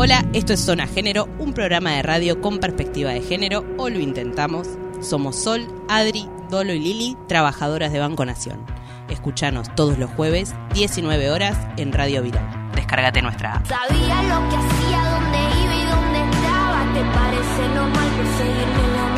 Hola, 0.00 0.24
esto 0.32 0.52
es 0.52 0.64
Zona 0.64 0.86
Género, 0.86 1.28
un 1.40 1.52
programa 1.52 1.90
de 1.90 2.02
radio 2.02 2.40
con 2.40 2.60
perspectiva 2.60 3.10
de 3.10 3.20
género, 3.20 3.64
o 3.78 3.88
lo 3.88 3.98
intentamos. 3.98 4.68
Somos 5.00 5.34
Sol, 5.34 5.66
Adri, 5.88 6.28
Dolo 6.48 6.72
y 6.72 6.78
Lili, 6.78 7.16
trabajadoras 7.26 7.90
de 7.92 7.98
Banco 7.98 8.24
Nación. 8.24 8.64
Escuchanos 9.08 9.74
todos 9.74 9.98
los 9.98 10.08
jueves, 10.12 10.54
19 10.72 11.32
horas, 11.32 11.58
en 11.78 11.92
Radio 11.92 12.22
Viral. 12.22 12.70
Descárgate 12.76 13.22
nuestra. 13.22 13.60
Sabía 13.66 14.22
lo 14.22 14.48
que 14.48 14.54
hacía, 14.54 15.02
dónde 15.10 15.38
iba 15.64 15.74
y 15.74 15.86
dónde 15.90 16.30
estaba. 16.30 16.92
¿Te 16.94 17.02
parece 17.18 17.74
normal 17.74 18.08
perseguirme 18.18 19.17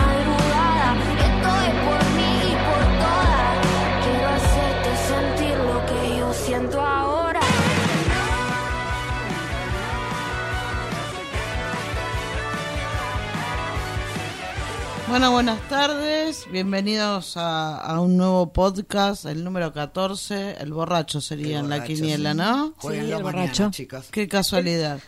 Bueno, 15.11 15.32
buenas 15.32 15.61
tardes, 15.69 16.46
bienvenidos 16.53 17.37
a, 17.37 17.77
a 17.79 18.00
un 18.00 18.17
nuevo 18.17 18.53
podcast, 18.53 19.25
el 19.27 19.43
número 19.43 19.73
14, 19.73 20.59
el 20.61 20.73
borracho 20.73 21.21
sería 21.21 21.59
en 21.59 21.69
la 21.69 21.83
quiniela, 21.83 22.31
sí. 22.31 22.36
¿no? 22.39 22.75
Jueguenlo 22.77 23.17
el 23.17 23.25
mañana, 23.25 23.43
borracho. 23.43 23.71
chicos. 23.73 24.07
Qué 24.13 24.29
casualidad. 24.29 25.00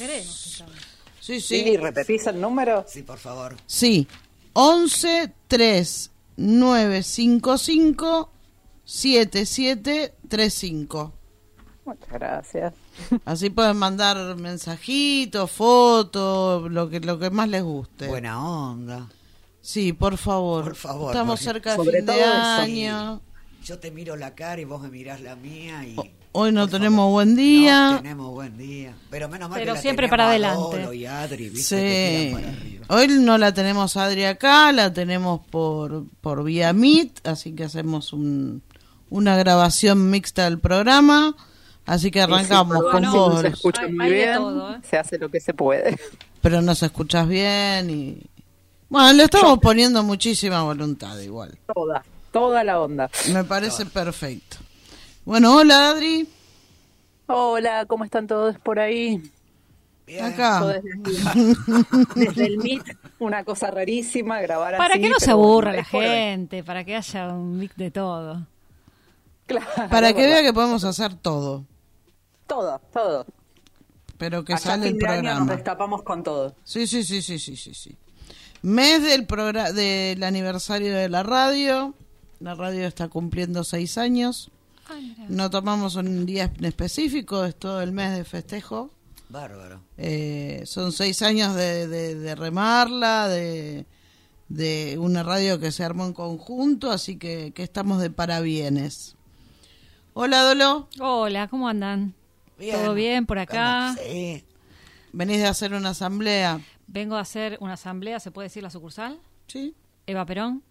Sí, 1.22 1.40
sí. 1.40 1.64
Lili, 1.64 1.78
¿repetís 1.78 2.26
el 2.26 2.42
número? 2.42 2.84
Sí, 2.88 3.04
por 3.04 3.20
favor. 3.20 3.56
Sí, 3.68 4.08
11 4.54 5.32
3 5.48 6.10
955 6.36 8.32
7735. 8.86 11.14
Muchas 11.86 12.10
gracias. 12.10 12.74
Así 13.26 13.50
pueden 13.50 13.78
mandar 13.78 14.36
mensajitos, 14.38 15.52
fotos, 15.52 16.72
lo 16.72 16.90
que 16.90 17.00
lo 17.00 17.20
que 17.20 17.30
más 17.30 17.48
les 17.50 17.64
guste. 17.64 18.08
Buena 18.08 18.44
onda. 18.44 19.08
Sí, 19.62 19.94
por 19.94 20.18
favor. 20.18 20.64
Por 20.64 20.76
favor, 20.76 21.12
Estamos 21.12 21.40
cerca 21.40 21.78
de 21.78 21.84
fin 21.84 21.92
de 21.92 22.02
todo 22.04 22.16
eso. 22.16 22.26
año. 22.32 23.22
Yo 23.64 23.80
te 23.80 23.92
miro 23.92 24.16
la 24.16 24.34
cara 24.36 24.62
y 24.62 24.66
vos 24.66 24.82
me 24.82 24.90
mirás 24.90 25.22
la 25.22 25.36
mía 25.36 25.84
y... 25.86 25.96
Hoy 26.38 26.52
no 26.52 26.62
por 26.64 26.72
tenemos 26.72 26.98
favor. 26.98 27.12
buen 27.14 27.36
día. 27.36 27.92
No 27.92 27.98
tenemos 28.02 28.32
buen 28.32 28.58
día. 28.58 28.94
Pero 29.10 29.30
menos 29.30 29.50
mal 29.50 29.58
Pero 29.58 29.74
que 29.74 29.78
la 29.78 29.82
siempre 29.82 30.08
para 30.10 30.28
adelante. 30.28 30.96
Y 30.96 31.06
Adri, 31.06 31.50
¿viste? 31.50 32.30
Sí. 32.30 32.36
para. 32.36 32.54
Hoy 33.00 33.08
no 33.08 33.38
la 33.38 33.54
tenemos 33.54 33.96
Adri 33.98 34.26
acá, 34.26 34.72
la 34.72 34.94
tenemos 34.94 35.42
por, 35.48 36.06
por 36.22 36.44
vía 36.44 36.74
Meet, 36.74 37.26
así 37.28 37.54
que 37.56 37.64
hacemos 37.64 38.14
un, 38.14 38.62
una 39.10 39.38
grabación 39.38 40.10
mixta 40.10 40.46
del 40.46 40.60
programa. 40.60 41.36
Así 41.86 42.10
que 42.10 42.22
arrancamos 42.22 42.84
con 42.92 43.04
no 43.04 43.12
vos, 43.14 43.42
se 43.42 43.48
escucha 43.50 43.82
Hay- 43.84 43.92
muy 43.92 44.06
hay 44.06 44.12
bien, 44.14 44.36
todo, 44.38 44.76
¿eh? 44.76 44.80
se 44.90 44.98
hace 44.98 45.18
lo 45.20 45.30
que 45.30 45.40
se 45.40 45.54
puede. 45.54 45.98
pero 46.42 46.62
nos 46.62 46.82
escuchas 46.84 47.28
bien 47.28 47.90
y... 47.90 48.22
Bueno, 48.90 49.14
le 49.14 49.24
estamos 49.24 49.60
poniendo 49.60 50.04
muchísima 50.04 50.64
voluntad 50.64 51.18
igual. 51.20 51.58
Toda, 51.74 52.04
toda 52.32 52.64
la 52.64 52.80
onda. 52.80 53.10
Me 53.34 53.44
parece 53.44 53.86
perfecto. 53.86 54.58
Bueno, 55.26 55.56
hola 55.58 55.90
Adri, 55.90 56.28
Hola, 57.28 57.86
¿cómo 57.88 58.04
están 58.06 58.28
todos 58.28 58.58
por 58.60 58.80
ahí? 58.80 59.22
Bien. 60.06 60.24
acá. 60.26 60.64
Desde, 60.68 60.90
el- 60.92 61.58
desde 62.16 62.46
el 62.46 62.58
Meet, 62.60 62.84
una 63.18 63.44
cosa 63.44 63.72
rarísima, 63.72 64.40
grabar 64.42 64.78
Para 64.78 64.94
así. 64.94 65.02
que 65.04 65.10
no 65.10 65.20
se 65.20 65.32
aburra 65.32 65.74
la 65.74 65.84
gente, 65.84 66.64
para 66.64 66.84
que 66.84 66.96
haya 66.96 67.30
un 67.30 67.58
mix 67.58 67.76
de 67.76 67.90
todo. 67.90 68.46
Claro, 69.46 69.90
Para 69.90 70.14
que 70.14 70.26
vea 70.26 70.42
que 70.42 70.54
podemos 70.54 70.84
hacer 70.84 71.14
todo, 71.16 71.66
Todo, 72.48 72.80
todo. 72.92 73.26
pero 74.18 74.44
que 74.44 74.54
Allá 74.54 74.64
sale 74.64 74.88
el 74.90 74.98
de 74.98 75.06
año 75.08 75.16
nos 75.16 75.22
programa. 75.34 75.56
destapamos 75.56 76.04
con 76.04 76.24
todo. 76.24 76.56
Sí, 76.64 76.88
sí, 76.88 77.04
sí, 77.04 77.22
sí, 77.22 77.38
sí, 77.40 77.56
sí, 77.56 77.74
sí. 77.74 77.96
Mes 78.64 79.04
del 79.04 79.28
del 79.76 80.24
aniversario 80.24 80.96
de 80.96 81.10
la 81.10 81.22
radio. 81.24 81.94
La 82.40 82.56
radio 82.56 82.88
está 82.88 83.08
cumpliendo 83.08 83.64
seis 83.64 83.98
años. 83.98 84.50
No 85.30 85.50
tomamos 85.50 85.96
un 85.96 86.26
día 86.26 86.52
en 86.58 86.66
específico, 86.66 87.46
es 87.46 87.56
todo 87.56 87.82
el 87.82 87.92
mes 87.92 88.16
de 88.18 88.24
festejo. 88.24 88.90
Bárbaro. 89.30 89.82
Eh, 89.98 90.64
son 90.66 90.92
seis 90.92 91.22
años 91.22 91.56
de, 91.56 91.88
de- 91.88 92.16
de 92.16 92.36
remarla, 92.36 93.28
de, 93.28 93.86
de 94.50 94.98
una 95.00 95.24
radio 95.24 95.60
que 95.60 95.72
se 95.72 95.84
armó 95.84 96.06
en 96.06 96.14
conjunto, 96.14 96.92
así 96.92 97.18
que, 97.18 97.52
que 97.54 97.64
estamos 97.64 98.00
de 98.02 98.10
parabienes. 98.12 99.15
Hola, 100.18 100.44
Dolo. 100.44 100.88
Hola, 101.02 101.50
¿cómo 101.50 101.68
andan? 101.68 102.14
Bien. 102.58 102.74
¿Todo 102.78 102.94
bien 102.94 103.26
por 103.26 103.38
acá? 103.38 103.94
Sí. 104.02 104.46
Venís 105.12 105.40
de 105.40 105.48
hacer 105.48 105.74
una 105.74 105.90
asamblea. 105.90 106.62
Vengo 106.88 107.18
a 107.18 107.20
hacer 107.20 107.58
una 107.60 107.74
asamblea, 107.74 108.22
¿se 108.22 108.32
puede 108.32 108.46
decir 108.46 108.64
la 108.64 108.70
sucursal? 108.70 109.20
Sí. 109.48 109.76
Eva 110.08 110.26
Perón. 110.26 110.64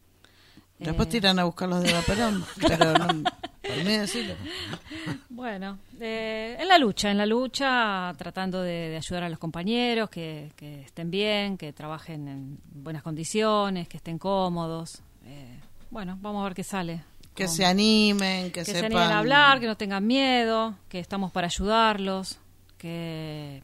Después 0.78 1.09
Eh, 1.09 1.10
tiran 1.10 1.38
a 1.38 1.44
buscar 1.44 1.69
los 1.69 1.83
de 1.83 1.93
Vaperón. 1.93 2.43
pero 2.66 2.94
no, 2.94 3.06
por 3.06 3.77
mí 3.84 3.97
decirlo. 3.99 4.34
Bueno, 5.28 5.78
eh, 6.00 6.56
en 6.59 6.66
la 6.66 6.78
lucha, 6.78 7.10
en 7.10 7.19
la 7.19 7.27
lucha, 7.27 8.15
tratando 8.16 8.62
de, 8.62 8.88
de 8.88 8.97
ayudar 8.97 9.25
a 9.25 9.28
los 9.28 9.38
compañeros, 9.38 10.09
que, 10.09 10.53
que 10.56 10.81
estén 10.83 11.10
bien, 11.10 11.59
que 11.59 11.75
trabajen 11.75 12.28
en 12.28 12.59
buenas 12.72 13.03
condiciones, 13.03 13.88
que 13.88 13.99
estén 13.99 14.19
cómodos. 14.19 15.03
Eh, 15.27 15.60
bueno, 15.91 16.19
vamos 16.22 16.41
a 16.41 16.44
ver 16.44 16.54
qué 16.54 16.65
sale. 16.65 17.04
Que 17.34 17.49
se 17.49 17.65
animen, 17.65 18.47
que, 18.47 18.61
que 18.61 18.65
se 18.65 18.72
sepan. 18.72 18.93
animen 18.93 19.12
a 19.12 19.19
hablar, 19.19 19.61
que 19.61 19.67
no 19.67 19.77
tengan 19.77 20.06
miedo, 20.06 20.75
que 20.89 21.00
estamos 21.00 21.33
para 21.33 21.47
ayudarlos, 21.49 22.39
que, 22.78 23.62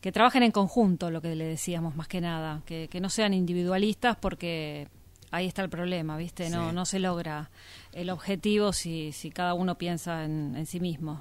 que 0.00 0.12
trabajen 0.12 0.42
en 0.44 0.52
conjunto, 0.52 1.10
lo 1.10 1.20
que 1.20 1.34
le 1.34 1.44
decíamos 1.46 1.96
más 1.96 2.06
que 2.08 2.20
nada, 2.20 2.62
que, 2.64 2.88
que 2.88 3.00
no 3.00 3.08
sean 3.10 3.34
individualistas 3.34 4.16
porque 4.20 4.86
ahí 5.32 5.46
está 5.46 5.62
el 5.62 5.68
problema, 5.68 6.16
¿viste? 6.16 6.48
No, 6.50 6.68
Sí. 6.70 6.74
no 6.74 6.86
se 6.86 6.98
logra 7.00 7.50
el 7.92 8.10
objetivo 8.10 8.72
si, 8.72 9.10
si 9.12 9.30
cada 9.30 9.54
uno 9.54 9.76
piensa 9.76 10.24
en, 10.24 10.54
en 10.56 10.66
sí 10.66 10.78
mismo. 10.78 11.20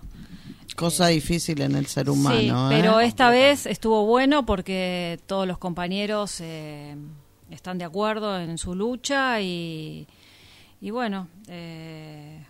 Cosa 0.76 1.08
difícil 1.08 1.62
en 1.62 1.76
el 1.76 1.86
ser 1.88 2.10
humano. 2.10 2.38
sí, 2.38 2.48
¿eh? 2.50 2.78
pero 2.82 3.00
esta 3.00 3.30
vez 3.30 3.66
estuvo 3.66 4.06
bueno 4.06 4.46
porque 4.46 5.20
todos 5.26 5.48
los 5.48 5.58
compañeros 5.58 6.40
eh, 6.42 6.96
están 7.50 7.78
de 7.78 7.86
acuerdo 7.86 8.38
en 8.40 8.58
su 8.58 8.76
lucha 8.76 9.40
y, 9.42 10.06
y 10.82 10.92
bueno, 10.92 11.28
eh, 11.48 12.46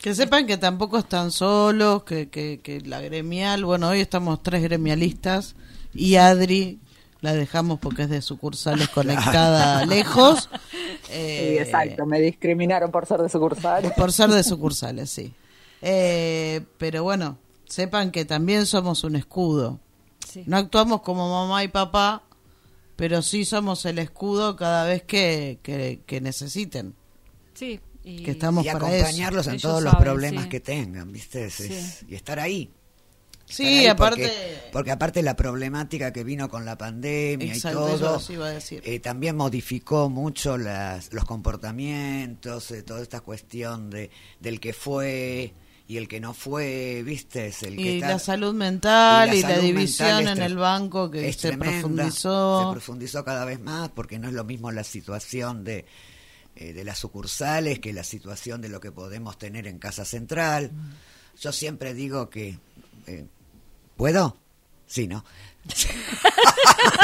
Que 0.00 0.14
sepan 0.14 0.46
que 0.46 0.56
tampoco 0.56 0.98
están 0.98 1.30
solos, 1.30 2.04
que, 2.04 2.28
que, 2.28 2.60
que 2.62 2.80
la 2.82 3.00
gremial, 3.00 3.64
bueno, 3.64 3.88
hoy 3.88 4.00
estamos 4.00 4.42
tres 4.42 4.62
gremialistas 4.62 5.56
y 5.92 6.16
Adri 6.16 6.80
la 7.20 7.32
dejamos 7.34 7.78
porque 7.80 8.02
es 8.02 8.10
de 8.10 8.22
sucursales 8.22 8.88
conectada 8.90 9.84
lejos. 9.86 10.48
Sí, 11.02 11.08
Eh, 11.08 11.58
exacto, 11.60 12.06
me 12.06 12.20
discriminaron 12.20 12.90
por 12.90 13.06
ser 13.06 13.20
de 13.22 13.28
sucursal. 13.28 13.92
Por 13.96 14.12
ser 14.12 14.30
de 14.30 14.42
sucursales, 14.44 15.10
sí. 15.10 15.34
Eh, 15.82 16.62
pero 16.78 17.02
bueno, 17.02 17.38
sepan 17.66 18.10
que 18.10 18.24
también 18.24 18.66
somos 18.66 19.04
un 19.04 19.16
escudo. 19.16 19.80
sí. 20.24 20.42
No 20.46 20.56
actuamos 20.56 21.02
como 21.02 21.28
mamá 21.30 21.64
y 21.64 21.68
papá, 21.68 22.22
pero 22.96 23.22
sí 23.22 23.44
somos 23.44 23.84
el 23.86 23.98
escudo 23.98 24.56
cada 24.56 24.84
vez 24.84 25.02
que, 25.02 25.58
que, 25.62 26.02
que 26.06 26.20
necesiten. 26.20 26.94
Sí, 27.56 27.80
y 28.04 28.22
Que 28.22 28.32
estamos 28.32 28.64
y 28.64 28.68
para 28.70 28.86
acompañarlos 28.86 29.46
en 29.48 29.54
Ellos 29.54 29.62
todos 29.62 29.82
los 29.82 29.94
problemas 29.96 30.44
sí. 30.44 30.48
que 30.50 30.60
tengan, 30.60 31.12
¿viste? 31.12 31.46
Es- 31.46 31.60
es- 31.60 31.84
Sí. 32.00 32.06
y 32.10 32.14
estar 32.14 32.38
ahí. 32.38 32.70
Sí, 33.48 33.86
aparte... 33.86 34.22
Porque, 34.22 34.70
porque 34.72 34.90
aparte 34.90 35.22
la 35.22 35.36
problemática 35.36 36.12
que 36.12 36.24
vino 36.24 36.48
con 36.48 36.64
la 36.64 36.76
pandemia 36.76 37.54
Exacto, 37.54 37.88
y 37.96 37.98
todo, 38.00 38.20
iba 38.30 38.46
a 38.46 38.50
decir. 38.50 38.82
eh, 38.84 38.98
también 38.98 39.36
modificó 39.36 40.10
mucho 40.10 40.58
las, 40.58 41.12
los 41.12 41.24
comportamientos, 41.24 42.70
eh, 42.72 42.82
toda 42.82 43.02
esta 43.02 43.20
cuestión 43.20 43.90
de 43.90 44.10
del 44.40 44.58
que 44.60 44.72
fue 44.72 45.52
y 45.88 45.96
el 45.98 46.08
que 46.08 46.18
no 46.18 46.34
fue, 46.34 47.02
¿viste? 47.04 47.46
Es 47.46 47.62
el 47.62 47.76
que 47.76 47.82
y 47.82 47.94
está- 47.96 48.08
la 48.08 48.18
salud 48.18 48.52
mental 48.54 49.32
y 49.32 49.42
la, 49.42 49.58
división 49.58 50.26
en 50.26 50.42
el 50.42 50.56
banco 50.56 51.08
que 51.10 51.28
es 51.28 51.36
se 51.36 51.48
tremenda, 51.48 51.70
profundizó. 51.80 52.66
Se 52.66 52.72
profundizó 52.72 53.24
cada 53.24 53.44
vez 53.44 53.60
más 53.60 53.90
porque 53.90 54.18
no 54.18 54.26
es 54.26 54.34
lo 54.34 54.42
mismo 54.42 54.72
la 54.72 54.82
situación 54.82 55.62
de 55.62 55.84
eh, 56.56 56.72
de 56.72 56.84
las 56.84 56.98
sucursales 56.98 57.78
que 57.78 57.92
la 57.92 58.02
situación 58.04 58.60
de 58.62 58.68
lo 58.68 58.80
que 58.80 58.90
podemos 58.90 59.38
tener 59.38 59.66
en 59.66 59.78
Casa 59.78 60.04
Central. 60.04 60.70
Yo 61.40 61.52
siempre 61.52 61.94
digo 61.94 62.28
que... 62.30 62.58
eh, 63.06 63.26
¿Puedo? 63.96 64.36
Sí, 64.86 65.06
¿no? 65.06 65.24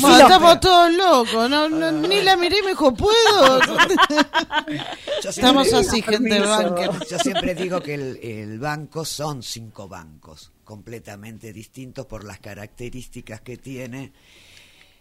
Bueno, 0.00 0.18
estamos 0.20 0.60
todos 0.60 0.92
locos, 0.94 1.50
no, 1.50 1.68
no, 1.68 1.90
ni 1.92 2.22
la 2.22 2.36
miré 2.36 2.58
y 2.58 2.62
me 2.62 2.68
dijo, 2.70 2.94
¿puedo? 2.94 3.60
Yo 5.22 5.30
Estamos 5.30 5.68
siempre- 5.68 5.88
así, 5.88 6.02
gente 6.02 6.34
del 6.34 6.44
banco. 6.44 6.82
Yo 7.10 7.18
siempre 7.18 7.54
digo 7.54 7.80
que 7.80 7.94
el, 7.94 8.16
el 8.22 8.58
banco 8.58 9.04
son 9.04 9.42
cinco 9.42 9.88
bancos 9.88 10.52
completamente 10.64 11.52
distintos 11.52 12.06
por 12.06 12.24
las 12.24 12.38
características 12.38 13.40
que 13.40 13.56
tiene. 13.56 14.12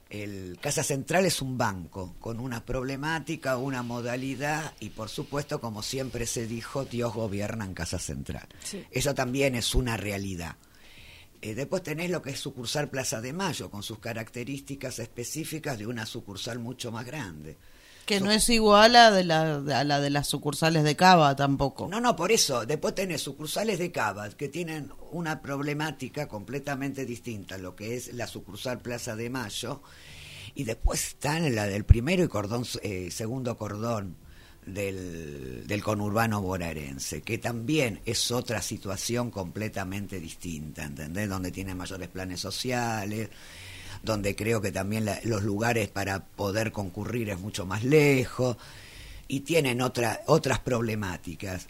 El 0.09 0.57
Casa 0.61 0.83
Central 0.83 1.25
es 1.25 1.41
un 1.41 1.57
banco 1.57 2.15
con 2.19 2.39
una 2.39 2.65
problemática, 2.65 3.57
una 3.57 3.83
modalidad 3.83 4.73
y 4.79 4.89
por 4.89 5.09
supuesto, 5.09 5.59
como 5.59 5.83
siempre 5.83 6.25
se 6.25 6.47
dijo, 6.47 6.85
Dios 6.85 7.13
gobierna 7.13 7.65
en 7.65 7.73
Casa 7.73 7.99
Central. 7.99 8.47
Sí. 8.63 8.85
Eso 8.91 9.13
también 9.13 9.55
es 9.55 9.75
una 9.75 9.97
realidad. 9.97 10.55
Eh, 11.41 11.53
después 11.53 11.83
tenés 11.83 12.09
lo 12.09 12.21
que 12.21 12.31
es 12.31 12.39
sucursal 12.39 12.89
Plaza 12.89 13.21
de 13.21 13.33
Mayo, 13.33 13.69
con 13.69 13.83
sus 13.83 13.99
características 13.99 14.99
específicas 14.99 15.77
de 15.77 15.87
una 15.87 16.05
sucursal 16.05 16.59
mucho 16.59 16.91
más 16.91 17.05
grande. 17.05 17.57
Que 18.07 18.21
no 18.21 18.31
es 18.31 18.47
igual 18.47 18.95
a, 18.95 19.11
de 19.11 19.25
la, 19.25 19.55
a 19.55 19.83
la 19.83 19.99
de 19.99 20.09
las 20.09 20.27
sucursales 20.27 20.85
de 20.85 20.95
Cava 20.95 21.35
tampoco. 21.35 21.89
No, 21.89 21.99
no, 21.99 22.15
por 22.15 22.31
eso. 22.31 22.65
Después 22.65 22.95
tenés 22.95 23.21
sucursales 23.21 23.79
de 23.79 23.91
Cava 23.91 24.29
que 24.29 24.47
tienen 24.47 24.93
una 25.11 25.41
problemática 25.41 26.25
completamente 26.25 27.05
distinta 27.05 27.55
a 27.55 27.57
lo 27.57 27.75
que 27.75 27.97
es 27.97 28.13
la 28.13 28.25
sucursal 28.25 28.79
Plaza 28.79 29.17
de 29.17 29.29
Mayo. 29.29 29.81
Y 30.55 30.63
después 30.63 31.05
están 31.05 31.53
la 31.53 31.67
del 31.67 31.83
primero 31.83 32.23
y 32.23 32.29
cordón, 32.29 32.65
eh, 32.81 33.09
segundo 33.11 33.57
cordón 33.57 34.15
del, 34.65 35.67
del 35.67 35.83
conurbano 35.83 36.41
bonaerense, 36.41 37.21
que 37.21 37.37
también 37.37 37.99
es 38.05 38.31
otra 38.31 38.61
situación 38.61 39.31
completamente 39.31 40.19
distinta, 40.21 40.85
¿entendés? 40.85 41.27
Donde 41.27 41.51
tiene 41.51 41.75
mayores 41.75 42.07
planes 42.07 42.39
sociales, 42.39 43.29
donde 44.07 44.35
creo 44.35 44.59
que 44.61 44.71
también 44.71 45.05
la- 45.05 45.19
los 45.23 45.43
lugares 45.43 45.87
para 45.89 46.25
poder 46.25 46.71
concurrir 46.71 47.29
es 47.29 47.39
mucho 47.39 47.67
más 47.67 47.83
lejos 47.83 48.57
y 49.27 49.41
tienen 49.41 49.81
otra, 49.81 50.21
otras 50.25 50.57
problemáticas. 50.59 51.67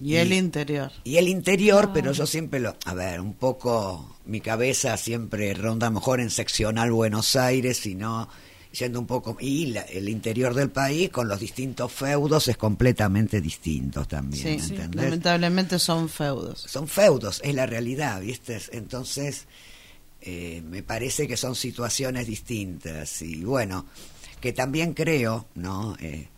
Y 0.00 0.16
el 0.16 0.32
interior. 0.32 0.90
Y 1.04 1.16
el 1.18 1.28
interior, 1.28 1.90
pero 1.94 2.10
yo 2.12 2.26
siempre 2.26 2.58
lo... 2.58 2.74
A 2.86 2.94
ver, 2.94 3.20
un 3.20 3.34
poco 3.34 4.16
mi 4.24 4.40
cabeza 4.40 4.96
siempre 4.96 5.52
ronda 5.54 5.90
mejor 5.90 6.20
en 6.20 6.30
seccional 6.30 6.90
Buenos 6.90 7.36
Aires, 7.36 7.76
sino 7.76 8.28
yendo 8.72 8.98
un 8.98 9.06
poco... 9.06 9.36
Y 9.38 9.66
la- 9.66 9.82
el 9.82 10.08
interior 10.08 10.54
del 10.54 10.70
país 10.70 11.10
con 11.10 11.28
los 11.28 11.38
distintos 11.38 11.92
feudos 11.92 12.48
es 12.48 12.56
completamente 12.56 13.40
distinto 13.40 14.04
también, 14.04 14.58
Sí, 14.60 14.72
¿entendés? 14.74 15.04
lamentablemente 15.04 15.78
son 15.78 16.08
feudos. 16.08 16.62
son 16.68 16.88
feudos, 16.88 17.40
es 17.44 17.54
la 17.54 17.66
realidad, 17.66 18.20
¿viste? 18.22 18.60
Entonces, 18.72 19.46
eh, 20.24 20.62
me 20.64 20.84
parece 20.84 21.26
que 21.26 21.36
son 21.36 21.56
situaciones 21.56 22.26
distintas. 22.28 23.22
Y 23.22 23.44
bueno, 23.44 23.86
que 24.40 24.52
también 24.52 24.94
creo, 24.94 25.46
¿no? 25.56 25.96
Eh, 26.00 26.28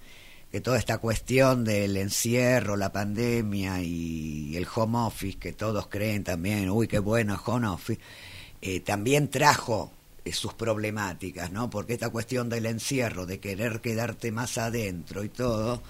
que 0.51 0.61
toda 0.61 0.79
esta 0.79 0.99
cuestión 0.99 1.65
del 1.65 1.97
encierro, 1.97 2.77
la 2.77 2.93
pandemia 2.93 3.83
y 3.83 4.57
el 4.57 4.67
home 4.73 4.99
office, 4.99 5.39
que 5.39 5.53
todos 5.53 5.89
creen 5.89 6.25
también, 6.25 6.71
uy, 6.71 6.89
qué 6.89 6.99
bueno 6.99 7.41
home 7.45 7.67
office, 7.67 8.01
eh, 8.63 8.81
también 8.81 9.29
trajo 9.29 9.93
sus 10.33 10.55
problemáticas, 10.55 11.51
¿no? 11.51 11.69
Porque 11.69 11.93
esta 11.95 12.09
cuestión 12.09 12.49
del 12.49 12.67
encierro, 12.67 13.27
de 13.27 13.41
querer 13.41 13.81
quedarte 13.81 14.33
más 14.33 14.57
adentro 14.57 15.25
y 15.25 15.29
todo, 15.29 15.83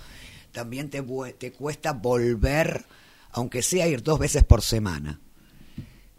también 0.50 0.90
te 0.90 1.52
cuesta 1.52 1.93
volver, 1.93 2.85
aunque 3.31 3.62
sea 3.62 3.87
ir 3.87 4.02
dos 4.02 4.19
veces 4.19 4.43
por 4.43 4.62
semana. 4.62 5.20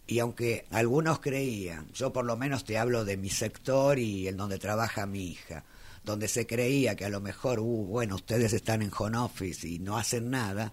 Y 0.06 0.20
aunque 0.20 0.66
algunos 0.70 1.18
creían, 1.18 1.86
yo 1.92 2.12
por 2.12 2.24
lo 2.24 2.36
menos 2.36 2.64
te 2.64 2.78
hablo 2.78 3.04
de 3.04 3.16
mi 3.16 3.28
sector 3.28 3.98
y 3.98 4.28
en 4.28 4.36
donde 4.36 4.58
trabaja 4.58 5.04
mi 5.06 5.26
hija, 5.26 5.64
donde 6.04 6.28
se 6.28 6.46
creía 6.46 6.94
que 6.94 7.04
a 7.04 7.08
lo 7.08 7.20
mejor, 7.20 7.58
uh, 7.58 7.64
bueno, 7.64 8.14
ustedes 8.14 8.52
están 8.52 8.82
en 8.82 8.92
home 8.96 9.18
office 9.18 9.66
y 9.66 9.80
no 9.80 9.96
hacen 9.96 10.30
nada, 10.30 10.72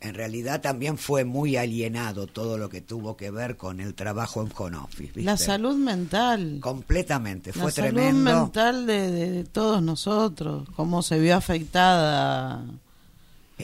en 0.00 0.14
realidad 0.14 0.60
también 0.60 0.98
fue 0.98 1.24
muy 1.24 1.56
alienado 1.56 2.26
todo 2.26 2.58
lo 2.58 2.68
que 2.68 2.82
tuvo 2.82 3.16
que 3.16 3.30
ver 3.30 3.56
con 3.56 3.80
el 3.80 3.94
trabajo 3.94 4.42
en 4.42 4.52
home 4.54 4.76
office. 4.76 5.04
¿viste? 5.04 5.22
La 5.22 5.38
salud 5.38 5.76
mental. 5.76 6.58
Completamente, 6.60 7.54
fue 7.54 7.66
la 7.66 7.70
salud 7.70 7.94
tremendo. 7.94 8.42
mental 8.42 8.86
de, 8.86 9.10
de 9.10 9.44
todos 9.44 9.82
nosotros, 9.82 10.68
cómo 10.76 11.02
se 11.02 11.18
vio 11.18 11.34
afectada, 11.34 12.62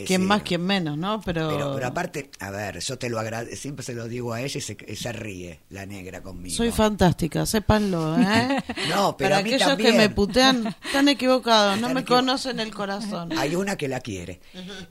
Quién 0.06 0.24
más, 0.24 0.42
quién 0.42 0.62
menos, 0.62 0.96
¿no? 0.96 1.20
Pero, 1.20 1.50
Pero, 1.50 1.74
pero 1.74 1.86
aparte, 1.86 2.30
a 2.40 2.50
ver, 2.50 2.78
yo 2.80 2.98
te 2.98 3.10
lo 3.10 3.18
agradezco, 3.20 3.56
siempre 3.60 3.84
se 3.84 3.92
lo 3.94 4.08
digo 4.08 4.32
a 4.32 4.40
ella 4.40 4.56
y 4.58 4.60
se, 4.62 4.96
se 4.96 5.12
ríe 5.12 5.60
la 5.68 5.84
negra 5.84 6.22
conmigo. 6.22 6.56
soy 6.56 6.70
fantástica, 6.70 7.44
sépanlo, 7.44 8.16
¿eh? 8.20 8.62
No, 8.88 9.16
pero 9.18 9.30
Para 9.30 9.38
a 9.38 9.42
mí 9.42 9.50
aquellos 9.50 9.68
también. 9.68 9.92
que 9.92 9.98
me 9.98 10.08
putean, 10.08 10.74
están 10.84 11.08
equivocados, 11.08 11.72
no 11.78 11.88
Están 11.88 11.94
me 11.94 12.00
equivo- 12.00 12.16
conocen 12.16 12.58
el 12.60 12.72
corazón. 12.74 13.32
Hay 13.38 13.54
una 13.54 13.76
que 13.76 13.88
la 13.88 14.00
quiere. 14.00 14.40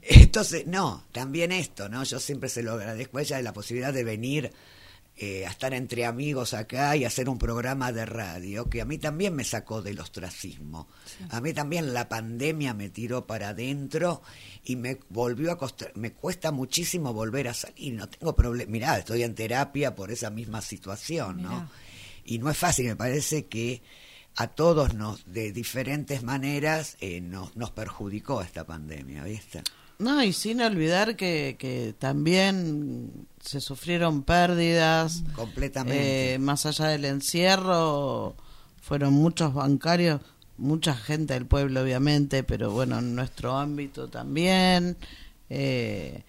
Entonces, 0.03 0.67
no, 0.67 1.03
también 1.11 1.51
esto, 1.51 1.89
¿no? 1.89 2.03
Yo 2.03 2.19
siempre 2.19 2.47
se 2.49 2.61
lo 2.61 2.73
agradezco 2.73 3.17
a 3.17 3.21
ella 3.21 3.37
de 3.37 3.43
la 3.43 3.53
posibilidad 3.53 3.91
de 3.93 4.03
venir 4.03 4.51
eh, 5.23 5.45
a 5.45 5.51
estar 5.51 5.71
entre 5.75 6.03
amigos 6.05 6.55
acá 6.55 6.95
y 6.95 7.05
hacer 7.05 7.29
un 7.29 7.37
programa 7.37 7.91
de 7.91 8.07
radio 8.07 8.67
que 8.67 8.81
a 8.81 8.85
mí 8.85 8.97
también 8.97 9.35
me 9.35 9.43
sacó 9.43 9.83
del 9.83 9.99
ostracismo. 9.99 10.87
A 11.29 11.39
mí 11.41 11.53
también 11.53 11.93
la 11.93 12.09
pandemia 12.09 12.73
me 12.73 12.89
tiró 12.89 13.27
para 13.27 13.49
adentro 13.49 14.23
y 14.63 14.77
me 14.77 14.97
volvió 15.09 15.51
a 15.51 15.59
costar, 15.59 15.91
me 15.93 16.13
cuesta 16.13 16.51
muchísimo 16.51 17.13
volver 17.13 17.49
a 17.49 17.53
salir, 17.53 17.93
no 17.93 18.09
tengo 18.09 18.35
problema. 18.35 18.71
Mirá, 18.71 18.97
estoy 18.97 19.21
en 19.21 19.35
terapia 19.35 19.93
por 19.93 20.09
esa 20.09 20.31
misma 20.31 20.59
situación, 20.59 21.43
¿no? 21.43 21.69
Y 22.25 22.39
no 22.39 22.49
es 22.49 22.57
fácil, 22.57 22.87
me 22.87 22.95
parece 22.95 23.45
que 23.45 23.83
a 24.37 24.47
todos 24.47 24.95
nos, 24.95 25.31
de 25.31 25.51
diferentes 25.51 26.23
maneras, 26.23 26.97
eh, 26.99 27.21
nos, 27.21 27.55
nos 27.55 27.69
perjudicó 27.69 28.41
esta 28.41 28.65
pandemia, 28.65 29.23
¿viste? 29.23 29.61
No, 30.01 30.23
y 30.23 30.33
sin 30.33 30.61
olvidar 30.61 31.15
que, 31.15 31.55
que 31.59 31.93
también 31.97 33.27
se 33.39 33.61
sufrieron 33.61 34.23
pérdidas, 34.23 35.23
Completamente. 35.35 36.33
eh, 36.33 36.39
más 36.39 36.65
allá 36.65 36.87
del 36.87 37.05
encierro, 37.05 38.35
fueron 38.81 39.13
muchos 39.13 39.53
bancarios, 39.53 40.21
mucha 40.57 40.95
gente 40.95 41.35
del 41.35 41.45
pueblo 41.45 41.81
obviamente, 41.83 42.43
pero 42.43 42.71
bueno, 42.71 42.97
en 42.97 43.15
nuestro 43.15 43.57
ámbito 43.57 44.09
también. 44.09 44.97
eh, 45.49 46.23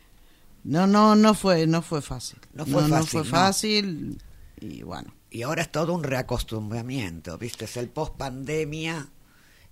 no, 0.65 0.87
no, 0.87 1.17
no 1.17 1.35
fue, 1.35 1.67
no 1.67 1.83
fue 1.83 2.03
fácil. 2.03 2.39
No 2.53 2.65
fue 2.67 2.87
fácil, 2.89 3.09
fue 3.09 3.21
no. 3.23 3.27
fácil 3.31 4.23
y 4.61 4.83
bueno. 4.83 5.13
Y 5.31 5.43
ahora 5.43 5.63
es 5.63 5.73
todo 5.73 5.95
un 5.95 6.05
reacostumbramiento, 6.05 7.39
¿viste? 7.39 7.65
Es 7.65 7.77
el 7.79 7.89
post 7.89 8.17
pandemia 8.17 9.09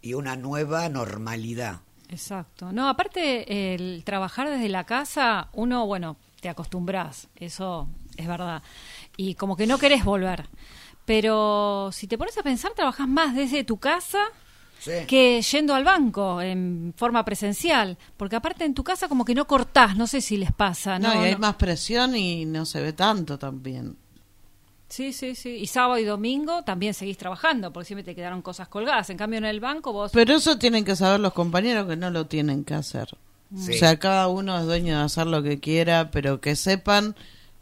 y 0.01 0.15
una 0.15 0.37
nueva 0.37 0.89
normalidad. 0.89 1.81
Exacto. 2.11 2.73
No, 2.73 2.89
aparte, 2.89 3.73
el 3.75 4.03
trabajar 4.05 4.49
desde 4.51 4.69
la 4.69 4.85
casa, 4.85 5.49
uno, 5.53 5.87
bueno, 5.87 6.17
te 6.41 6.49
acostumbras, 6.49 7.29
eso 7.37 7.89
es 8.17 8.27
verdad. 8.27 8.63
Y 9.17 9.35
como 9.35 9.57
que 9.57 9.67
no 9.67 9.79
querés 9.79 10.05
volver. 10.05 10.47
Pero 11.05 11.91
si 11.93 12.07
te 12.07 12.19
pones 12.19 12.37
a 12.39 12.43
pensar, 12.43 12.73
trabajas 12.73 13.09
más 13.09 13.35
desde 13.35 13.65
tu 13.65 13.79
casa 13.79 14.19
Sí. 14.79 14.93
que 15.07 15.43
yendo 15.43 15.75
al 15.75 15.85
banco 15.85 16.41
en 16.41 16.95
forma 16.97 17.25
presencial. 17.25 17.99
Porque 18.17 18.37
aparte 18.37 18.65
en 18.65 18.73
tu 18.75 18.83
casa 18.83 19.09
como 19.09 19.25
que 19.25 19.35
no 19.35 19.47
cortás, 19.47 19.97
no 19.97 20.07
sé 20.07 20.21
si 20.21 20.37
les 20.39 20.53
pasa. 20.53 20.99
No, 20.99 21.13
No, 21.15 21.21
y 21.23 21.27
hay 21.27 21.33
No. 21.33 21.39
más 21.41 21.57
presión 21.57 22.17
y 22.17 22.45
no 22.47 22.65
se 22.65 22.81
ve 22.81 22.93
tanto 22.95 23.39
también. 23.39 23.97
Sí, 24.91 25.13
sí, 25.13 25.37
sí. 25.37 25.51
Y 25.51 25.69
sábado 25.69 25.99
y 25.99 26.05
domingo 26.05 26.65
también 26.65 26.95
seguís 26.95 27.17
trabajando, 27.17 27.73
porque 27.73 27.87
siempre 27.87 28.03
te 28.03 28.17
quedaron 28.17 28.43
cosas 28.43 28.67
colgadas. 28.67 29.09
En 29.09 29.17
cambio 29.17 29.39
en 29.39 29.45
el 29.45 29.61
banco 29.61 29.93
vos... 29.93 30.11
Pero 30.13 30.35
eso 30.35 30.59
tienen 30.59 30.85
que 30.85 30.97
saber 30.97 31.21
los 31.21 31.33
compañeros 31.33 31.87
que 31.87 31.97
no 31.97 32.11
lo 32.11 32.27
tienen 32.27 32.65
que 32.65 32.75
hacer. 32.75 33.09
Sí. 33.57 33.75
O 33.75 33.79
sea, 33.79 33.99
cada 34.01 34.27
uno 34.27 34.59
es 34.59 34.67
dueño 34.67 34.99
de 34.99 35.05
hacer 35.05 35.29
lo 35.29 35.45
que 35.45 35.61
quiera, 35.61 36.11
pero 36.11 36.41
que 36.41 36.57
sepan 36.57 37.15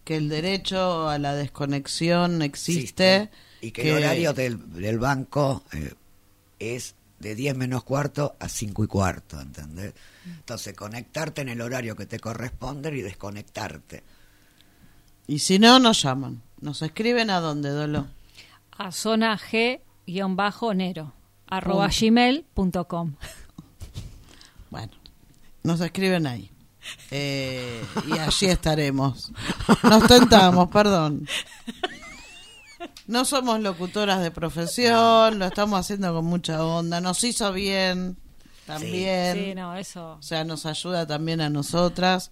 que 0.05 0.17
el 0.17 0.31
derecho 0.31 1.07
a 1.11 1.19
la 1.19 1.35
desconexión 1.35 2.41
existe. 2.41 3.31
Y 3.61 3.73
que, 3.73 3.91
el 3.91 3.99
horario 3.99 4.33
del, 4.33 4.73
del 4.73 4.99
banco 4.99 5.65
eh, 5.73 5.93
es 6.59 6.95
de 7.19 7.35
10 7.35 7.57
menos 7.57 7.85
cuarto 7.85 8.37
a 8.41 8.49
5 8.49 8.85
y 8.85 8.87
cuarto, 8.87 9.39
¿entendés? 9.39 9.93
Entonces, 10.25 10.73
conectarte 10.75 11.43
en 11.43 11.51
el 11.51 11.61
horario 11.61 11.95
que 11.95 12.07
te 12.07 12.21
corresponde 12.21 12.97
y 12.97 13.03
desconectarte. 13.03 14.03
Y 15.27 15.41
si 15.41 15.59
no, 15.59 15.79
nos 15.79 16.03
llaman. 16.03 16.48
Nos 16.61 16.83
escriben 16.83 17.31
a 17.31 17.41
donde, 17.41 17.71
Dolo. 17.71 18.07
a 18.77 18.93
zona 18.93 19.39
G-Nero, 19.39 21.13
arroba 21.47 21.89
gmail.com. 21.89 23.15
Bueno, 24.71 24.93
nos 25.63 25.81
escriben 25.81 26.27
ahí. 26.27 26.51
Eh, 27.11 27.85
y 28.07 28.19
allí 28.19 28.47
estaremos. 28.47 29.33
Nos 29.83 30.07
tentamos, 30.07 30.69
perdón. 30.71 31.27
No 33.07 33.25
somos 33.25 33.61
locutoras 33.61 34.21
de 34.21 34.31
profesión, 34.31 35.39
lo 35.39 35.47
estamos 35.47 35.81
haciendo 35.81 36.13
con 36.15 36.27
mucha 36.27 36.65
onda. 36.65 37.01
Nos 37.01 37.25
hizo 37.25 37.53
bien. 37.53 38.17
también. 38.67 39.37
Sí, 39.37 39.55
no, 39.55 39.75
eso. 39.77 40.17
O 40.19 40.23
sea, 40.23 40.45
nos 40.45 40.67
ayuda 40.67 41.07
también 41.07 41.41
a 41.41 41.49
nosotras. 41.49 42.31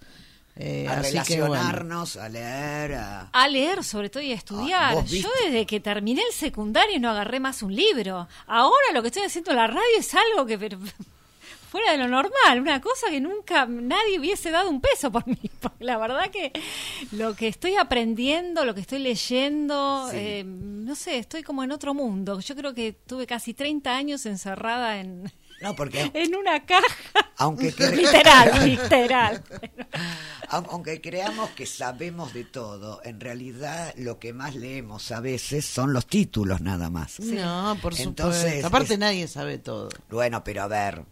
Eh, 0.58 0.86
a 0.88 1.00
así 1.00 1.12
que 1.26 1.40
bueno. 1.40 1.54
relacionarnos, 1.54 2.16
a 2.16 2.28
leer, 2.28 2.94
a... 2.94 3.28
A 3.32 3.48
leer 3.48 3.84
sobre 3.84 4.08
todo 4.08 4.22
y 4.22 4.32
a 4.32 4.36
estudiar. 4.36 4.92
Ah, 4.92 4.94
¿vos 4.94 5.10
Yo 5.10 5.28
desde 5.44 5.66
que 5.66 5.80
terminé 5.80 6.22
el 6.26 6.32
secundario 6.32 6.98
no 6.98 7.10
agarré 7.10 7.40
más 7.40 7.62
un 7.62 7.74
libro. 7.76 8.26
Ahora 8.46 8.86
lo 8.94 9.02
que 9.02 9.08
estoy 9.08 9.22
haciendo 9.24 9.50
en 9.50 9.58
la 9.58 9.66
radio 9.66 9.82
es 9.98 10.14
algo 10.14 10.46
que 10.46 10.58
pero, 10.58 10.78
fuera 11.70 11.92
de 11.92 11.98
lo 11.98 12.08
normal, 12.08 12.60
una 12.60 12.80
cosa 12.80 13.10
que 13.10 13.20
nunca 13.20 13.66
nadie 13.66 14.18
hubiese 14.18 14.50
dado 14.50 14.70
un 14.70 14.80
peso 14.80 15.12
por 15.12 15.26
mí. 15.26 15.36
Porque 15.60 15.84
la 15.84 15.98
verdad 15.98 16.30
que 16.30 16.52
lo 17.12 17.34
que 17.36 17.48
estoy 17.48 17.76
aprendiendo, 17.76 18.64
lo 18.64 18.74
que 18.74 18.80
estoy 18.80 19.00
leyendo, 19.00 20.08
Sí. 20.10 20.16
eh, 20.18 20.44
no 20.46 20.94
sé, 20.94 21.18
estoy 21.18 21.42
como 21.42 21.64
en 21.64 21.72
otro 21.72 21.92
mundo. 21.92 22.40
Yo 22.40 22.56
creo 22.56 22.72
que 22.72 22.92
tuve 22.92 23.26
casi 23.26 23.52
30 23.52 23.94
años 23.94 24.24
encerrada 24.24 25.00
en, 25.00 25.30
No, 25.60 25.74
porque 25.74 26.10
en 26.14 26.34
una 26.34 26.64
caja. 26.66 26.84
aunque, 27.36 27.72
cre- 27.76 27.94
literal, 27.96 28.64
literal. 28.68 29.42
Aun- 30.48 30.66
Aunque 30.70 31.00
creamos 31.00 31.50
que 31.50 31.66
sabemos 31.66 32.32
de 32.34 32.44
todo, 32.44 33.00
en 33.04 33.20
realidad 33.20 33.94
lo 33.96 34.18
que 34.18 34.32
más 34.32 34.54
leemos 34.54 35.10
a 35.12 35.20
veces 35.20 35.64
son 35.64 35.92
los 35.92 36.06
títulos 36.06 36.60
nada 36.60 36.90
más. 36.90 37.18
No, 37.20 37.76
por 37.82 37.98
Entonces, 37.98 38.42
supuesto. 38.42 38.66
Aparte 38.66 38.94
es- 38.94 38.98
nadie 39.00 39.28
sabe 39.28 39.58
todo. 39.58 39.88
Bueno, 40.10 40.44
pero 40.44 40.62
a 40.62 40.68
ver, 40.68 41.02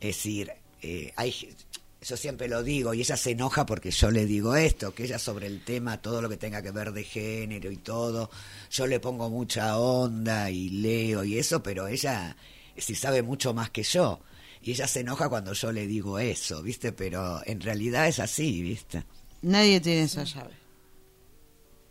es 0.00 0.16
decir, 0.16 0.52
eh, 0.80 1.12
hay, 1.16 1.54
yo 2.02 2.16
siempre 2.16 2.48
lo 2.48 2.62
digo 2.62 2.94
y 2.94 3.00
ella 3.00 3.16
se 3.16 3.32
enoja 3.32 3.66
porque 3.66 3.90
yo 3.90 4.10
le 4.10 4.26
digo 4.26 4.56
esto, 4.56 4.94
que 4.94 5.04
ella 5.04 5.18
sobre 5.18 5.46
el 5.46 5.62
tema, 5.64 6.00
todo 6.00 6.22
lo 6.22 6.28
que 6.28 6.36
tenga 6.36 6.62
que 6.62 6.70
ver 6.70 6.92
de 6.92 7.04
género 7.04 7.70
y 7.70 7.76
todo, 7.76 8.30
yo 8.70 8.86
le 8.86 8.98
pongo 9.00 9.28
mucha 9.30 9.76
onda 9.78 10.50
y 10.50 10.70
leo 10.70 11.22
y 11.24 11.38
eso, 11.38 11.62
pero 11.62 11.86
ella 11.88 12.36
sí 12.76 12.94
sabe 12.94 13.22
mucho 13.22 13.54
más 13.54 13.70
que 13.70 13.82
yo. 13.82 14.20
Y 14.62 14.70
ella 14.72 14.86
se 14.86 15.00
enoja 15.00 15.28
cuando 15.28 15.52
yo 15.54 15.72
le 15.72 15.86
digo 15.86 16.18
eso, 16.18 16.62
¿viste? 16.62 16.92
Pero 16.92 17.40
en 17.46 17.60
realidad 17.60 18.06
es 18.06 18.20
así, 18.20 18.62
¿viste? 18.62 19.04
Nadie 19.42 19.80
tiene 19.80 20.02
esa 20.04 20.22
llave. 20.24 20.52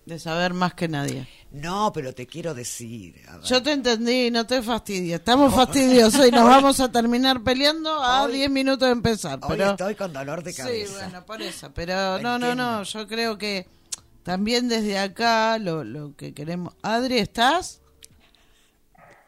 De 0.06 0.18
saber 0.18 0.54
más 0.54 0.74
que 0.74 0.88
nadie. 0.88 1.28
No, 1.52 1.92
pero 1.94 2.14
te 2.14 2.26
quiero 2.26 2.54
decir. 2.56 3.22
Yo 3.44 3.62
te 3.62 3.72
entendí, 3.74 4.32
no 4.32 4.48
te 4.48 4.62
fastidies. 4.64 5.16
Estamos 5.20 5.54
fastidiosos 5.54 6.28
y 6.28 6.32
nos 6.32 6.44
vamos 6.46 6.80
a 6.80 6.92
terminar 6.92 7.44
peleando 7.44 7.92
a 8.02 8.24
Hoy- 8.24 8.34
10 8.38 8.50
minutos 8.50 8.88
de 8.88 8.94
empezar. 8.94 9.38
Hoy 9.44 9.50
Pero... 9.58 9.72
estoy 9.72 9.96
con 9.96 10.12
dolor 10.12 10.42
de 10.44 10.54
cabeza. 10.56 10.88
Sí, 10.88 10.94
bueno, 11.04 11.26
por 11.26 11.42
eso. 11.42 11.72
Pero 11.76 12.20
no, 12.20 12.40
no, 12.40 12.56
no. 12.56 12.82
Yo 12.84 13.08
creo 13.08 13.38
que 13.38 13.68
también 14.24 14.70
desde 14.70 14.98
acá 14.98 15.60
lo, 15.60 15.84
lo 15.84 16.16
que 16.16 16.34
queremos. 16.34 16.74
Adri, 16.82 17.20
¿estás? 17.20 17.81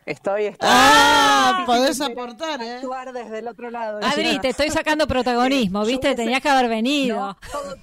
Estoy, 0.05 0.45
estoy. 0.45 0.69
Ah, 0.71 1.63
podés 1.65 1.99
aportar, 2.01 2.61
¿eh? 2.61 2.73
actuar 2.75 3.13
desde 3.13 3.39
el 3.39 3.47
otro 3.47 3.69
lado. 3.71 3.99
Adri, 4.03 4.39
te 4.39 4.49
estoy 4.49 4.69
sacando 4.69 5.07
protagonismo, 5.07 5.85
¿viste? 5.85 6.07
hubiese- 6.09 6.15
Tenías 6.15 6.41
que 6.41 6.49
haber 6.49 6.69
venido. 6.69 7.17
No, 7.17 7.37
todo- 7.51 7.75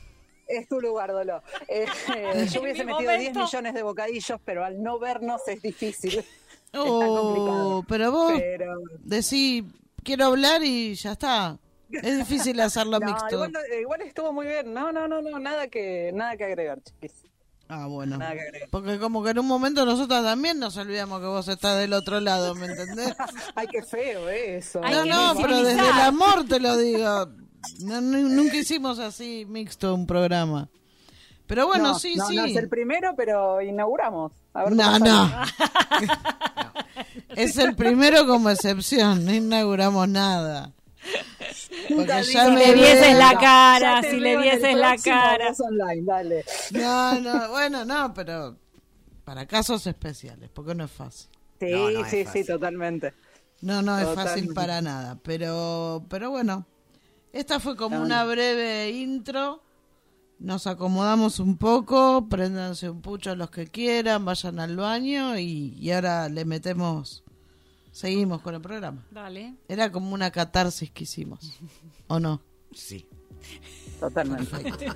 es 0.47 0.69
tu 0.69 0.81
lugar, 0.81 1.13
Dolo. 1.13 1.43
Eh, 1.69 1.87
eh, 2.17 2.47
yo 2.53 2.61
hubiese 2.63 2.85
metido 2.85 3.11
10 3.13 3.19
momento. 3.31 3.41
millones 3.41 3.75
de 3.75 3.83
bocadillos, 3.83 4.41
pero 4.45 4.65
al 4.65 4.83
no 4.83 4.99
vernos 4.99 5.41
es 5.49 5.63
difícil. 5.63 6.19
Está 6.73 6.83
Oh, 6.83 7.01
complicado. 7.23 7.85
pero 7.89 8.13
vos 8.13 8.33
Pero- 8.39 8.75
decís, 9.01 9.65
quiero 10.05 10.27
hablar 10.27 10.63
y 10.63 10.95
ya 10.95 11.13
está. 11.13 11.59
Es 11.91 12.17
difícil 12.19 12.61
hacerlo 12.61 13.01
No, 13.01 13.07
mixto. 13.07 13.35
igual, 13.35 13.53
igual 13.81 14.03
estuvo 14.03 14.33
muy 14.33 14.47
bien. 14.47 14.73
No, 14.73 14.93
no, 14.93 15.09
no, 15.09 15.21
no, 15.21 15.39
nada 15.41 15.67
que, 15.67 16.13
nada 16.15 16.37
que 16.37 16.45
agregar, 16.45 16.79
chiquis. 16.83 17.25
Ah, 17.73 17.87
bueno. 17.87 18.19
Nada 18.19 18.33
que 18.33 18.41
agregar. 18.41 18.69
Porque 18.71 18.99
como 18.99 19.23
que 19.23 19.31
en 19.31 19.39
un 19.39 19.47
momento 19.47 19.85
nosotros 19.87 20.25
también 20.25 20.59
nos 20.59 20.77
olvidamos 20.77 21.21
que 21.21 21.27
vos 21.27 21.47
estás 21.47 21.79
del 21.79 21.93
otro 21.93 22.19
lado, 22.19 22.57
¿me 22.57 22.67
entendés? 22.67 23.15
Ay, 23.55 23.69
qué 23.69 23.83
feo 23.83 24.29
eso. 24.29 24.81
No, 24.81 25.05
que 25.05 25.09
no, 25.09 25.33
pero 25.41 25.63
desde 25.63 25.89
el 25.89 26.01
amor 26.01 26.45
te 26.47 26.61
lo 26.61 26.77
digo. 26.77 27.29
No, 27.85 28.01
nunca 28.01 28.57
hicimos 28.57 28.99
así 28.99 29.45
mixto 29.47 29.95
un 29.95 30.07
programa. 30.07 30.71
Pero 31.47 31.67
bueno, 31.67 31.89
no, 31.89 31.99
sí, 31.99 32.15
no, 32.17 32.25
sí. 32.25 32.37
No 32.37 32.47
es 32.47 32.57
el 32.57 32.71
primero, 32.71 33.13
pero 33.15 33.61
inauguramos. 33.61 34.33
A 34.55 34.65
ver 34.65 34.73
No, 34.73 34.99
no. 34.99 35.31
es 37.37 37.59
el 37.59 37.77
primero 37.77 38.27
como 38.27 38.49
excepción, 38.49 39.27
no 39.27 39.35
inauguramos 39.35 40.09
nada. 40.09 40.73
Porque 41.89 42.07
ya 42.07 42.23
Si 42.23 42.57
le 42.57 42.75
vieses 42.75 43.17
la 43.17 43.37
cara, 43.39 44.03
si 44.03 44.21
le 44.21 44.37
vieses 44.37 44.75
la 44.77 44.97
cara. 44.97 45.53
Online, 45.59 46.03
dale. 46.05 46.45
No, 46.73 47.21
no, 47.21 47.49
bueno, 47.51 47.85
no, 47.85 48.13
pero 48.15 48.57
para 49.25 49.47
casos 49.47 49.87
especiales, 49.87 50.51
porque 50.53 50.75
no 50.75 50.85
es 50.85 50.91
fácil. 50.91 51.31
Sí, 51.59 51.67
No, 51.71 51.91
no 51.91 52.05
es 52.05 52.11
sí, 52.11 52.19
sí, 52.19 52.25
fácil. 52.25 52.47
totalmente. 52.47 53.15
No, 53.63 53.83
no 53.83 53.99
es 53.99 54.09
fácil 54.15 54.53
para 54.55 54.81
nada, 54.81 55.19
pero, 55.23 56.05
pero 56.09 56.31
bueno, 56.31 56.67
esta 57.33 57.61
fue 57.61 57.77
como 57.77 58.01
una 58.01 58.25
breve 58.25 58.91
intro. 58.91 59.63
Nos 60.39 60.67
acomodamos 60.67 61.39
un 61.39 61.59
poco, 61.59 62.27
préndanse 62.31 62.89
un 62.89 63.03
pucho 63.03 63.37
los 63.37 63.51
que 63.51 63.67
quieran, 63.67 64.25
vayan 64.25 64.59
al 64.59 64.75
baño 64.77 65.39
y, 65.39 65.75
y 65.79 65.91
ahora 65.93 66.31
le 66.31 66.47
metemos, 66.47 67.23
seguimos 67.91 68.43
con 68.43 68.55
el 68.55 68.61
programa. 68.61 69.07
Dale. 69.11 69.57
Era 69.69 69.91
como 69.91 70.15
una 70.15 70.31
catarsis 70.31 70.91
que 70.91 71.05
hicimos, 71.05 71.53
¿o 72.09 72.21
no? 72.21 72.43
Sí. 72.73 73.07
Totalmente. 73.99 74.87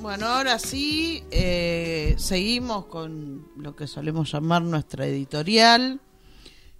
Bueno, 0.00 0.28
ahora 0.28 0.58
sí, 0.58 1.22
eh, 1.30 2.14
seguimos 2.16 2.86
con 2.86 3.48
lo 3.58 3.76
que 3.76 3.86
solemos 3.86 4.32
llamar 4.32 4.62
nuestra 4.62 5.06
editorial, 5.06 6.00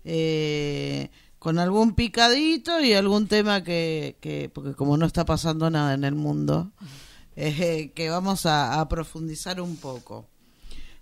eh, 0.04 1.10
con 1.40 1.58
algún 1.58 1.94
picadito 1.94 2.80
y 2.80 2.92
algún 2.92 3.26
tema 3.26 3.64
que, 3.64 4.16
que 4.20 4.50
porque 4.52 4.74
como 4.74 4.96
no 4.98 5.06
está 5.06 5.24
pasando 5.24 5.70
nada 5.70 5.94
en 5.94 6.04
el 6.04 6.14
mundo, 6.14 6.70
eh, 7.34 7.90
que 7.94 8.10
vamos 8.10 8.44
a, 8.46 8.78
a 8.78 8.88
profundizar 8.88 9.60
un 9.60 9.76
poco. 9.76 10.28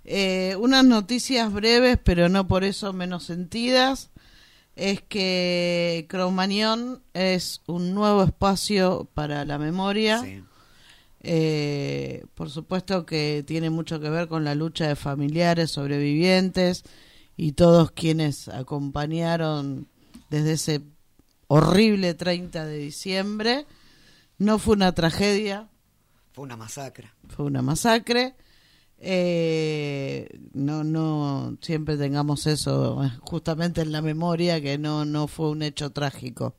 Eh, 0.04 0.56
unas 0.60 0.84
noticias 0.84 1.52
breves, 1.52 1.98
pero 2.02 2.28
no 2.28 2.46
por 2.46 2.62
eso 2.62 2.92
menos 2.92 3.24
sentidas, 3.24 4.10
es 4.76 5.02
que 5.02 6.06
Cromañón 6.08 7.02
es 7.14 7.60
un 7.66 7.92
nuevo 7.92 8.22
espacio 8.22 9.10
para 9.12 9.44
la 9.44 9.58
memoria. 9.58 10.22
sí. 10.22 10.42
Eh, 11.20 12.24
por 12.36 12.48
supuesto 12.48 13.04
que 13.04 13.42
tiene 13.44 13.70
mucho 13.70 13.98
que 13.98 14.08
ver 14.08 14.28
con 14.28 14.44
la 14.44 14.54
lucha 14.54 14.86
de 14.86 14.94
familiares, 14.94 15.72
sobrevivientes 15.72 16.84
y 17.36 17.52
todos 17.52 17.90
quienes 17.90 18.46
acompañaron 18.46 19.88
desde 20.30 20.52
ese 20.52 20.82
horrible 21.46 22.14
30 22.14 22.64
de 22.66 22.78
diciembre. 22.78 23.66
No 24.38 24.58
fue 24.58 24.74
una 24.76 24.92
tragedia, 24.92 25.68
Fue 26.32 26.44
una 26.44 26.56
masacre. 26.56 27.10
fue 27.28 27.44
una 27.46 27.62
masacre. 27.62 28.34
Eh, 29.00 30.28
no, 30.54 30.82
no, 30.84 31.56
siempre 31.60 31.96
tengamos 31.96 32.46
eso 32.48 33.04
eh, 33.04 33.10
justamente 33.20 33.80
en 33.80 33.92
la 33.92 34.02
memoria 34.02 34.60
que 34.60 34.76
no, 34.76 35.04
no 35.04 35.28
fue 35.28 35.50
un 35.50 35.62
hecho 35.62 35.90
trágico. 35.90 36.56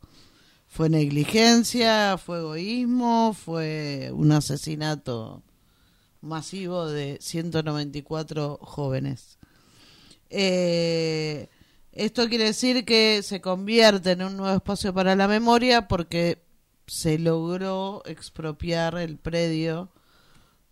Fue 0.68 0.88
negligencia, 0.90 2.18
fue 2.18 2.40
egoísmo, 2.40 3.34
fue 3.34 4.12
un 4.14 4.32
asesinato 4.32 5.42
masivo 6.22 6.88
de 6.88 7.18
194 7.22 8.60
jóvenes. 8.62 9.38
Eh, 10.30 11.50
esto 11.92 12.28
quiere 12.30 12.46
decir 12.46 12.86
que 12.86 13.22
se 13.24 13.42
convierte 13.42 14.12
en 14.12 14.24
un 14.24 14.38
nuevo 14.38 14.56
espacio 14.56 14.94
para 14.94 15.16
la 15.16 15.28
memoria 15.28 15.88
porque 15.88 16.42
se 16.88 17.20
logró 17.20 18.02
expropiar 18.06 18.98
el 18.98 19.18
predio 19.18 19.90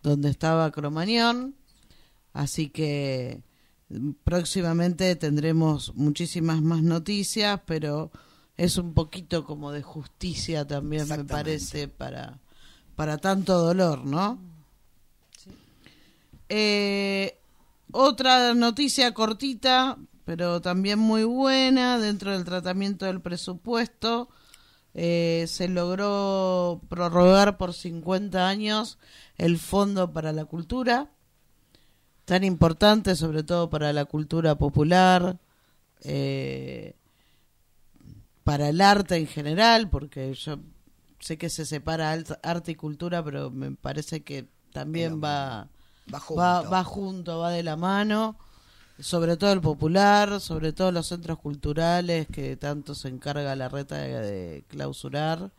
donde 0.03 0.29
estaba 0.29 0.71
Cromañón, 0.71 1.55
así 2.33 2.69
que 2.69 3.41
mm, 3.89 4.11
próximamente 4.23 5.15
tendremos 5.15 5.93
muchísimas 5.95 6.61
más 6.61 6.81
noticias, 6.81 7.59
pero 7.65 8.11
es 8.55 8.77
un 8.77 8.93
poquito 8.93 9.43
como 9.43 9.71
de 9.71 9.83
justicia 9.83 10.65
también, 10.65 11.07
me 11.07 11.23
parece, 11.25 11.87
para, 11.87 12.39
para 12.95 13.17
tanto 13.17 13.57
dolor, 13.59 14.05
¿no? 14.05 14.39
Eh, 16.49 17.37
otra 17.91 18.53
noticia 18.53 19.13
cortita, 19.13 19.97
pero 20.27 20.61
también 20.61 20.99
muy 20.99 21.23
buena 21.25 21.99
dentro 21.99 22.33
del 22.33 22.45
tratamiento 22.45 23.07
del 23.07 23.21
presupuesto. 23.21 24.29
eh, 24.95 25.45
se 25.47 25.69
logró 25.69 26.81
prorrogar 26.89 27.57
por 27.57 27.73
50 27.73 28.47
años 28.49 28.99
el 29.37 29.59
Fondo 29.59 30.13
para 30.13 30.33
la 30.33 30.45
Cultura, 30.45 31.11
tan 32.25 32.43
importante 32.43 33.15
sobre 33.15 33.43
todo 33.43 33.69
para 33.69 33.93
la 33.93 34.05
cultura 34.05 34.55
popular, 34.57 35.39
eh, 36.03 36.95
para 38.43 38.69
el 38.69 38.81
arte 38.81 39.17
en 39.17 39.27
general, 39.27 39.89
porque 39.89 40.33
yo 40.33 40.59
sé 41.19 41.37
que 41.37 41.49
se 41.49 41.65
separa 41.65 42.11
arte 42.43 42.71
y 42.71 42.75
cultura, 42.75 43.23
pero 43.23 43.51
me 43.51 43.71
parece 43.71 44.23
que 44.23 44.47
también 44.71 45.21
va 45.23 45.69
Va 46.13 46.19
junto. 46.19 46.39
va, 46.39 46.63
va 46.63 46.83
junto, 46.83 47.39
va 47.39 47.51
de 47.51 47.63
la 47.63 47.77
mano, 47.77 48.37
sobre 48.99 49.37
todo 49.37 49.53
el 49.53 49.61
popular, 49.61 50.39
sobre 50.41 50.73
todo 50.73 50.91
los 50.91 51.07
centros 51.07 51.39
culturales 51.39 52.27
que 52.27 52.55
tanto 52.57 52.95
se 52.95 53.09
encarga 53.09 53.55
la 53.55 53.69
reta 53.69 53.97
de, 53.97 54.21
de 54.21 54.63
clausurar, 54.67 55.51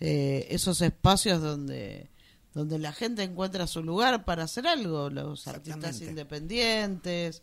eh, 0.00 0.46
esos 0.50 0.80
espacios 0.80 1.40
donde 1.40 2.10
donde 2.58 2.78
la 2.78 2.92
gente 2.92 3.22
encuentra 3.22 3.66
su 3.66 3.82
lugar 3.82 4.24
para 4.24 4.44
hacer 4.44 4.66
algo, 4.66 5.10
los 5.10 5.46
artistas 5.46 6.00
independientes, 6.00 7.42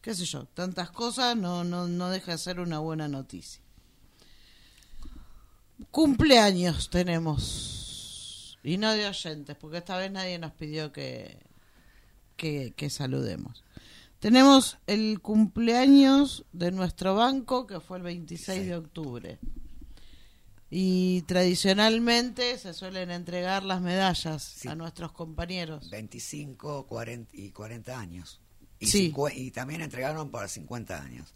qué 0.00 0.14
sé 0.14 0.24
yo, 0.24 0.46
tantas 0.46 0.90
cosas 0.90 1.36
no, 1.36 1.64
no, 1.64 1.86
no 1.86 2.10
deja 2.10 2.32
de 2.32 2.38
ser 2.38 2.58
una 2.58 2.80
buena 2.80 3.06
noticia. 3.06 3.62
Cumpleaños 5.92 6.90
tenemos, 6.90 8.58
y 8.64 8.78
no 8.78 8.92
de 8.92 9.06
oyentes, 9.06 9.56
porque 9.56 9.78
esta 9.78 9.96
vez 9.96 10.10
nadie 10.10 10.38
nos 10.40 10.52
pidió 10.52 10.92
que, 10.92 11.38
que, 12.36 12.72
que 12.76 12.90
saludemos. 12.90 13.64
Tenemos 14.20 14.78
el 14.86 15.20
cumpleaños 15.20 16.44
de 16.52 16.72
nuestro 16.72 17.14
banco, 17.14 17.66
que 17.66 17.78
fue 17.80 17.98
el 17.98 18.02
26 18.04 18.66
de 18.66 18.76
octubre. 18.76 19.38
Y 20.70 21.22
tradicionalmente 21.22 22.58
se 22.58 22.74
suelen 22.74 23.10
entregar 23.10 23.64
las 23.64 23.80
medallas 23.80 24.42
Sí. 24.42 24.68
a 24.68 24.74
nuestros 24.74 25.12
compañeros. 25.12 25.88
25 25.90 26.86
40 26.86 27.30
y 27.36 27.50
40 27.50 27.98
años. 27.98 28.40
Y, 28.80 28.86
Sí. 28.86 29.14
y 29.34 29.50
también 29.50 29.80
entregaron 29.80 30.30
para 30.30 30.46
50 30.48 31.00
años. 31.02 31.34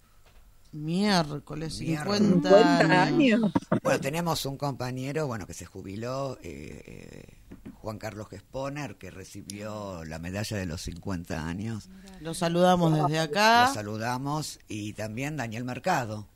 Miércoles, 0.72 1.78
Miércoles. 1.80 2.18
50, 2.18 2.48
50 2.48 3.02
años. 3.02 3.52
Bueno, 3.82 4.00
tenemos 4.00 4.46
un 4.46 4.56
compañero, 4.56 5.26
bueno, 5.26 5.46
que 5.46 5.54
se 5.54 5.66
jubiló, 5.66 6.38
eh, 6.42 6.82
eh, 6.86 7.38
Juan 7.74 7.98
Carlos 7.98 8.28
Gesponer, 8.28 8.96
que 8.96 9.10
recibió 9.10 10.04
la 10.04 10.18
medalla 10.18 10.56
de 10.56 10.66
los 10.66 10.80
50 10.82 11.46
años. 11.46 11.90
Los 12.20 12.38
saludamos 12.38 12.92
desde 12.94 13.16
Lo 13.16 13.20
acá. 13.22 13.70
saludamos. 13.74 14.58
Y 14.68 14.94
también 14.94 15.36
Daniel 15.36 15.64
Mercado, 15.64 16.26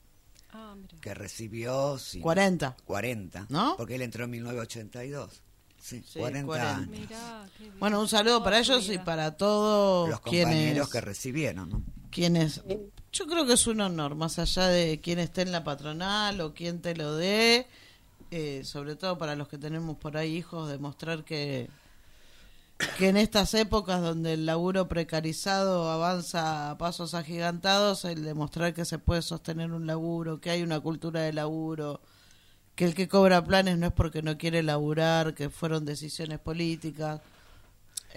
Ah, 0.53 0.75
mira. 0.77 0.99
que 1.01 1.15
recibió... 1.15 1.95
cin- 1.97 2.21
40. 2.21 2.77
40. 2.85 3.47
¿No? 3.49 3.75
Porque 3.77 3.95
él 3.95 4.03
entró 4.03 4.25
en 4.25 4.31
1982. 4.31 5.43
Sí, 5.81 6.03
Sí, 6.05 6.19
40, 6.19 6.47
40. 6.47 6.77
años. 6.77 6.89
Mirá. 6.89 7.49
Bueno, 7.79 8.01
un 8.01 8.09
saludo 8.09 8.43
para 8.43 8.63
su 8.65 8.73
ellos 8.73 8.91
y 8.91 8.99
para 8.99 9.37
todos 9.37 10.09
Los 10.11 10.21
compañeros 10.21 10.53
quienes, 10.53 10.89
que 10.89 11.01
recibieron, 11.01 11.69
¿no? 11.71 11.83
quienes... 12.11 12.63
Yo 13.17 13.27
creo 13.27 13.47
que 13.47 13.55
es 13.55 13.67
un 13.67 13.81
honor, 13.81 14.15
más 14.15 14.39
allá 14.39 14.67
de 14.67 15.01
quién 15.03 15.19
esté 15.19 15.41
en 15.41 15.51
la 15.51 15.65
patronal 15.65 16.39
o 16.43 16.53
quién 16.53 16.83
te 16.83 16.95
lo 16.95 17.17
dé, 17.17 17.67
eh, 18.31 18.61
sobre 18.63 18.95
todo 18.95 19.17
para 19.17 19.37
los 19.37 19.49
que 19.49 19.57
tenemos 19.57 19.97
por 19.97 20.19
ahí 20.19 20.37
hijos, 20.37 20.69
demostrar 20.69 21.25
que, 21.25 21.71
que 22.99 23.09
en 23.09 23.17
estas 23.17 23.55
épocas 23.55 24.03
donde 24.03 24.35
el 24.35 24.45
laburo 24.45 24.87
precarizado 24.87 25.91
avanza 25.91 26.71
a 26.71 26.77
pasos 26.77 27.15
agigantados, 27.15 28.05
el 28.05 28.23
demostrar 28.23 28.75
que 28.75 28.85
se 28.85 28.99
puede 28.99 29.23
sostener 29.23 29.73
un 29.73 29.87
laburo, 29.87 30.39
que 30.39 30.51
hay 30.51 30.63
una 30.63 30.81
cultura 30.81 31.23
de 31.23 31.33
laburo, 31.33 32.03
que 32.75 32.85
el 32.85 32.95
que 32.95 33.09
cobra 33.09 33.43
planes 33.43 33.79
no 33.79 33.87
es 33.87 33.93
porque 33.95 34.21
no 34.21 34.37
quiere 34.37 34.63
laburar, 34.63 35.33
que 35.33 35.49
fueron 35.49 35.87
decisiones 35.87 36.39
políticas. 36.39 37.23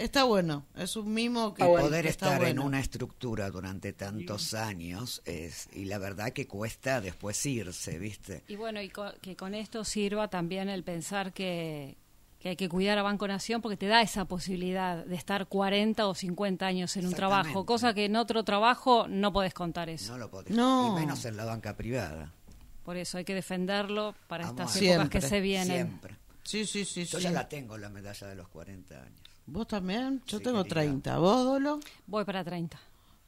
Está 0.00 0.24
bueno, 0.24 0.64
es 0.76 0.96
un 0.96 1.12
mimo 1.12 1.52
que 1.54 1.62
Y 1.62 1.66
bueno, 1.66 1.86
poder 1.86 2.06
está 2.06 2.34
estar 2.34 2.48
en 2.48 2.58
una 2.58 2.80
estructura 2.80 3.50
durante 3.50 3.92
tantos 3.92 4.54
años 4.54 5.20
es 5.24 5.68
y 5.72 5.84
la 5.84 5.98
verdad 5.98 6.32
que 6.32 6.46
cuesta 6.46 7.00
después 7.00 7.44
irse, 7.46 7.98
¿viste? 7.98 8.42
Y 8.48 8.56
bueno, 8.56 8.80
y 8.80 8.88
co- 8.88 9.12
que 9.20 9.36
con 9.36 9.54
esto 9.54 9.84
sirva 9.84 10.28
también 10.28 10.68
el 10.68 10.82
pensar 10.84 11.32
que, 11.32 11.96
que 12.38 12.48
hay 12.50 12.56
que 12.56 12.68
cuidar 12.68 12.96
a 12.98 13.02
Banco 13.02 13.28
Nación 13.28 13.60
porque 13.60 13.76
te 13.76 13.86
da 13.86 14.00
esa 14.00 14.24
posibilidad 14.24 15.04
de 15.04 15.14
estar 15.16 15.46
40 15.48 16.06
o 16.06 16.14
50 16.14 16.66
años 16.66 16.96
en 16.96 17.06
un 17.06 17.12
trabajo, 17.12 17.66
cosa 17.66 17.92
que 17.92 18.06
en 18.06 18.16
otro 18.16 18.42
trabajo 18.44 19.06
no 19.08 19.32
podés 19.32 19.52
contar 19.52 19.90
eso. 19.90 20.12
No 20.12 20.18
lo 20.18 20.30
podés. 20.30 20.50
No. 20.56 20.96
Y 20.96 21.00
menos 21.00 21.24
en 21.26 21.36
la 21.36 21.44
banca 21.44 21.76
privada. 21.76 22.32
Por 22.84 22.96
eso 22.96 23.18
hay 23.18 23.24
que 23.24 23.34
defenderlo 23.34 24.14
para 24.26 24.46
Vamos 24.46 24.60
estas 24.62 24.76
épocas 24.82 24.96
Siempre, 24.96 25.20
que 25.20 25.26
se 25.26 25.40
vienen. 25.40 25.66
Siempre. 25.86 26.16
Sí, 26.42 26.64
sí, 26.66 26.84
sí. 26.86 27.04
Yo 27.04 27.18
sí. 27.18 27.24
ya 27.24 27.30
la 27.30 27.48
tengo 27.48 27.76
la 27.76 27.90
medalla 27.90 28.26
de 28.26 28.34
los 28.34 28.48
40 28.48 28.94
años. 29.02 29.20
¿Vos 29.50 29.66
también? 29.66 30.22
Yo 30.26 30.38
Sí, 30.38 30.44
tengo 30.44 30.62
querida. 30.62 30.80
30. 30.82 31.18
¿Vos, 31.18 31.44
Dolo? 31.44 31.80
Voy 32.06 32.24
para 32.24 32.44
30. 32.44 32.78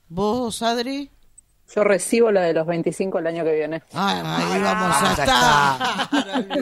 ¿Vos, 0.09 0.63
Adri? 0.63 1.11
Yo 1.75 1.85
recibo 1.85 2.31
la 2.31 2.43
de 2.43 2.53
los 2.53 2.67
25 2.67 3.19
el 3.19 3.27
año 3.29 3.45
que 3.45 3.55
viene. 3.55 3.83
Ay, 3.95 4.21
ahí 4.25 4.63
Ah, 4.63 4.75
vamos 4.75 4.97
a 5.03 5.17
ya 5.17 6.09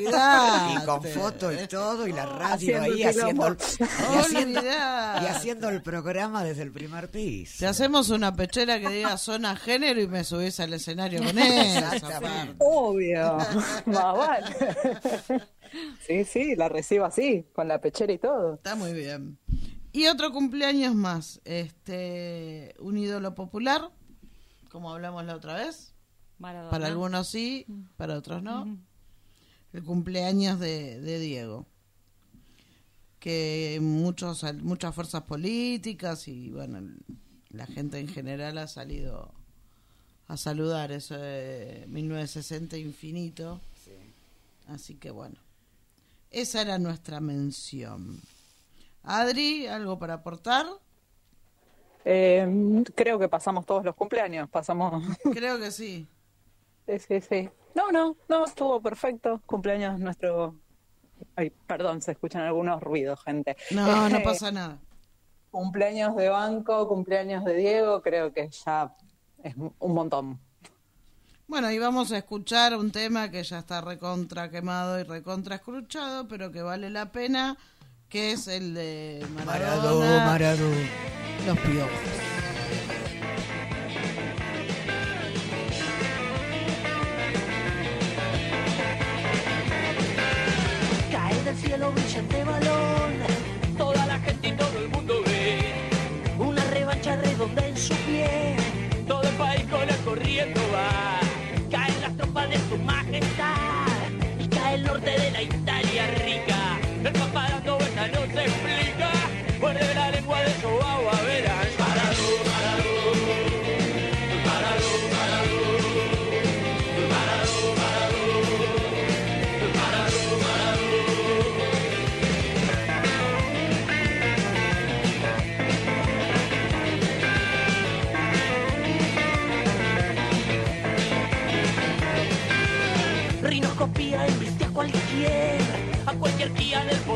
estar. 0.06 0.82
Y 0.82 0.86
con 0.86 1.02
foto 1.02 1.52
y 1.52 1.66
todo, 1.66 2.06
y 2.06 2.12
la 2.12 2.26
radio 2.26 2.54
Haciendo 2.54 2.84
ahí 2.84 3.02
haciendo 3.02 3.46
el, 3.48 3.56
y, 3.58 4.16
haciendo, 4.18 4.60
y 4.62 5.26
haciendo 5.26 5.68
el 5.68 5.82
programa 5.82 6.44
desde 6.44 6.62
el 6.62 6.70
primer 6.70 7.10
piso. 7.10 7.56
Te 7.58 7.66
hacemos 7.66 8.10
una 8.10 8.34
pechera 8.36 8.78
que 8.78 8.88
diga 8.88 9.18
zona 9.18 9.56
género 9.56 10.00
y 10.00 10.06
me 10.06 10.22
subís 10.22 10.60
al 10.60 10.72
escenario 10.74 11.24
con 11.24 11.36
ella. 11.38 11.90
Exactamente. 11.92 12.54
Obvio. 12.60 13.36
Más 13.86 14.16
vale. 14.16 14.56
Sí, 16.06 16.24
sí, 16.24 16.56
la 16.56 16.68
recibo 16.68 17.04
así, 17.04 17.46
con 17.52 17.68
la 17.68 17.80
pechera 17.80 18.12
y 18.12 18.18
todo. 18.18 18.54
Está 18.54 18.74
muy 18.74 18.92
bien. 18.92 19.38
Y 19.92 20.06
otro 20.06 20.32
cumpleaños 20.32 20.94
más. 20.94 21.40
Este, 21.44 22.74
un 22.78 22.96
ídolo 22.96 23.34
popular, 23.34 23.90
como 24.70 24.92
hablamos 24.92 25.24
la 25.24 25.36
otra 25.36 25.54
vez. 25.54 25.94
Maradona. 26.38 26.70
Para 26.70 26.86
algunos 26.86 27.28
sí, 27.28 27.66
para 27.96 28.16
otros 28.16 28.42
no. 28.42 28.78
El 29.72 29.84
cumpleaños 29.84 30.58
de, 30.58 31.00
de 31.00 31.18
Diego. 31.18 31.66
Que 33.18 33.78
muchos, 33.82 34.44
muchas 34.62 34.94
fuerzas 34.94 35.22
políticas 35.24 36.26
y 36.28 36.50
bueno, 36.50 36.80
la 37.50 37.66
gente 37.66 37.98
en 37.98 38.08
general 38.08 38.56
ha 38.58 38.66
salido 38.66 39.34
a 40.28 40.36
saludar 40.36 40.92
eso 40.92 41.18
de 41.18 41.84
1960 41.88 42.78
infinito. 42.78 43.60
Así 44.68 44.94
que 44.94 45.10
bueno, 45.10 45.36
esa 46.30 46.62
era 46.62 46.78
nuestra 46.78 47.20
mención. 47.20 48.20
Adri, 49.02 49.66
¿algo 49.66 49.98
para 49.98 50.14
aportar? 50.14 50.66
Eh, 52.04 52.82
creo 52.94 53.18
que 53.18 53.28
pasamos 53.28 53.66
todos 53.66 53.84
los 53.84 53.94
cumpleaños, 53.94 54.48
pasamos. 54.48 55.02
Creo 55.34 55.58
que 55.58 55.70
sí. 55.70 56.06
Sí, 56.86 56.98
sí, 56.98 57.20
sí. 57.20 57.50
No, 57.74 57.92
no, 57.92 58.16
no, 58.28 58.44
estuvo 58.46 58.80
perfecto. 58.80 59.40
Cumpleaños 59.46 59.98
nuestro. 60.00 60.56
Ay, 61.36 61.50
perdón, 61.50 62.00
se 62.00 62.12
escuchan 62.12 62.42
algunos 62.42 62.80
ruidos, 62.82 63.22
gente. 63.22 63.56
No, 63.70 64.08
no 64.08 64.16
Eh, 64.16 64.22
pasa 64.24 64.50
nada. 64.50 64.78
Cumpleaños 65.50 66.16
de 66.16 66.28
Banco, 66.30 66.88
cumpleaños 66.88 67.44
de 67.44 67.54
Diego, 67.54 68.00
creo 68.02 68.32
que 68.32 68.48
ya 68.48 68.94
es 69.42 69.54
un 69.56 69.94
montón. 69.94 70.40
Bueno, 71.50 71.68
y 71.72 71.80
vamos 71.80 72.12
a 72.12 72.18
escuchar 72.18 72.76
un 72.76 72.92
tema 72.92 73.28
que 73.28 73.42
ya 73.42 73.58
está 73.58 73.80
recontra 73.80 74.48
quemado 74.50 75.00
y 75.00 75.02
recontra 75.02 75.56
escruchado, 75.56 76.28
pero 76.28 76.52
que 76.52 76.62
vale 76.62 76.90
la 76.90 77.10
pena, 77.10 77.56
que 78.08 78.30
es 78.30 78.46
el 78.46 78.72
de 78.72 79.26
Maradó, 79.44 79.98
Maradona, 79.98 80.26
Maradó. 80.26 80.70
Los 81.44 81.58
Piojos. 81.58 81.90
Cae 91.10 91.42
del 91.42 91.56
cielo 91.56 91.90
brillante 91.90 92.44
balón, 92.44 93.29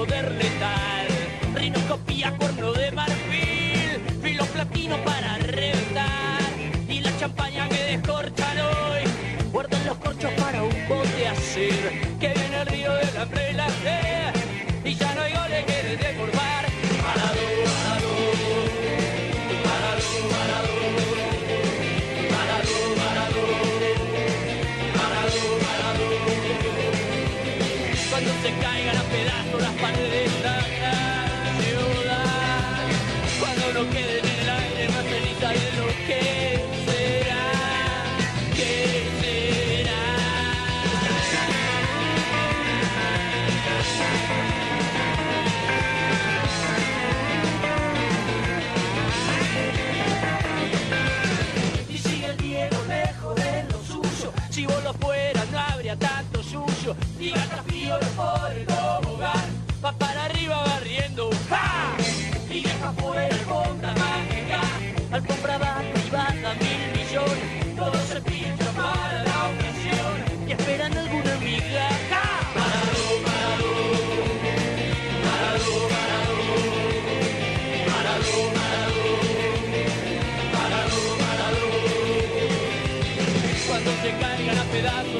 poderle 0.04 0.53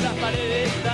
las 0.05 0.15
paredes 0.19 0.94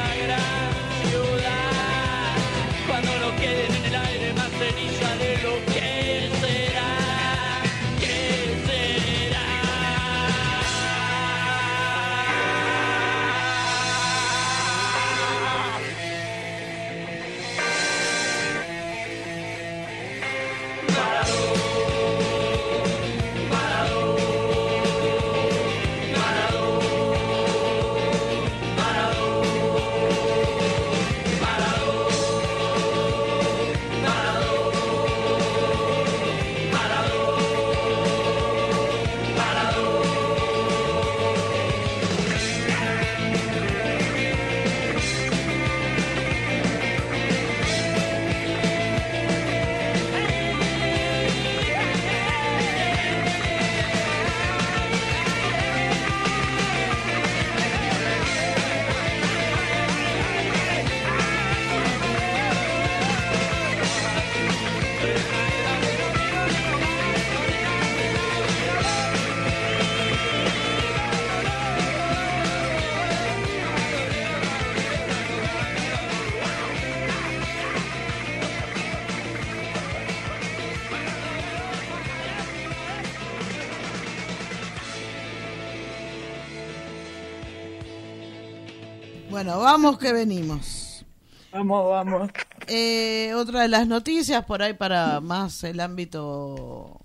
Bueno, 89.56 89.64
vamos 89.64 89.98
que 89.98 90.12
venimos. 90.12 91.04
Vamos, 91.52 91.88
vamos. 91.90 92.30
Eh, 92.68 93.32
otra 93.34 93.62
de 93.62 93.68
las 93.68 93.86
noticias 93.88 94.44
por 94.44 94.62
ahí 94.62 94.74
para 94.74 95.20
más 95.20 95.64
el 95.64 95.80
ámbito 95.80 97.00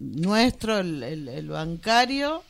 nuestro, 0.00 0.78
el, 0.78 1.02
el- 1.04 1.28
el 1.28 1.48
bancario, 1.48 2.42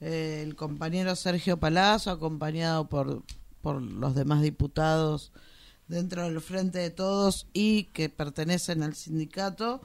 eh, 0.00 0.42
el 0.46 0.54
compañero 0.56 1.16
Sergio 1.16 1.56
Palazzo, 1.58 2.10
acompañado 2.10 2.86
por, 2.88 3.22
por 3.62 3.80
los 3.80 4.14
demás 4.14 4.42
diputados 4.42 5.32
dentro 5.88 6.24
del 6.24 6.40
Frente 6.42 6.78
de 6.80 6.90
Todos 6.90 7.46
y 7.54 7.84
que 7.84 8.10
pertenecen 8.10 8.82
al 8.82 8.94
sindicato, 8.94 9.80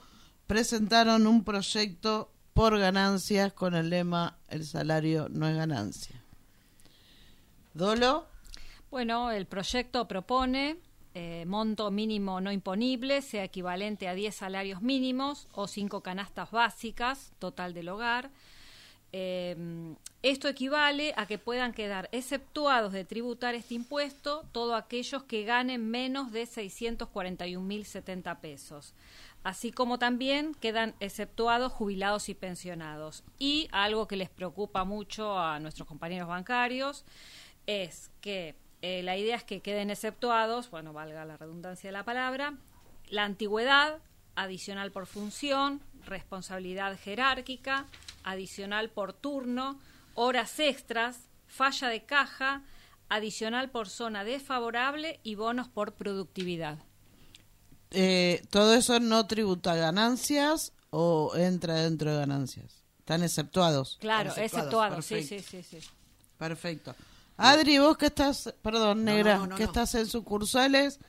presentaron 0.47 1.27
un 1.27 1.43
proyecto 1.45 2.29
por 2.53 2.77
ganancias 2.77 3.53
con 3.53 3.75
el 3.75 3.89
lema 3.89 4.37
El 4.49 4.65
salario 4.65 5.27
no 5.29 5.47
es 5.47 5.55
ganancia. 5.55 6.21
Dolo, 7.73 8.25
Bueno, 8.89 9.31
el 9.31 9.45
proyecto 9.45 10.07
propone 10.07 10.77
eh, 11.13 11.45
monto 11.47 11.89
mínimo 11.89 12.39
no 12.41 12.51
imponible 12.51 13.21
sea 13.23 13.43
equivalente 13.43 14.07
a 14.07 14.13
10 14.13 14.35
salarios 14.35 14.81
mínimos 14.81 15.47
o 15.53 15.67
5 15.67 16.01
canastas 16.01 16.51
básicas 16.51 17.33
total 17.39 17.73
del 17.73 17.89
hogar. 17.89 18.29
Eh, 19.13 19.95
esto 20.21 20.47
equivale 20.47 21.13
a 21.17 21.25
que 21.25 21.37
puedan 21.37 21.73
quedar 21.73 22.07
exceptuados 22.11 22.93
de 22.93 23.03
tributar 23.03 23.55
este 23.55 23.73
impuesto 23.73 24.45
todos 24.51 24.79
aquellos 24.79 25.23
que 25.23 25.43
ganen 25.43 25.89
menos 25.89 26.31
de 26.31 26.43
641.070 26.43 28.39
pesos, 28.39 28.93
así 29.43 29.71
como 29.71 29.97
también 29.97 30.53
quedan 30.53 30.93
exceptuados 30.99 31.71
jubilados 31.71 32.29
y 32.29 32.35
pensionados. 32.35 33.23
Y 33.39 33.69
algo 33.71 34.07
que 34.07 34.17
les 34.17 34.29
preocupa 34.29 34.83
mucho 34.83 35.39
a 35.39 35.59
nuestros 35.59 35.87
compañeros 35.87 36.27
bancarios 36.27 37.05
es 37.65 38.11
que 38.21 38.55
eh, 38.81 39.01
la 39.03 39.17
idea 39.17 39.35
es 39.35 39.43
que 39.43 39.61
queden 39.61 39.89
exceptuados, 39.89 40.69
bueno, 40.69 40.93
valga 40.93 41.25
la 41.25 41.37
redundancia 41.37 41.87
de 41.87 41.93
la 41.93 42.03
palabra, 42.03 42.53
la 43.09 43.23
antigüedad, 43.23 43.99
adicional 44.35 44.91
por 44.91 45.07
función, 45.07 45.81
responsabilidad 46.05 46.97
jerárquica, 46.99 47.85
adicional 48.23 48.89
por 48.89 49.13
turno, 49.13 49.79
horas 50.13 50.59
extras, 50.59 51.17
falla 51.47 51.87
de 51.89 52.03
caja, 52.03 52.63
adicional 53.09 53.69
por 53.69 53.89
zona 53.89 54.23
desfavorable 54.23 55.19
y 55.23 55.35
bonos 55.35 55.67
por 55.69 55.93
productividad. 55.93 56.77
eh, 57.91 58.43
¿todo 58.49 58.73
eso 58.75 58.99
no 58.99 59.25
tributa 59.27 59.75
ganancias 59.75 60.73
o 60.89 61.33
entra 61.35 61.75
dentro 61.75 62.11
de 62.11 62.17
ganancias? 62.19 62.83
Están 62.99 63.23
exceptuados. 63.23 63.97
Claro, 64.01 64.31
Exceptuados, 64.35 64.99
exceptuado, 64.99 65.01
sí, 65.01 65.23
sí, 65.23 65.39
sí, 65.39 65.63
sí. 65.63 65.79
Perfecto. 66.37 66.93
Adri, 67.37 67.77
vos 67.79 67.97
que 67.97 68.07
estás, 68.07 68.53
perdón, 68.61 69.03
No, 69.03 69.03
negra, 69.05 69.33
no, 69.33 69.47
no, 69.47 69.55
que 69.55 69.63
no. 69.63 69.65
estás 69.65 69.95
en 69.95 70.07
sucursales, 70.07 70.99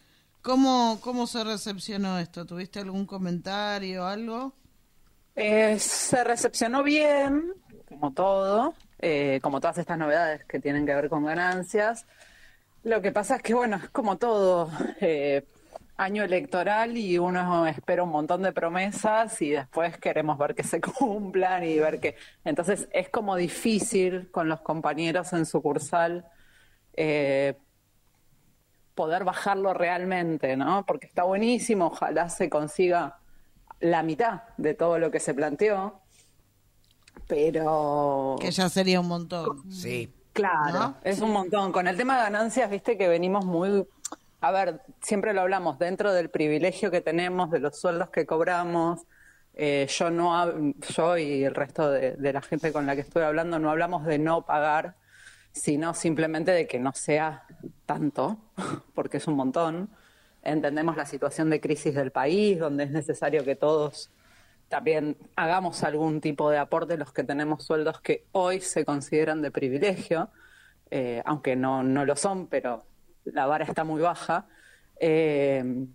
¿cómo, 0.42 0.98
¿cómo 1.02 1.26
se 1.26 1.44
recepcionó 1.44 2.18
esto? 2.18 2.46
¿Tuviste 2.46 2.80
algún 2.80 3.06
comentario, 3.06 4.06
algo? 4.06 4.54
Eh, 5.36 5.78
se 5.78 6.24
recepcionó 6.24 6.82
bien, 6.82 7.52
como 7.88 8.12
todo, 8.12 8.74
eh, 8.98 9.38
como 9.42 9.60
todas 9.60 9.78
estas 9.78 9.96
novedades 9.98 10.44
que 10.46 10.58
tienen 10.60 10.84
que 10.84 10.94
ver 10.94 11.08
con 11.08 11.24
ganancias. 11.24 12.06
Lo 12.84 13.02
que 13.02 13.12
pasa 13.12 13.36
es 13.36 13.42
que, 13.42 13.54
bueno, 13.54 13.76
es 13.76 13.90
como 13.90 14.18
todo, 14.18 14.70
eh, 15.00 15.46
año 15.98 16.22
electoral 16.22 16.96
y 16.96 17.18
uno 17.18 17.66
espera 17.66 18.04
un 18.04 18.10
montón 18.10 18.42
de 18.42 18.52
promesas 18.52 19.42
y 19.42 19.50
después 19.50 19.98
queremos 19.98 20.38
ver 20.38 20.54
que 20.54 20.62
se 20.62 20.80
cumplan 20.98 21.64
y 21.64 21.78
ver 21.78 22.00
que... 22.00 22.16
Entonces 22.44 22.88
es 22.92 23.10
como 23.10 23.36
difícil 23.36 24.30
con 24.30 24.48
los 24.48 24.60
compañeros 24.60 25.32
en 25.32 25.44
sucursal 25.44 26.24
eh, 26.94 27.58
poder 28.94 29.24
bajarlo 29.24 29.74
realmente, 29.74 30.56
¿no? 30.56 30.86
Porque 30.86 31.06
está 31.06 31.24
buenísimo, 31.24 31.86
ojalá 31.86 32.28
se 32.28 32.48
consiga 32.48 33.18
la 33.80 34.02
mitad 34.02 34.42
de 34.56 34.74
todo 34.74 34.98
lo 34.98 35.10
que 35.10 35.20
se 35.20 35.34
planteó, 35.34 36.00
pero 37.26 38.36
Que 38.40 38.50
ya 38.50 38.68
sería 38.68 39.00
un 39.00 39.08
montón. 39.08 39.70
Sí. 39.70 40.12
claro, 40.32 40.78
¿no? 40.78 40.96
es 41.04 41.20
un 41.20 41.32
montón. 41.32 41.70
Con 41.70 41.86
el 41.86 41.96
tema 41.96 42.16
de 42.16 42.22
ganancias, 42.24 42.70
viste 42.70 42.96
que 42.96 43.06
venimos 43.06 43.44
muy, 43.44 43.86
a 44.40 44.52
ver, 44.52 44.80
siempre 45.00 45.32
lo 45.32 45.40
hablamos, 45.40 45.78
dentro 45.78 46.12
del 46.12 46.30
privilegio 46.30 46.90
que 46.90 47.00
tenemos, 47.00 47.50
de 47.50 47.60
los 47.60 47.78
sueldos 47.78 48.10
que 48.10 48.26
cobramos, 48.26 49.06
eh, 49.54 49.86
yo 49.90 50.10
no 50.10 50.74
yo 50.96 51.18
y 51.18 51.42
el 51.44 51.54
resto 51.54 51.90
de, 51.90 52.12
de 52.12 52.32
la 52.32 52.42
gente 52.42 52.72
con 52.72 52.86
la 52.86 52.94
que 52.94 53.00
estoy 53.00 53.24
hablando 53.24 53.58
no 53.58 53.70
hablamos 53.70 54.04
de 54.06 54.18
no 54.18 54.46
pagar, 54.46 54.94
sino 55.52 55.94
simplemente 55.94 56.52
de 56.52 56.66
que 56.66 56.78
no 56.78 56.92
sea 56.94 57.44
tanto, 57.86 58.38
porque 58.94 59.16
es 59.16 59.26
un 59.26 59.34
montón. 59.34 59.90
Entendemos 60.42 60.96
la 60.96 61.06
situación 61.06 61.50
de 61.50 61.60
crisis 61.60 61.94
del 61.94 62.12
país, 62.12 62.58
donde 62.58 62.84
es 62.84 62.90
necesario 62.90 63.44
que 63.44 63.56
todos 63.56 64.10
también 64.68 65.16
hagamos 65.34 65.82
algún 65.82 66.20
tipo 66.20 66.50
de 66.50 66.58
aporte 66.58 66.96
los 66.96 67.12
que 67.12 67.24
tenemos 67.24 67.64
sueldos 67.64 68.00
que 68.00 68.26
hoy 68.32 68.60
se 68.60 68.84
consideran 68.84 69.42
de 69.42 69.50
privilegio, 69.50 70.30
eh, 70.90 71.22
aunque 71.24 71.56
no, 71.56 71.82
no 71.82 72.04
lo 72.04 72.16
son, 72.16 72.46
pero 72.46 72.84
la 73.32 73.46
vara 73.46 73.64
está 73.64 73.84
muy 73.84 74.00
baja. 74.00 74.46
Eh, 75.00 75.86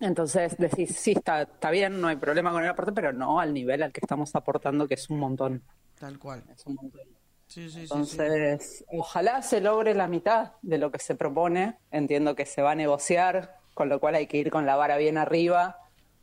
entonces 0.00 0.56
decís, 0.56 0.96
sí, 0.96 1.12
está, 1.12 1.42
está 1.42 1.70
bien, 1.70 2.00
no 2.00 2.08
hay 2.08 2.16
problema 2.16 2.50
con 2.52 2.64
el 2.64 2.70
aporte, 2.70 2.92
pero 2.92 3.12
no 3.12 3.38
al 3.38 3.52
nivel 3.52 3.82
al 3.82 3.92
que 3.92 4.00
estamos 4.00 4.34
aportando, 4.34 4.88
que 4.88 4.94
es 4.94 5.10
un 5.10 5.18
montón. 5.18 5.62
Tal 5.98 6.18
cual. 6.18 6.42
Es 6.54 6.64
un 6.66 6.76
montón. 6.76 7.02
Sí, 7.46 7.68
sí. 7.68 7.80
Entonces, 7.80 8.84
ojalá 8.88 9.42
se 9.42 9.60
logre 9.60 9.94
la 9.94 10.06
mitad 10.06 10.52
de 10.62 10.78
lo 10.78 10.90
que 10.90 10.98
se 10.98 11.14
propone. 11.14 11.76
Entiendo 11.90 12.34
que 12.34 12.46
se 12.46 12.62
va 12.62 12.70
a 12.70 12.74
negociar, 12.74 13.58
con 13.74 13.88
lo 13.88 14.00
cual 14.00 14.14
hay 14.14 14.26
que 14.26 14.38
ir 14.38 14.50
con 14.50 14.64
la 14.64 14.76
vara 14.76 14.96
bien 14.96 15.18
arriba 15.18 15.76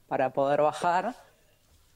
para 0.07 0.33
poder 0.33 0.61
bajar. 0.61 1.15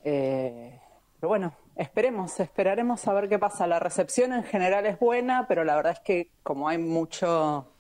Eh, 0.03 0.79
pero 1.19 1.29
bueno, 1.29 1.55
esperemos, 1.75 2.39
esperaremos 2.39 3.07
a 3.07 3.13
ver 3.13 3.27
qué 3.27 3.39
pasa. 3.39 3.65
La 3.65 3.79
recepción 3.79 4.34
en 4.34 4.43
general 4.43 4.86
es 4.86 4.99
buena, 4.99 5.47
pero 5.47 5.63
la 5.63 5.75
verdad 5.75 5.93
es 5.93 5.99
que 6.01 6.29
como 6.43 6.67
hay 6.67 6.77
mucho 6.77 7.70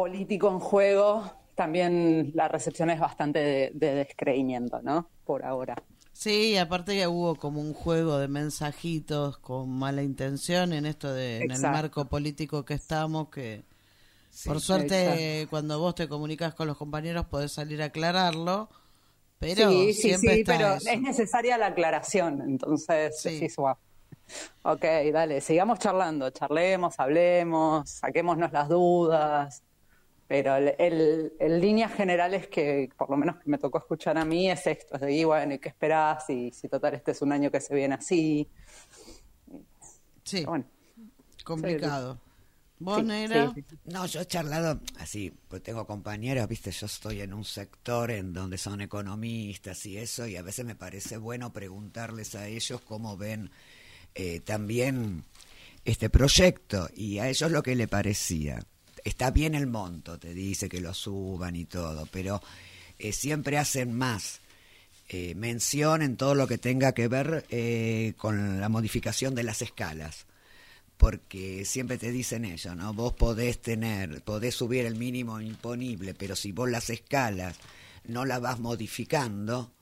político 0.00 0.48
en 0.50 0.60
juego, 0.60 1.30
también 1.54 2.30
la 2.34 2.48
recepción 2.48 2.88
es 2.88 2.98
bastante 2.98 3.38
de, 3.38 3.70
de 3.74 3.94
descreimiento, 3.96 4.80
¿no? 4.82 5.10
Por 5.26 5.44
ahora. 5.44 5.74
Sí, 6.14 6.56
aparte 6.56 6.94
que 6.96 7.06
hubo 7.06 7.34
como 7.34 7.60
un 7.60 7.74
juego 7.74 8.16
de 8.18 8.26
mensajitos 8.28 9.36
con 9.38 9.68
mala 9.68 10.02
intención 10.02 10.72
en 10.72 10.86
esto 10.86 11.12
de 11.12 11.42
en 11.42 11.50
el 11.50 11.60
marco 11.60 12.06
político 12.06 12.64
que 12.64 12.74
estamos 12.74 13.28
que 13.28 13.62
por 14.46 14.60
suerte 14.60 15.46
cuando 15.50 15.78
vos 15.78 15.94
te 15.94 16.08
comunicas 16.08 16.54
con 16.54 16.66
los 16.66 16.78
compañeros 16.78 17.26
podés 17.26 17.52
salir 17.52 17.82
a 17.82 17.86
aclararlo, 17.86 18.70
pero 19.38 19.70
sí, 19.70 19.92
siempre 19.92 20.34
sí, 20.34 20.40
está 20.40 20.56
pero 20.56 20.74
eso. 20.76 20.88
es 20.90 21.00
necesaria 21.02 21.58
la 21.58 21.66
aclaración. 21.66 22.40
Entonces, 22.40 23.20
Sí. 23.20 23.46
"Guau". 23.54 23.76
ok, 24.62 24.84
dale, 25.12 25.40
sigamos 25.42 25.78
charlando, 25.78 26.30
charlemos, 26.30 26.98
hablemos, 26.98 27.90
saquémonos 27.90 28.50
las 28.50 28.68
dudas. 28.70 29.62
Pero 30.30 30.56
el, 30.56 30.74
el- 30.78 31.32
en 31.40 31.60
líneas 31.60 31.92
generales 31.94 32.46
que 32.48 32.88
por 32.96 33.10
lo 33.10 33.16
menos 33.16 33.36
que 33.38 33.50
me 33.50 33.58
tocó 33.58 33.78
escuchar 33.78 34.16
a 34.18 34.24
mí 34.24 34.50
es 34.50 34.64
esto, 34.66 34.94
es 34.96 35.00
de, 35.02 35.12
y 35.12 35.24
bueno, 35.24 35.54
¿y 35.54 35.58
qué 35.58 35.70
esperás? 35.70 36.30
Y 36.30 36.52
si 36.52 36.68
total 36.68 36.94
este 36.94 37.12
es 37.12 37.22
un 37.22 37.32
año 37.32 37.50
que 37.50 37.60
se 37.60 37.74
viene 37.74 37.96
así. 37.96 38.48
Sí, 40.24 40.46
bueno, 40.46 40.64
complicado. 41.44 42.20
¿Vos, 42.78 43.04
Sí, 43.04 43.04
negra? 43.04 43.54
sí, 43.54 43.64
sí. 43.68 43.78
No, 43.84 44.06
yo 44.06 44.20
he 44.22 44.26
charlado 44.26 44.80
así, 44.98 45.32
pues 45.48 45.62
tengo 45.62 45.86
compañeros, 45.86 46.48
viste, 46.48 46.72
yo 46.72 46.86
estoy 46.86 47.20
en 47.22 47.34
un 47.34 47.44
sector 47.44 48.10
en 48.10 48.32
donde 48.32 48.58
son 48.58 48.80
economistas 48.80 49.86
y 49.86 49.98
eso, 49.98 50.26
y 50.26 50.36
a 50.36 50.42
veces 50.42 50.64
me 50.66 50.74
parece 50.76 51.16
bueno 51.18 51.52
preguntarles 51.52 52.34
a 52.34 52.48
ellos 52.48 52.80
cómo 52.82 53.16
ven 53.16 53.50
eh, 54.14 54.40
también 54.40 55.24
este 55.84 56.10
proyecto, 56.10 56.88
y 56.96 57.18
a 57.18 57.28
ellos 57.28 57.50
lo 57.52 57.62
que 57.62 57.76
le 57.76 57.88
parecía. 57.88 58.60
Está 59.04 59.30
bien 59.30 59.54
el 59.54 59.66
monto, 59.66 60.18
te 60.18 60.34
dice 60.34 60.68
que 60.68 60.80
lo 60.80 60.94
suban 60.94 61.56
y 61.56 61.64
todo, 61.64 62.06
pero 62.10 62.42
eh, 62.98 63.12
siempre 63.12 63.58
hacen 63.58 63.92
más 63.96 64.40
eh, 65.08 65.34
mención 65.34 66.02
en 66.02 66.16
todo 66.16 66.34
lo 66.34 66.46
que 66.46 66.58
tenga 66.58 66.92
que 66.92 67.08
ver 67.08 67.46
eh, 67.50 68.14
con 68.16 68.60
la 68.60 68.68
modificación 68.68 69.34
de 69.34 69.42
las 69.42 69.62
escalas 69.62 70.26
porque 71.00 71.64
siempre 71.64 71.96
te 71.96 72.12
dicen 72.12 72.44
eso, 72.44 72.74
¿no? 72.74 72.92
Vos 72.92 73.14
podés 73.14 73.62
tener, 73.62 74.20
podés 74.20 74.54
subir 74.54 74.84
el 74.84 74.96
mínimo 74.96 75.40
imponible, 75.40 76.12
pero 76.12 76.36
si 76.36 76.52
vos 76.52 76.68
las 76.70 76.90
escalas 76.90 77.56
no 78.04 78.26
las 78.26 78.42
vas 78.42 78.58
modificando, 78.58 79.72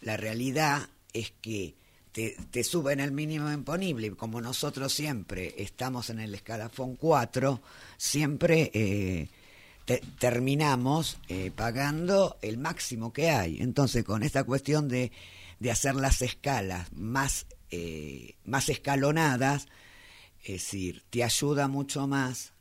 la 0.00 0.16
realidad 0.16 0.88
es 1.12 1.32
que 1.40 1.76
te, 2.16 2.34
te 2.50 2.64
suben 2.64 2.98
el 3.00 3.12
mínimo 3.12 3.52
imponible 3.52 4.10
como 4.12 4.40
nosotros 4.40 4.90
siempre 4.90 5.54
estamos 5.58 6.08
en 6.08 6.18
el 6.18 6.34
escalafón 6.34 6.96
4, 6.96 7.60
siempre 7.98 8.70
eh, 8.72 9.28
te- 9.84 10.00
terminamos 10.18 11.18
eh, 11.28 11.50
pagando 11.54 12.38
el 12.40 12.56
máximo 12.56 13.12
que 13.12 13.28
hay. 13.28 13.58
Entonces, 13.60 14.02
con 14.02 14.22
esta 14.22 14.44
cuestión 14.44 14.88
de, 14.88 15.12
de 15.60 15.70
hacer 15.70 15.94
las 15.94 16.22
escalas 16.22 16.90
más, 16.94 17.44
eh, 17.70 18.36
más 18.46 18.70
escalonadas, 18.70 19.66
es 20.42 20.62
decir, 20.62 21.04
te 21.10 21.22
ayuda 21.22 21.68
mucho 21.68 22.06
más 22.06 22.54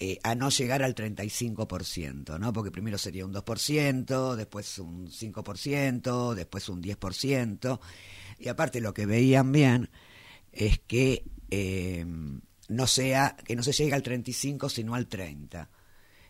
eh, 0.00 0.18
a 0.22 0.34
no 0.34 0.50
llegar 0.50 0.82
al 0.82 0.94
35%, 0.94 2.38
¿no? 2.38 2.52
Porque 2.52 2.70
primero 2.70 2.98
sería 2.98 3.24
un 3.24 3.32
2%, 3.32 4.34
después 4.36 4.78
un 4.80 5.08
5%, 5.10 6.34
después 6.34 6.68
un 6.68 6.82
10%. 6.82 7.80
Y 8.42 8.48
aparte 8.48 8.80
lo 8.80 8.92
que 8.92 9.06
veían 9.06 9.52
bien 9.52 9.88
es 10.52 10.78
que 10.80 11.24
eh, 11.50 12.04
no 12.68 12.86
sea 12.86 13.36
que 13.44 13.56
no 13.56 13.62
se 13.62 13.72
llegue 13.72 13.94
al 13.94 14.02
35 14.02 14.68
sino 14.68 14.94
al 14.94 15.06
30. 15.06 15.70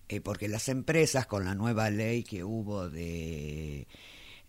Eh, 0.09 0.21
porque 0.21 0.49
las 0.49 0.69
empresas 0.69 1.27
con 1.27 1.45
la 1.45 1.55
nueva 1.55 1.89
ley 1.91 2.23
que 2.25 2.45
hubo 2.45 2.89
de 2.91 3.87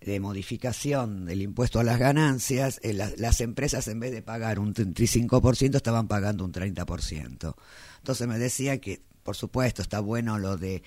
de 0.02 0.20
modificación 0.20 1.24
del 1.26 1.42
impuesto 1.42 1.80
a 1.80 1.84
las 1.86 1.98
ganancias, 1.98 2.82
eh, 2.84 2.92
la- 2.92 3.14
las 3.16 3.40
empresas 3.40 3.88
en 3.88 4.02
vez 4.02 4.12
de 4.12 4.22
pagar 4.22 4.60
un 4.60 4.74
35% 4.74 5.78
estaban 5.78 6.10
pagando 6.10 6.44
un 6.44 6.52
30%. 6.52 7.56
Entonces 8.00 8.28
me 8.28 8.38
decía 8.38 8.82
que, 8.82 9.02
por 9.24 9.38
supuesto, 9.38 9.82
está 9.82 10.02
bueno 10.02 10.40
lo 10.40 10.58
de 10.58 10.84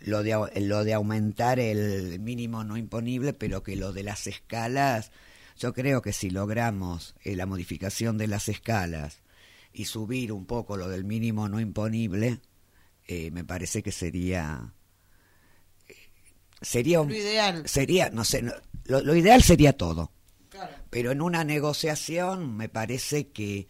lo 0.00 0.24
de 0.24 0.60
lo 0.62 0.82
de 0.82 0.94
aumentar 0.94 1.60
el 1.60 2.18
mínimo 2.18 2.64
no 2.64 2.76
imponible, 2.76 3.32
pero 3.32 3.62
que 3.62 3.76
lo 3.76 3.92
de 3.92 4.02
las 4.02 4.26
escalas, 4.26 5.12
yo 5.58 5.72
creo 5.72 6.02
que 6.02 6.12
si 6.12 6.30
logramos 6.30 7.14
eh, 7.24 7.36
la 7.36 7.46
modificación 7.46 8.18
de 8.18 8.26
las 8.26 8.48
escalas 8.48 9.20
y 9.72 9.86
subir 9.86 10.32
un 10.32 10.46
poco 10.46 10.76
lo 10.76 10.88
del 10.88 11.04
mínimo 11.04 11.48
no 11.48 11.60
imponible, 11.60 12.40
eh, 13.06 13.30
me 13.30 13.44
parece 13.44 13.82
que 13.82 13.92
sería 13.92 14.72
sería 16.60 17.00
un, 17.00 17.08
Lo 17.08 17.14
ideal. 17.16 17.68
sería 17.68 18.10
no 18.10 18.24
sé 18.24 18.42
no- 18.42 18.54
lo, 18.86 19.00
lo 19.02 19.14
ideal 19.14 19.42
sería 19.42 19.72
todo 19.76 20.10
pero 20.88 21.10
en 21.12 21.20
una 21.20 21.44
negociación 21.44 22.56
me 22.56 22.70
parece 22.70 23.28
que 23.28 23.68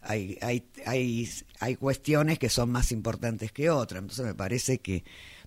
hay, 0.00 0.38
hay, 0.40 0.70
hay, 0.86 1.28
hay 1.58 1.74
cuestiones 1.74 2.38
que 2.38 2.48
son 2.48 2.70
más 2.70 2.92
importantes 2.92 3.50
que 3.50 3.68
otras. 3.70 4.00
Entonces 4.02 4.24
me 4.24 4.34
parece 4.36 4.78
que 4.78 5.02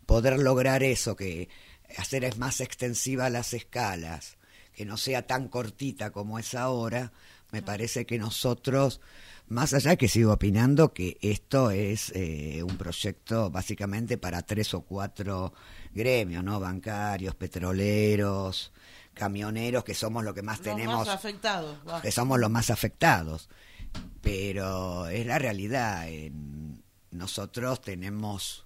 poder 0.06 0.38
lograr 0.39 0.84
eso, 0.84 1.15
que 1.15 1.47
hacer 1.97 2.25
es 2.25 2.38
más 2.38 2.60
extensiva 2.60 3.30
las 3.30 3.54
escalas, 3.54 4.38
que 4.75 4.86
no 4.86 4.97
sea 4.97 5.25
tan 5.27 5.47
cortita 5.49 6.12
como 6.12 6.39
es 6.39 6.53
ahora, 6.55 7.12
me 7.51 7.62
parece 7.62 8.05
que 8.05 8.17
nosotros, 8.17 9.01
más 9.47 9.73
allá 9.73 9.97
que 9.97 10.07
sigo 10.07 10.31
opinando 10.31 10.93
que 10.93 11.17
esto 11.21 11.69
es 11.71 12.12
eh, 12.15 12.63
un 12.63 12.77
proyecto 12.77 13.49
básicamente 13.49 14.17
para 14.17 14.41
tres 14.43 14.73
o 14.73 14.81
cuatro 14.81 15.53
gremios, 15.93 16.43
¿no? 16.43 16.60
Bancarios, 16.62 17.36
petroleros, 17.36 18.71
camioneros, 19.13 19.84
que 19.84 19.93
somos 19.93 20.23
lo 20.23 20.34
que 20.34 20.41
más 20.41 20.60
Los 20.60 20.63
tenemos 20.65 21.07
más 21.07 21.15
afectados. 21.15 21.77
que 22.01 22.12
somos 22.12 22.39
los 22.39 22.49
más 22.49 22.69
afectados. 22.69 23.49
Pero 24.21 25.07
es 25.07 25.25
la 25.25 25.39
realidad. 25.39 26.07
en- 26.10 26.81
nosotros 27.12 27.81
tenemos, 27.81 28.65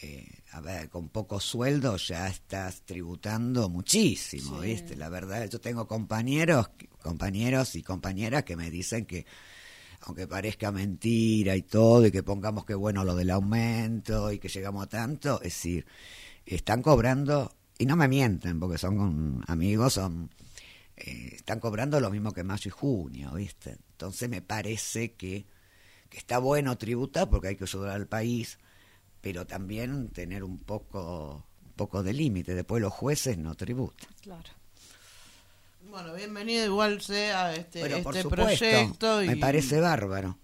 eh, 0.00 0.37
a 0.52 0.60
ver, 0.60 0.88
con 0.88 1.08
poco 1.08 1.40
sueldo 1.40 1.96
ya 1.96 2.26
estás 2.28 2.82
tributando 2.82 3.68
muchísimo, 3.68 4.60
¿viste? 4.60 4.96
La 4.96 5.08
verdad, 5.08 5.48
yo 5.48 5.60
tengo 5.60 5.86
compañeros, 5.86 6.70
compañeros 7.02 7.74
y 7.74 7.82
compañeras 7.82 8.44
que 8.44 8.56
me 8.56 8.70
dicen 8.70 9.04
que 9.04 9.26
aunque 10.02 10.26
parezca 10.26 10.70
mentira 10.70 11.56
y 11.56 11.62
todo, 11.62 12.06
y 12.06 12.10
que 12.10 12.22
pongamos 12.22 12.64
que 12.64 12.74
bueno 12.74 13.04
lo 13.04 13.14
del 13.14 13.30
aumento 13.30 14.32
y 14.32 14.38
que 14.38 14.48
llegamos 14.48 14.84
a 14.84 14.88
tanto, 14.88 15.36
es 15.42 15.54
decir, 15.54 15.86
están 16.46 16.82
cobrando, 16.82 17.54
y 17.78 17.84
no 17.84 17.96
me 17.96 18.08
mienten, 18.08 18.60
porque 18.60 18.78
son 18.78 18.96
con 18.96 19.44
amigos, 19.48 19.94
son 19.94 20.30
eh, 20.96 21.32
están 21.34 21.60
cobrando 21.60 22.00
lo 22.00 22.10
mismo 22.10 22.32
que 22.32 22.42
mayo 22.42 22.68
y 22.68 22.70
junio, 22.70 23.32
¿viste? 23.34 23.78
Entonces 23.92 24.28
me 24.28 24.42
parece 24.42 25.12
que, 25.12 25.46
que 26.08 26.18
está 26.18 26.38
bueno 26.38 26.76
tributar 26.78 27.28
porque 27.28 27.48
hay 27.48 27.56
que 27.56 27.64
ayudar 27.64 27.90
al 27.90 28.06
país, 28.06 28.58
pero 29.20 29.46
también 29.46 30.08
tener 30.08 30.44
un 30.44 30.58
poco, 30.58 31.46
un 31.64 31.72
poco 31.72 32.02
de 32.02 32.12
límite. 32.12 32.54
Después 32.54 32.80
los 32.80 32.92
jueces 32.92 33.38
no 33.38 33.54
tributan. 33.54 34.08
Claro. 34.20 34.50
Bueno, 35.90 36.12
bienvenido 36.14 36.66
igual 36.66 37.00
sea 37.00 37.54
este, 37.54 37.80
Bueno, 37.80 38.02
por 38.02 38.14
este 38.14 38.22
supuesto, 38.22 38.58
proyecto. 38.58 39.22
Y, 39.22 39.28
me 39.28 39.36
parece 39.36 39.80
bárbaro. 39.80 40.38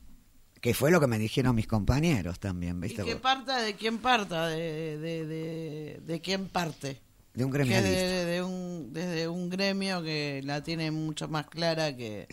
Que 0.60 0.72
fue 0.72 0.90
lo 0.90 0.98
que 0.98 1.06
me 1.06 1.18
dijeron 1.18 1.54
mis 1.54 1.66
compañeros 1.66 2.40
también, 2.40 2.82
Y 2.82 2.94
que 2.94 3.16
parta 3.16 3.60
de 3.60 3.74
quién 3.74 3.98
parta, 3.98 4.48
de, 4.48 4.96
de, 4.96 5.26
de, 5.26 6.00
de 6.02 6.20
quién 6.22 6.48
parte. 6.48 7.02
De 7.34 7.44
un 7.44 7.50
de, 7.50 7.64
de 8.24 8.42
un, 8.42 8.92
desde 8.92 9.28
un 9.28 9.50
gremio 9.50 10.02
que 10.02 10.40
la 10.44 10.62
tiene 10.62 10.90
mucho 10.90 11.28
más 11.28 11.46
clara 11.48 11.94
que 11.94 12.28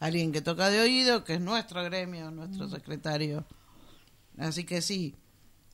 alguien 0.00 0.32
que 0.32 0.40
toca 0.40 0.70
de 0.70 0.80
oído, 0.80 1.22
que 1.22 1.34
es 1.34 1.40
nuestro 1.40 1.84
gremio, 1.84 2.30
nuestro 2.30 2.68
secretario. 2.68 3.44
Así 4.38 4.64
que 4.64 4.82
sí. 4.82 5.14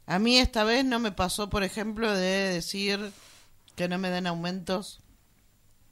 A 0.07 0.19
mí 0.19 0.39
esta 0.39 0.65
vez 0.65 0.85
no 0.85 0.99
me 1.01 1.13
pasó, 1.13 1.51
por 1.51 1.65
ejemplo, 1.65 2.13
de 2.15 2.53
decir 2.55 3.13
que 3.75 3.89
no 3.89 3.99
me 3.99 4.11
den 4.11 4.27
aumentos 4.27 5.01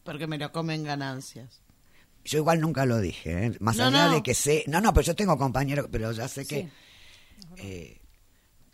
porque 0.05 0.27
me 0.27 0.39
lo 0.39 0.53
comen 0.53 0.85
ganancias. 0.85 1.61
Yo 2.25 2.39
igual 2.39 2.61
nunca 2.61 2.87
lo 2.87 3.01
dije, 3.01 3.47
¿eh? 3.47 3.57
más 3.61 3.77
No, 3.77 3.85
allá 3.87 4.07
no. 4.09 4.15
de 4.15 4.23
que 4.23 4.35
sé, 4.35 4.65
no, 4.67 4.81
no, 4.81 4.95
pero 4.95 5.05
yo 5.07 5.15
tengo 5.17 5.37
compañeros, 5.37 5.89
pero 5.91 6.13
ya 6.13 6.29
sé 6.29 6.47
que 6.47 6.63
Sí. 6.63 6.69
eh, 7.59 8.01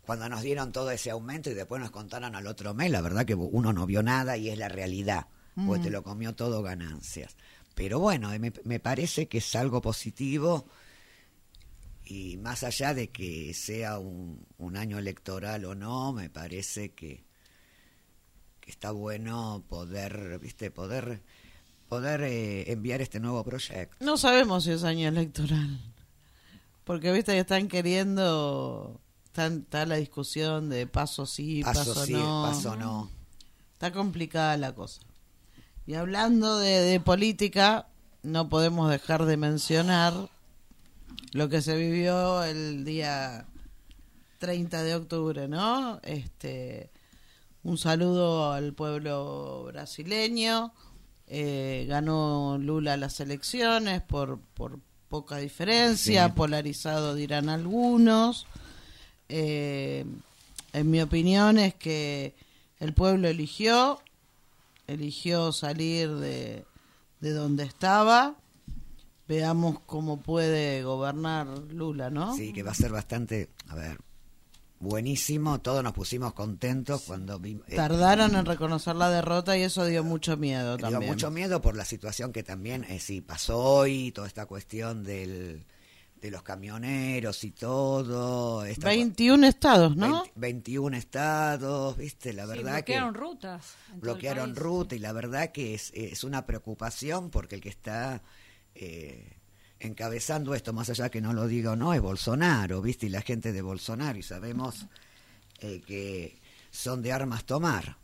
cuando 0.06 0.28
nos 0.28 0.42
dieron 0.42 0.72
todo 0.72 0.90
ese 0.90 1.10
aumento 1.10 1.50
y 1.50 1.54
después 1.54 1.80
nos 1.80 1.90
contaron 1.90 2.34
al 2.34 2.46
otro 2.46 2.74
mes, 2.74 2.90
la 2.90 3.00
verdad 3.00 3.24
que 3.24 3.34
uno 3.34 3.72
no 3.72 3.86
vio 3.86 4.02
nada 4.02 4.36
y 4.36 4.50
es 4.50 4.58
la 4.58 4.68
realidad, 4.68 5.26
porque 5.66 5.84
te 5.84 5.90
lo 5.90 6.02
comió 6.02 6.34
todo 6.34 6.62
ganancias. 6.62 7.36
Pero 7.74 7.98
bueno, 7.98 8.32
eh, 8.32 8.38
me, 8.38 8.52
me 8.64 8.78
parece 8.80 9.26
que 9.28 9.38
es 9.38 9.54
algo 9.56 9.80
positivo 9.80 10.66
y 12.10 12.36
más 12.38 12.64
allá 12.64 12.92
de 12.92 13.08
que 13.10 13.54
sea 13.54 14.00
un, 14.00 14.44
un 14.58 14.76
año 14.76 14.98
electoral 14.98 15.64
o 15.64 15.76
no, 15.76 16.12
me 16.12 16.28
parece 16.28 16.92
que, 16.92 17.24
que 18.60 18.70
está 18.70 18.90
bueno 18.90 19.62
poder, 19.68 20.40
viste, 20.40 20.72
poder 20.72 21.22
poder 21.88 22.22
eh, 22.22 22.70
enviar 22.72 23.00
este 23.00 23.20
nuevo 23.20 23.44
proyecto. 23.44 23.96
No 24.04 24.16
sabemos 24.16 24.64
si 24.64 24.72
es 24.72 24.82
año 24.82 25.08
electoral. 25.08 25.80
Porque, 26.84 27.12
viste, 27.12 27.32
que 27.32 27.40
están 27.40 27.68
queriendo. 27.68 29.00
Está, 29.26 29.46
está 29.46 29.86
la 29.86 29.96
discusión 29.96 30.68
de 30.68 30.88
paso 30.88 31.26
sí, 31.26 31.62
paso, 31.62 31.94
Paso 31.94 32.06
sí, 32.06 32.12
no. 32.12 32.42
paso 32.44 32.76
no. 32.76 33.10
Está 33.72 33.92
complicada 33.92 34.56
la 34.56 34.74
cosa. 34.74 35.00
Y 35.86 35.94
hablando 35.94 36.58
de, 36.58 36.80
de 36.80 36.98
política, 37.00 37.88
no 38.22 38.48
podemos 38.48 38.90
dejar 38.90 39.26
de 39.26 39.36
mencionar 39.36 40.28
lo 41.32 41.48
que 41.48 41.62
se 41.62 41.76
vivió 41.76 42.42
el 42.44 42.84
día 42.84 43.46
30 44.38 44.82
de 44.82 44.94
octubre, 44.94 45.48
¿no? 45.48 46.00
Este, 46.02 46.90
un 47.62 47.78
saludo 47.78 48.52
al 48.52 48.72
pueblo 48.72 49.64
brasileño. 49.66 50.72
Eh, 51.26 51.86
ganó 51.88 52.58
Lula 52.58 52.96
las 52.96 53.20
elecciones 53.20 54.02
por, 54.02 54.40
por 54.54 54.80
poca 55.08 55.36
diferencia, 55.38 56.26
Sí. 56.26 56.32
polarizado 56.34 57.14
dirán 57.14 57.48
algunos. 57.48 58.46
Eh, 59.28 60.04
en 60.72 60.90
mi 60.90 61.00
opinión 61.00 61.58
es 61.58 61.74
que 61.74 62.34
el 62.80 62.94
pueblo 62.94 63.28
eligió, 63.28 64.00
eligió 64.86 65.52
salir 65.52 66.10
de, 66.16 66.64
de 67.20 67.32
donde 67.32 67.64
estaba. 67.64 68.34
Veamos 69.30 69.78
cómo 69.86 70.20
puede 70.20 70.82
gobernar 70.82 71.46
Lula, 71.46 72.10
¿no? 72.10 72.34
Sí, 72.34 72.52
que 72.52 72.64
va 72.64 72.72
a 72.72 72.74
ser 72.74 72.90
bastante, 72.90 73.48
a 73.68 73.76
ver, 73.76 73.96
buenísimo. 74.80 75.60
Todos 75.60 75.84
nos 75.84 75.92
pusimos 75.92 76.32
contentos 76.32 77.02
cuando 77.02 77.38
vimos. 77.38 77.64
Tardaron 77.68 78.34
en 78.34 78.44
reconocer 78.44 78.96
la 78.96 79.08
derrota 79.08 79.56
y 79.56 79.62
eso 79.62 79.84
dio 79.86 80.02
mucho 80.02 80.36
miedo 80.36 80.76
dio 80.76 80.90
también. 80.90 81.12
mucho 81.12 81.30
miedo 81.30 81.62
por 81.62 81.76
la 81.76 81.84
situación 81.84 82.32
que 82.32 82.42
también 82.42 82.82
eh, 82.88 82.98
sí 82.98 83.20
pasó 83.20 83.56
hoy, 83.62 84.10
toda 84.10 84.26
esta 84.26 84.46
cuestión 84.46 85.04
del, 85.04 85.64
de 86.20 86.30
los 86.32 86.42
camioneros 86.42 87.44
y 87.44 87.52
todo. 87.52 88.64
Esta, 88.64 88.88
21 88.88 89.46
estados, 89.46 89.94
¿no? 89.94 90.22
20 90.24 90.40
21 90.40 90.96
estados, 90.96 91.96
viste, 91.96 92.32
la 92.32 92.46
Sí, 92.46 92.48
verdad 92.48 92.72
bloquearon 92.72 93.12
que 93.12 93.20
rutas. 93.20 93.62
todo 93.86 93.94
el 93.94 94.00
bloquearon 94.00 94.56
ruta 94.56 94.96
y 94.96 94.98
la 94.98 95.12
verdad 95.12 95.52
que 95.52 95.74
es, 95.74 95.92
es 95.94 96.24
una 96.24 96.46
preocupación 96.46 97.30
porque 97.30 97.54
el 97.54 97.60
que 97.60 97.68
está 97.68 98.22
eh, 98.80 99.36
encabezando 99.78 100.54
esto, 100.54 100.72
más 100.72 100.90
allá 100.90 101.08
que 101.10 101.20
no 101.20 101.32
lo 101.32 101.46
diga 101.46 101.72
o 101.72 101.76
no, 101.76 101.94
es 101.94 102.00
Bolsonaro, 102.00 102.82
viste, 102.82 103.06
y 103.06 103.08
la 103.10 103.22
gente 103.22 103.52
de 103.52 103.62
Bolsonaro 103.62 104.18
y 104.18 104.22
sabemos 104.22 104.86
eh, 105.60 105.80
que 105.86 106.38
son 106.70 107.02
de 107.02 107.12
armas 107.12 107.44
tomar. 107.44 107.96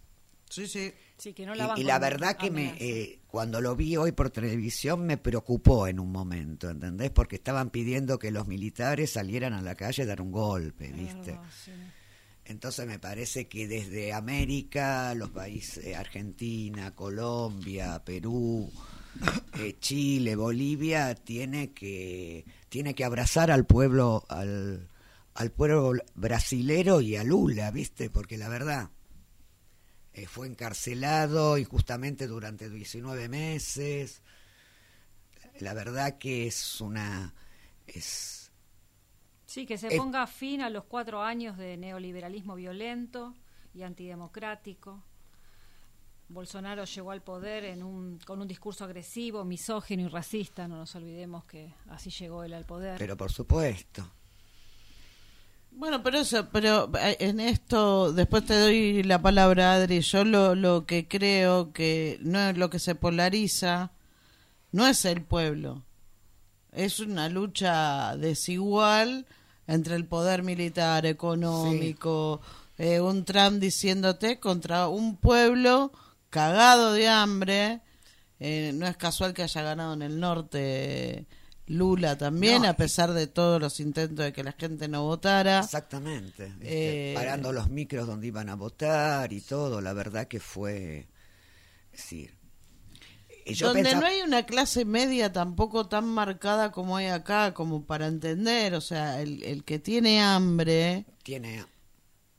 Sí, 0.49 0.67
sí. 0.67 0.93
Sí, 1.19 1.33
que 1.33 1.47
no 1.47 1.55
Y- 1.55 1.59
la 1.59 1.67
van 1.69 1.81
y, 1.81 1.85
la 1.85 1.99
verdad 1.99 2.37
que 2.37 2.51
me 2.51 2.75
eh, 2.79 3.21
cuando 3.27 3.61
lo 3.61 3.75
vi 3.75 3.97
hoy 3.97 4.13
por 4.13 4.31
televisión 4.31 5.05
me 5.07 5.17
preocupó 5.17 5.87
en 5.89 5.99
un 5.99 6.13
momento, 6.13 6.69
¿entendés? 6.71 7.11
Porque 7.11 7.37
estaban 7.37 7.71
pidiendo 7.71 8.19
que 8.19 8.31
los 8.31 8.47
militares 8.47 9.11
salieran 9.13 9.55
a 9.55 9.63
la 9.63 9.75
calle 9.75 10.03
a 10.03 10.07
dar 10.07 10.21
un 10.21 10.31
golpe, 10.31 10.89
¿viste? 10.93 11.33
verdad, 11.33 11.51
sí. 11.65 11.73
Entonces 12.45 12.87
me 12.87 12.99
parece 12.99 13.49
que 13.49 13.67
desde 13.67 14.13
América, 14.13 15.15
los 15.15 15.31
países, 15.31 15.85
eh, 15.85 15.97
Argentina, 15.97 16.95
Colombia, 16.95 18.01
Perú, 18.05 18.71
eh, 19.59 19.77
Chile, 19.81 20.37
Bolivia, 20.37 21.15
tiene 21.15 21.73
que, 21.73 22.45
tiene 22.69 22.95
que 22.95 23.05
abrazar 23.05 23.51
al 23.51 23.67
pueblo, 23.67 24.25
al, 24.29 24.89
al 25.35 25.53
pueblo 25.53 25.93
brasilero 26.15 27.01
y 27.01 27.17
a 27.17 27.25
Lula, 27.25 27.71
¿viste? 27.71 28.11
Porque 28.11 28.39
la 28.39 28.49
verdad, 28.49 28.91
eh, 30.13 30.27
fue 30.27 30.47
encarcelado 30.47 31.59
injustamente 31.59 32.27
durante 32.27 32.71
19 32.71 33.29
meses. 33.29 34.23
La 35.61 35.75
verdad 35.75 36.19
que 36.19 36.47
es 36.47 36.81
una... 36.81 37.35
Es, 37.87 38.47
Sí, 39.47 39.65
que 39.65 39.79
se 39.79 39.97
ponga 39.97 40.27
fin 40.27 40.61
a 40.61 40.69
los 40.69 40.85
cuatro 40.85 41.23
años 41.23 41.57
de 41.57 41.77
neoliberalismo 41.77 42.57
violento 42.57 43.35
y 43.73 43.85
antidemocrático. 43.85 45.03
Bolsonaro 46.29 46.85
llegó 46.85 47.13
al 47.13 47.23
poder 47.23 47.65
en 47.65 47.83
un, 47.83 48.19
con 48.25 48.41
un 48.41 48.49
discurso 48.49 48.85
agresivo, 48.85 49.45
misógino 49.45 50.03
y 50.03 50.09
racista. 50.09 50.67
No 50.67 50.77
nos 50.77 50.95
olvidemos 50.97 51.45
que 51.45 51.73
así 51.89 52.11
llegó 52.11 52.43
él 52.43 52.55
al 52.55 52.65
poder. 52.65 52.99
pero 52.99 53.17
por 53.17 53.31
supuesto. 53.31 54.11
Bueno, 55.71 56.03
pero 56.03 56.21
eso, 56.21 56.49
pero 56.51 56.91
eh, 56.99 57.17
en 57.21 57.39
esto, 57.39 58.13
después 58.13 58.47
te 58.47 58.59
doy 58.59 59.03
la 59.03 59.21
palabra, 59.21 59.75
Adri. 59.75 60.01
Yo 60.01 60.25
lo, 60.25 60.55
lo 60.55 60.87
que 60.87 61.07
creo 61.07 61.73
que 61.73 62.19
no 62.23 62.41
es 62.41 62.57
lo 62.57 62.71
que 62.71 62.79
se 62.79 62.95
polariza, 62.95 63.93
no 64.73 64.87
es 64.87 65.05
el 65.05 65.23
pueblo. 65.23 65.85
Es 66.73 66.99
una 66.99 67.29
lucha 67.29 68.17
desigual 68.17 69.27
entre 69.67 69.97
el 69.97 70.07
poder 70.07 70.43
militar, 70.43 71.07
económico, 71.07 72.41
eh, 72.79 73.01
un 73.01 73.25
Trump 73.25 73.59
diciéndote 73.59 74.39
contra 74.41 74.89
un 74.89 75.17
pueblo 75.17 75.93
cagado 76.37 76.93
de 76.93 77.09
hambre. 77.09 77.81
Eh, 78.39 78.73
no 78.75 78.87
es 78.87 78.97
casual 78.97 79.33
que 79.33 79.43
haya 79.43 79.63
ganado 79.63 79.95
en 79.95 80.03
el 80.03 80.21
norte 80.21 81.27
Lula 81.69 82.17
también, 82.19 82.63
No, 82.63 82.69
a 82.69 82.75
pesar 82.75 83.13
de 83.15 83.27
todos 83.27 83.61
los 83.61 83.81
intentos 83.81 84.25
de 84.25 84.33
que 84.33 84.45
la 84.45 84.53
gente 84.53 84.87
no 84.89 85.05
votara. 85.05 85.61
Exactamente. 85.61 86.53
Eh, 86.61 87.13
Parando 87.17 87.53
los 87.53 87.71
micros 87.71 88.07
donde 88.07 88.27
iban 88.27 88.49
a 88.51 88.55
votar 88.55 89.33
y 89.33 89.41
todo, 89.41 89.81
la 89.81 89.93
verdad 89.95 90.29
que 90.29 90.39
fue. 90.39 91.09
Yo 93.47 93.69
donde 93.69 93.83
pensaba- 93.85 94.01
no 94.01 94.07
hay 94.09 94.23
una 94.23 94.45
clase 94.45 94.85
media 94.85 95.33
tampoco 95.33 95.87
tan 95.89 96.05
marcada 96.05 96.73
como 96.73 96.97
hay 96.97 97.07
acá, 97.07 97.55
como 97.55 97.85
para 97.85 98.07
entender, 98.09 98.75
o 98.75 98.81
sea, 98.81 99.21
el, 99.23 99.43
el 99.45 99.65
que 99.65 99.79
tiene 99.79 100.21
hambre, 100.21 101.07
Tiene, 101.23 101.65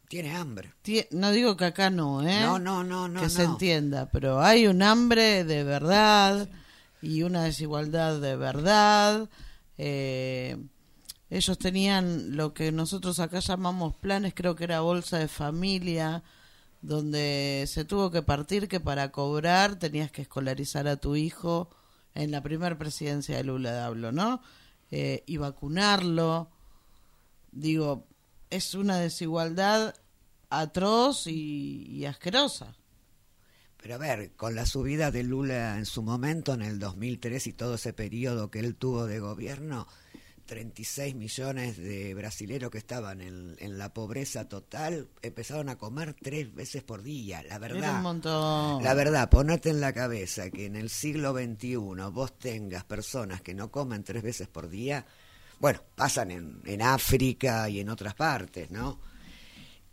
tiene 0.08 0.36
hambre. 0.36 0.74
no 1.12 1.32
digo 1.32 1.58
que 1.58 1.66
acá 1.66 1.90
no, 1.90 2.28
¿eh? 2.28 2.42
No, 2.42 2.60
no, 2.60 2.84
no, 2.84 3.08
no. 3.08 3.22
que 3.22 3.30
se 3.30 3.44
entienda, 3.44 4.10
pero 4.12 4.42
hay 4.42 4.68
un 4.68 4.82
hambre 4.82 5.44
de 5.44 5.64
verdad 5.64 6.50
y 7.02 7.24
una 7.24 7.44
desigualdad 7.44 8.20
de 8.22 8.36
verdad. 8.36 9.30
Eh, 9.78 10.58
ellos 11.30 11.58
tenían 11.58 12.38
lo 12.38 12.54
que 12.54 12.72
nosotros 12.72 13.20
acá 13.20 13.40
llamamos 13.40 13.96
planes, 13.96 14.34
creo 14.34 14.56
que 14.56 14.64
era 14.64 14.80
bolsa 14.80 15.18
de 15.18 15.28
familia, 15.28 16.24
donde 16.82 17.66
se 17.68 17.84
tuvo 17.84 18.10
que 18.10 18.22
partir 18.22 18.70
que 18.70 18.80
para 18.80 19.12
cobrar 19.12 19.78
tenías 19.78 20.10
que 20.10 20.22
escolarizar 20.22 20.88
a 20.88 20.98
tu 20.98 21.16
hijo 21.18 21.70
en 22.16 22.32
la 22.32 22.42
primera 22.42 22.78
presidencia 22.78 23.36
de 23.36 23.44
Lula, 23.44 23.86
hablo, 23.86 24.12
¿no? 24.14 24.42
Eh, 24.90 25.24
y 25.26 25.36
vacunarlo. 25.36 26.50
Digo, 27.52 28.08
es 28.50 28.74
una 28.74 28.98
desigualdad 28.98 29.96
atroz 30.50 31.28
y, 31.28 31.86
y 31.90 32.06
asquerosa. 32.06 32.76
Pero 33.82 33.96
a 33.96 33.98
ver, 34.00 34.32
con 34.36 34.56
la 34.56 34.66
subida 34.66 35.12
de 35.12 35.24
Lula 35.24 35.78
en 35.78 35.86
su 35.86 36.02
momento, 36.02 36.54
en 36.54 36.62
el 36.64 36.80
2003 36.80 37.48
y 37.48 37.54
todo 37.54 37.76
ese 37.76 37.94
periodo 37.94 38.50
que 38.50 38.60
él 38.60 38.76
tuvo 38.76 39.06
de 39.06 39.20
gobierno, 39.20 39.88
36 40.48 41.14
millones 41.14 41.78
de 41.78 42.14
brasileros 42.14 42.72
que 42.72 42.78
estaban 42.80 43.22
en, 43.22 43.56
en 43.60 43.78
la 43.78 43.94
pobreza 43.94 44.48
total 44.48 45.10
empezaron 45.22 45.70
a 45.70 45.78
comer 45.78 46.16
tres 46.20 46.54
veces 46.56 46.84
por 46.84 47.04
día. 47.04 47.44
La 47.44 47.56
Era 47.56 47.60
verdad. 47.60 47.96
un 47.98 48.02
montón. 48.02 48.84
La 48.84 48.94
verdad, 48.94 49.30
ponete 49.30 49.70
en 49.70 49.82
la 49.82 49.94
cabeza 49.94 50.50
que 50.50 50.66
en 50.66 50.76
el 50.76 50.90
siglo 50.90 51.34
XXI 51.34 51.76
vos 52.12 52.40
tengas 52.40 52.86
personas 52.86 53.42
que 53.42 53.54
no 53.54 53.70
comen 53.72 54.04
tres 54.04 54.24
veces 54.24 54.48
por 54.48 54.70
día, 54.70 55.06
bueno, 55.60 55.82
pasan 55.96 56.32
en, 56.32 56.62
en 56.66 56.82
África 56.82 57.70
y 57.70 57.80
en 57.82 57.90
otras 57.90 58.16
partes, 58.16 58.72
¿no? 58.72 59.00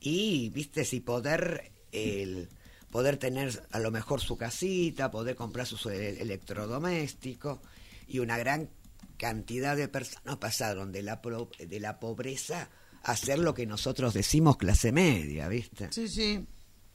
Y, 0.07 0.51
viste, 0.51 0.85
si 0.85 1.01
poder, 1.01 1.73
el, 1.91 2.51
poder 2.91 3.17
tener 3.17 3.63
a 3.73 3.79
lo 3.79 3.91
mejor 3.91 4.21
su 4.21 4.37
casita, 4.37 5.11
poder 5.11 5.35
comprar 5.35 5.67
sus 5.67 5.87
ele- 5.87 6.21
electrodomésticos 6.21 7.59
y 8.07 8.19
una 8.19 8.37
gran 8.37 8.69
cantidad 9.17 9.77
de 9.77 9.89
personas 9.89 10.37
pasaron 10.37 10.93
de 10.93 11.03
la, 11.03 11.23
pro- 11.23 11.49
de 11.59 11.81
la 11.81 11.99
pobreza 12.01 12.69
a 13.03 13.17
ser 13.17 13.39
lo 13.39 13.55
que 13.55 13.65
nosotros 13.67 14.13
decimos 14.13 14.59
clase 14.59 14.93
media, 14.93 15.49
¿viste? 15.49 15.89
Sí, 15.91 16.07
sí. 16.09 16.45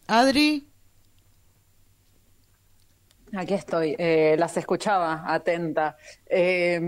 Adri, 0.05 0.67
Aquí 3.37 3.53
estoy, 3.53 3.95
eh, 3.97 4.35
las 4.37 4.57
escuchaba, 4.57 5.23
atenta. 5.27 5.97
Eh, 6.25 6.79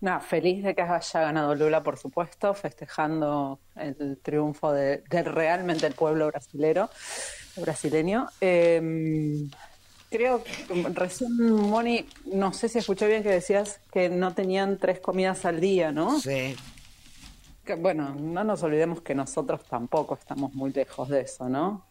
nada, 0.00 0.20
feliz 0.20 0.62
de 0.62 0.74
que 0.74 0.82
haya 0.82 1.20
ganado 1.20 1.54
Lula, 1.54 1.82
por 1.82 1.98
supuesto, 1.98 2.52
festejando 2.54 3.60
el 3.76 4.18
triunfo 4.22 4.72
de, 4.72 5.02
de 5.08 5.22
realmente 5.22 5.86
el 5.86 5.94
pueblo 5.94 6.26
brasilero, 6.26 6.90
brasileño. 7.56 8.28
Eh, 8.40 9.48
creo 10.10 10.44
que 10.44 10.52
recién, 10.92 11.36
Moni, 11.38 12.06
no 12.26 12.52
sé 12.52 12.68
si 12.68 12.78
escuché 12.78 13.06
bien 13.06 13.22
que 13.22 13.30
decías 13.30 13.80
que 13.90 14.08
no 14.08 14.34
tenían 14.34 14.78
tres 14.78 15.00
comidas 15.00 15.44
al 15.44 15.60
día, 15.60 15.92
¿no? 15.92 16.20
Sí. 16.20 16.56
Que, 17.64 17.74
bueno, 17.74 18.14
no 18.14 18.44
nos 18.44 18.62
olvidemos 18.62 19.00
que 19.00 19.14
nosotros 19.14 19.62
tampoco 19.64 20.14
estamos 20.14 20.52
muy 20.54 20.72
lejos 20.72 21.08
de 21.08 21.22
eso, 21.22 21.48
¿no? 21.48 21.85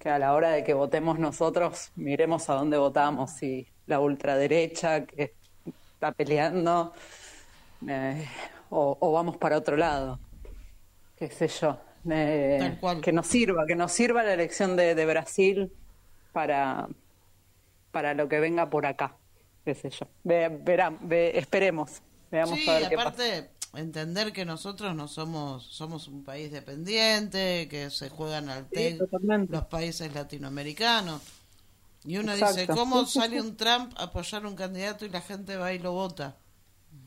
Que 0.00 0.08
a 0.08 0.18
la 0.18 0.32
hora 0.34 0.50
de 0.50 0.64
que 0.64 0.72
votemos 0.74 1.18
nosotros, 1.18 1.92
miremos 1.94 2.48
a 2.48 2.54
dónde 2.54 2.78
votamos 2.78 3.42
y 3.42 3.68
la 3.86 4.00
ultraderecha 4.00 5.04
que 5.04 5.34
está 5.94 6.10
peleando, 6.12 6.92
eh, 7.86 8.26
o, 8.70 8.96
o 8.98 9.12
vamos 9.12 9.36
para 9.36 9.58
otro 9.58 9.76
lado, 9.76 10.18
qué 11.16 11.28
sé 11.28 11.48
yo. 11.48 11.78
Eh, 12.10 12.56
Tal 12.58 12.80
cual. 12.80 13.00
que 13.02 13.12
nos 13.12 13.26
sirva, 13.26 13.66
que 13.66 13.76
nos 13.76 13.92
sirva 13.92 14.22
la 14.22 14.32
elección 14.32 14.74
de, 14.74 14.94
de 14.94 15.04
Brasil 15.04 15.70
para, 16.32 16.88
para 17.90 18.14
lo 18.14 18.26
que 18.26 18.40
venga 18.40 18.70
por 18.70 18.86
acá, 18.86 19.16
qué 19.66 19.74
sé 19.74 19.90
yo. 19.90 20.06
Ve- 20.24 20.48
verá- 20.48 20.96
ve- 21.02 21.36
esperemos, 21.38 22.00
veamos 22.30 22.58
Sí, 22.58 22.70
a 22.70 22.78
ver 22.78 22.88
qué 22.88 22.96
pasa. 22.96 23.22
Entender 23.74 24.32
que 24.32 24.44
nosotros 24.44 24.94
no 24.94 25.08
somos 25.08 25.64
somos 25.64 26.08
un 26.08 26.24
país 26.24 26.50
dependiente, 26.52 27.68
que 27.70 27.90
se 27.90 28.08
juegan 28.10 28.48
al 28.48 28.66
Sí, 28.72 28.98
los 29.48 29.66
países 29.66 30.12
latinoamericanos. 30.14 31.22
Y 32.04 32.16
uno 32.18 32.32
Exacto. 32.32 32.54
dice, 32.56 32.68
¿cómo 32.68 33.06
sale 33.06 33.40
un 33.40 33.56
Trump 33.56 33.92
a 33.96 34.04
apoyar 34.04 34.46
un 34.46 34.56
candidato 34.56 35.04
y 35.04 35.10
la 35.10 35.20
gente 35.20 35.56
va 35.56 35.72
y 35.72 35.78
lo 35.78 35.92
vota? 35.92 36.36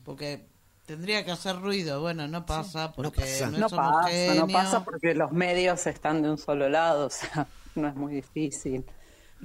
Porque 0.04 0.46
tendría 0.86 1.24
que 1.24 1.32
hacer 1.32 1.56
ruido. 1.60 2.00
Bueno, 2.00 2.28
no 2.28 2.46
pasa 2.46 2.92
porque 2.92 3.20
pasa. 3.22 3.50
no, 3.50 3.58
No 3.58 3.66
es 3.66 3.72
pasa, 3.72 4.34
no 4.34 4.46
pasa 4.48 4.84
porque 4.84 5.14
los 5.14 5.32
medios 5.32 5.86
están 5.86 6.22
de 6.22 6.30
un 6.30 6.38
solo 6.38 6.68
lado, 6.68 7.06
o 7.06 7.10
sea, 7.10 7.46
no 7.74 7.88
es 7.88 7.94
muy 7.96 8.14
difícil. 8.14 8.84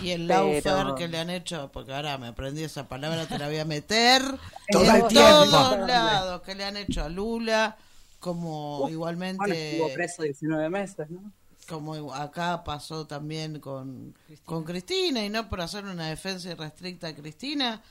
Y 0.02 0.12
el 0.12 0.28
Pero- 0.28 0.44
laufer 0.52 0.96
que 0.96 1.08
le 1.08 1.18
han 1.20 1.30
hecho, 1.30 1.70
porque 1.72 1.94
ahora 1.94 2.18
me 2.18 2.28
aprendí 2.28 2.64
esa 2.64 2.88
palabra, 2.88 3.26
te 3.26 3.38
la 3.38 3.48
voy 3.48 3.58
a 3.58 3.66
meter 3.66 4.22
Todo 4.72 4.84
en 4.86 4.96
el 4.96 5.08
tiempo. 5.08 5.46
todos 5.50 5.88
lados, 5.88 6.42
que 6.42 6.56
le 6.56 6.64
han 6.66 6.78
hecho 6.78 7.04
a 7.04 7.10
Lula, 7.10 7.78
como 8.20 8.88
igualmente, 8.90 9.74
estuvo 9.78 9.94
preso 9.94 10.24
19 10.24 10.70
meses, 10.70 11.10
¿no? 11.10 11.32
como 11.68 12.14
acá 12.16 12.64
pasó 12.64 13.06
también 13.06 13.60
con, 13.60 14.16
con 14.44 14.64
Cristina, 14.64 15.24
y 15.24 15.30
no 15.30 15.48
por 15.50 15.62
hacer 15.62 15.86
una 15.86 16.08
defensa 16.08 16.50
irrestricta 16.50 17.10
a 17.10 17.14
Cristina, 17.16 17.84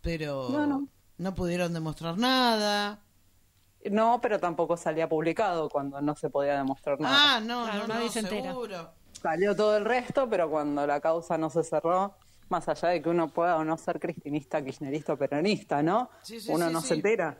pero 0.00 0.48
No, 0.50 0.66
no. 0.66 0.88
no 1.18 1.34
pudieron 1.34 1.74
demostrar 1.74 2.16
nada. 2.16 3.00
No, 3.90 4.20
pero 4.22 4.40
tampoco 4.40 4.76
salía 4.78 5.08
publicado 5.08 5.68
cuando 5.68 6.00
no 6.00 6.16
se 6.16 6.30
podía 6.30 6.56
demostrar 6.56 6.98
nada. 6.98 7.36
Ah, 7.36 7.40
no, 7.40 7.64
Claro, 7.64 7.80
no, 7.82 7.88
nadie 7.94 8.06
no, 8.06 8.12
se 8.12 8.18
entera. 8.20 8.54
Salió 9.20 9.56
todo 9.56 9.76
el 9.76 9.84
resto, 9.84 10.28
pero 10.28 10.50
cuando 10.50 10.86
la 10.86 11.00
causa 11.00 11.36
no 11.38 11.50
se 11.50 11.62
cerró, 11.64 12.14
más 12.48 12.68
allá 12.68 12.90
de 12.90 13.02
que 13.02 13.08
uno 13.08 13.28
pueda 13.28 13.56
o 13.56 13.64
no 13.64 13.76
ser 13.76 13.98
cristinista, 13.98 14.62
kirchnerista 14.62 15.14
o 15.14 15.16
peronista, 15.16 15.82
¿no? 15.82 16.10
Sí, 16.22 16.40
sí, 16.40 16.50
uno 16.50 16.68
sí, 16.68 16.72
no 16.72 16.80
se 16.80 16.94
entera. 16.94 17.38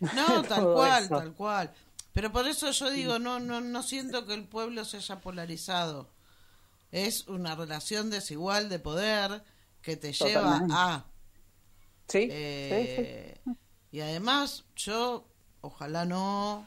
No, 0.00 0.42
tal 0.48 0.64
cual, 0.64 1.04
eso. 1.04 1.18
tal 1.18 1.32
cual. 1.34 1.74
Pero 2.12 2.32
por 2.32 2.48
eso 2.48 2.70
yo 2.70 2.90
digo, 2.90 3.18
no, 3.18 3.38
no, 3.38 3.60
no 3.60 3.82
siento 3.82 4.26
que 4.26 4.34
el 4.34 4.44
pueblo 4.44 4.84
se 4.84 4.96
haya 4.96 5.20
polarizado. 5.20 6.08
Es 6.90 7.28
una 7.28 7.54
relación 7.54 8.10
desigual 8.10 8.68
de 8.68 8.78
poder 8.78 9.42
que 9.82 9.96
te 9.96 10.12
lleva 10.12 10.66
a... 10.70 11.04
Sí, 12.08 12.28
eh, 12.30 13.38
Y 13.92 14.00
además, 14.00 14.64
yo, 14.74 15.28
ojalá 15.60 16.06
no, 16.06 16.66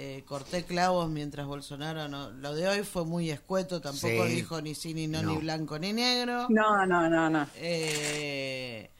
eh, 0.00 0.22
corté 0.26 0.62
clavos 0.64 1.08
mientras 1.10 1.44
Bolsonaro 1.46 2.06
no... 2.08 2.30
Lo 2.30 2.54
de 2.54 2.68
hoy 2.68 2.84
fue 2.84 3.04
muy 3.04 3.30
escueto, 3.30 3.80
tampoco 3.80 4.26
Sí. 4.28 4.34
dijo 4.34 4.60
ni 4.62 4.74
sí, 4.76 4.94
ni 4.94 5.08
no, 5.08 5.22
No. 5.22 5.32
ni 5.32 5.38
blanco, 5.38 5.76
ni 5.78 5.92
negro. 5.92 6.46
No, 6.50 6.86
no, 6.86 7.08
no, 7.10 7.28
no. 7.28 7.48
Eh, 7.56 8.90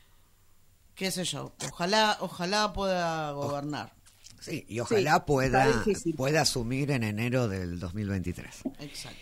qué 0.97 1.11
sé 1.13 1.23
yo, 1.25 1.53
ojalá, 1.71 2.17
ojalá 2.21 2.73
pueda 2.73 3.31
gobernar. 3.31 3.93
Sí, 4.41 4.65
y 4.69 4.81
ojalá 4.81 5.25
pueda, 5.25 5.85
pueda 6.17 6.41
asumir 6.41 6.91
en 6.91 7.05
enero 7.05 7.47
del 7.47 7.79
2023. 7.79 8.63
Exacto. 8.81 9.19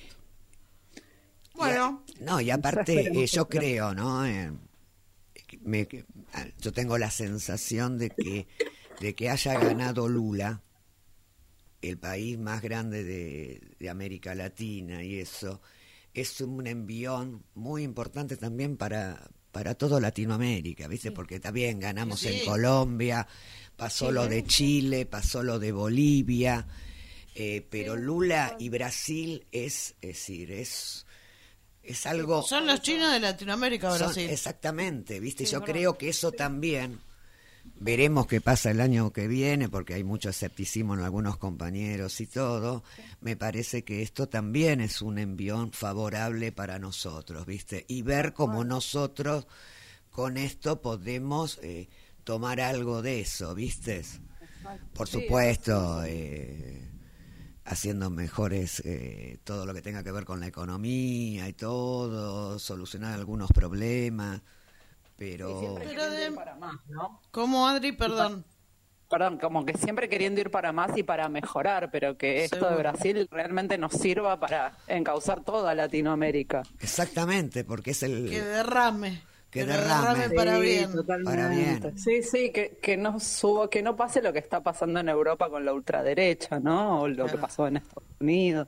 Bueno, 1.55 2.03
Y 2.07 2.23
a- 2.23 2.25
no, 2.25 2.41
y 2.41 2.51
aparte, 2.51 3.23
eh, 3.23 3.27
yo 3.27 3.49
creo, 3.49 3.95
¿no? 3.95 4.25
Eh, 4.27 4.51
me- 5.61 5.89
ah, 6.35 6.45
yo 6.59 6.73
tengo 6.73 6.97
la 6.99 7.11
sensación 7.11 7.99
de 7.99 8.11
que, 8.11 8.47
de 9.01 9.15
que 9.15 9.31
haya 9.31 9.59
ganado 9.59 10.09
Lula, 10.09 10.61
el 11.83 11.99
país 11.99 12.39
más 12.39 12.63
grande 12.63 13.05
de, 13.05 13.61
de 13.79 13.91
América 13.91 14.35
Latina 14.35 15.03
y 15.05 15.19
eso, 15.19 15.61
es 16.15 16.41
un 16.41 16.67
envión 16.67 17.43
muy 17.55 17.83
importante 17.83 18.37
también 18.37 18.77
para, 18.77 19.29
para 19.53 19.75
todo 19.75 20.01
Latinoamérica, 20.01 20.89
¿viste? 20.89 21.13
Porque 21.13 21.41
también 21.41 21.79
ganamos 21.79 22.21
Sí. 22.21 22.29
en 22.29 22.45
Colombia, 22.45 23.27
pasó 23.77 24.11
lo 24.11 24.27
de 24.27 24.45
Chile, 24.45 25.07
pasó 25.07 25.43
lo 25.43 25.59
de 25.59 25.73
Bolivia, 25.73 26.67
eh, 27.35 27.67
pero 27.69 27.97
Lula 27.97 28.57
y 28.59 28.71
Brasil 28.71 29.45
es, 29.53 29.95
es 30.01 30.09
decir, 30.09 30.51
es, 30.53 31.05
es 31.83 32.07
algo... 32.07 32.43
son 32.43 32.67
los 32.67 32.81
chinos 32.81 33.13
de 33.13 33.21
Latinoamérica, 33.21 33.91
Son- 33.91 34.07
Brasil. 34.07 34.31
exactamente, 34.31 35.21
¿viste? 35.21 35.45
Yo 35.45 35.61
verdad. 35.61 35.75
creo 35.75 35.99
que 35.99 36.09
eso 36.09 36.33
también 36.33 36.99
veremos 37.75 38.27
qué 38.27 38.41
pasa 38.41 38.71
el 38.71 38.81
año 38.81 39.13
que 39.13 39.29
viene 39.29 39.69
porque 39.69 39.95
hay 39.95 40.05
mucho 40.05 40.31
escepticismo 40.31 40.95
en 40.95 41.01
algunos 41.01 41.37
compañeros 41.37 42.21
y 42.21 42.27
todo. 42.27 42.85
Me 43.21 43.37
parece 43.37 43.85
que 43.85 44.03
esto 44.03 44.29
también 44.29 44.81
es 44.81 45.03
un 45.03 45.19
envión 45.19 45.73
favorable 45.73 46.53
para 46.53 46.79
nosotros, 46.79 47.47
¿viste? 47.47 47.85
Y 47.89 48.03
ver 48.03 48.33
cómo 48.33 48.65
nosotros 48.65 49.47
con 50.11 50.37
esto 50.37 50.81
podemos 50.81 51.59
eh, 51.63 51.89
tomar 52.25 52.61
algo 52.61 53.03
de 53.03 53.21
eso, 53.21 53.55
¿viste? 53.55 54.03
Por 54.95 55.07
supuesto, 55.07 56.03
eh, 56.05 56.83
haciendo 57.65 58.11
mejores 58.11 58.81
eh, 58.85 59.39
todo 59.45 59.67
lo 59.67 59.75
que 59.75 59.83
tenga 59.83 60.03
que 60.03 60.13
ver 60.13 60.25
con 60.25 60.41
la 60.41 60.47
economía 60.47 61.49
y 61.49 61.53
todo, 61.53 62.59
solucionar 62.59 63.15
algunos 63.15 63.51
problemas, 63.53 64.41
pero 65.17 65.77
Pero 65.85 66.11
de- 66.11 66.31
para 66.33 66.55
más, 66.57 66.77
¿no? 66.89 67.21
Como 67.31 67.67
Adri, 67.69 67.93
perdón. 67.93 68.45
Perdón, 69.09 69.39
como 69.39 69.65
que 69.65 69.79
siempre 69.79 70.09
queriendo 70.09 70.41
ir 70.41 70.51
para 70.51 70.73
más 70.73 70.97
y 70.99 71.05
para 71.05 71.29
mejorar, 71.29 71.91
pero 71.93 72.19
que 72.19 72.43
esto 72.43 72.57
Seguro. 72.57 72.73
de 72.73 72.83
Brasil 72.83 73.29
realmente 73.31 73.79
nos 73.79 73.93
sirva 73.93 74.41
para 74.41 74.77
encauzar 74.89 75.45
toda 75.45 75.75
Latinoamérica. 75.77 76.63
exactamente, 76.81 77.63
porque 77.63 77.93
es 77.93 78.03
el 78.03 78.29
Que 78.29 78.43
derrame. 78.43 79.23
Que 79.49 79.65
derrame. 79.65 80.29
para 80.31 80.57
Sí, 80.57 80.61
bien. 80.63 80.91
Para 81.25 81.49
bien. 81.49 81.97
Sí, 81.97 82.23
sí, 82.25 82.51
que, 82.53 82.79
que 82.83 82.97
no 82.97 83.21
suba, 83.21 83.71
que 83.71 83.81
no 83.81 83.95
pase 83.95 84.21
lo 84.21 84.33
que 84.33 84.41
está 84.41 84.61
pasando 84.61 84.99
en 84.99 85.09
Europa 85.09 85.49
con 85.49 85.65
la 85.65 85.73
ultraderecha, 85.73 86.59
¿no? 86.59 87.03
O 87.03 87.09
lo 87.09 87.27
que 87.27 87.39
pasó 87.39 87.69
en 87.69 87.77
Estados 87.77 88.09
Unidos. 88.21 88.67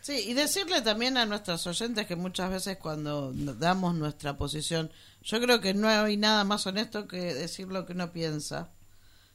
Sí, 0.00 0.22
y 0.28 0.34
decirle 0.34 0.82
también 0.82 1.16
a 1.16 1.26
nuestros 1.26 1.66
oyentes 1.66 2.06
que 2.06 2.14
muchas 2.14 2.48
veces 2.48 2.76
cuando 2.78 3.32
damos 3.32 3.96
nuestra 3.96 4.36
posición, 4.36 4.90
yo 5.26 5.40
creo 5.40 5.60
que 5.60 5.74
no 5.74 5.88
hay 5.88 6.16
nada 6.16 6.44
más 6.44 6.66
honesto 6.68 7.08
que 7.08 7.34
decir 7.34 7.66
lo 7.66 7.84
que 7.84 7.94
uno 7.94 8.12
piensa. 8.12 8.70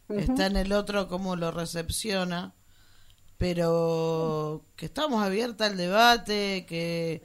Está 0.07 0.45
en 0.45 0.55
el 0.55 0.71
otro 0.71 1.09
cómo 1.09 1.35
lo 1.35 1.51
recepciona, 1.51 2.53
pero 3.37 4.63
que 4.77 4.85
estamos 4.85 5.21
abiertas 5.21 5.71
al 5.71 5.77
debate, 5.77 6.65
que 6.65 7.21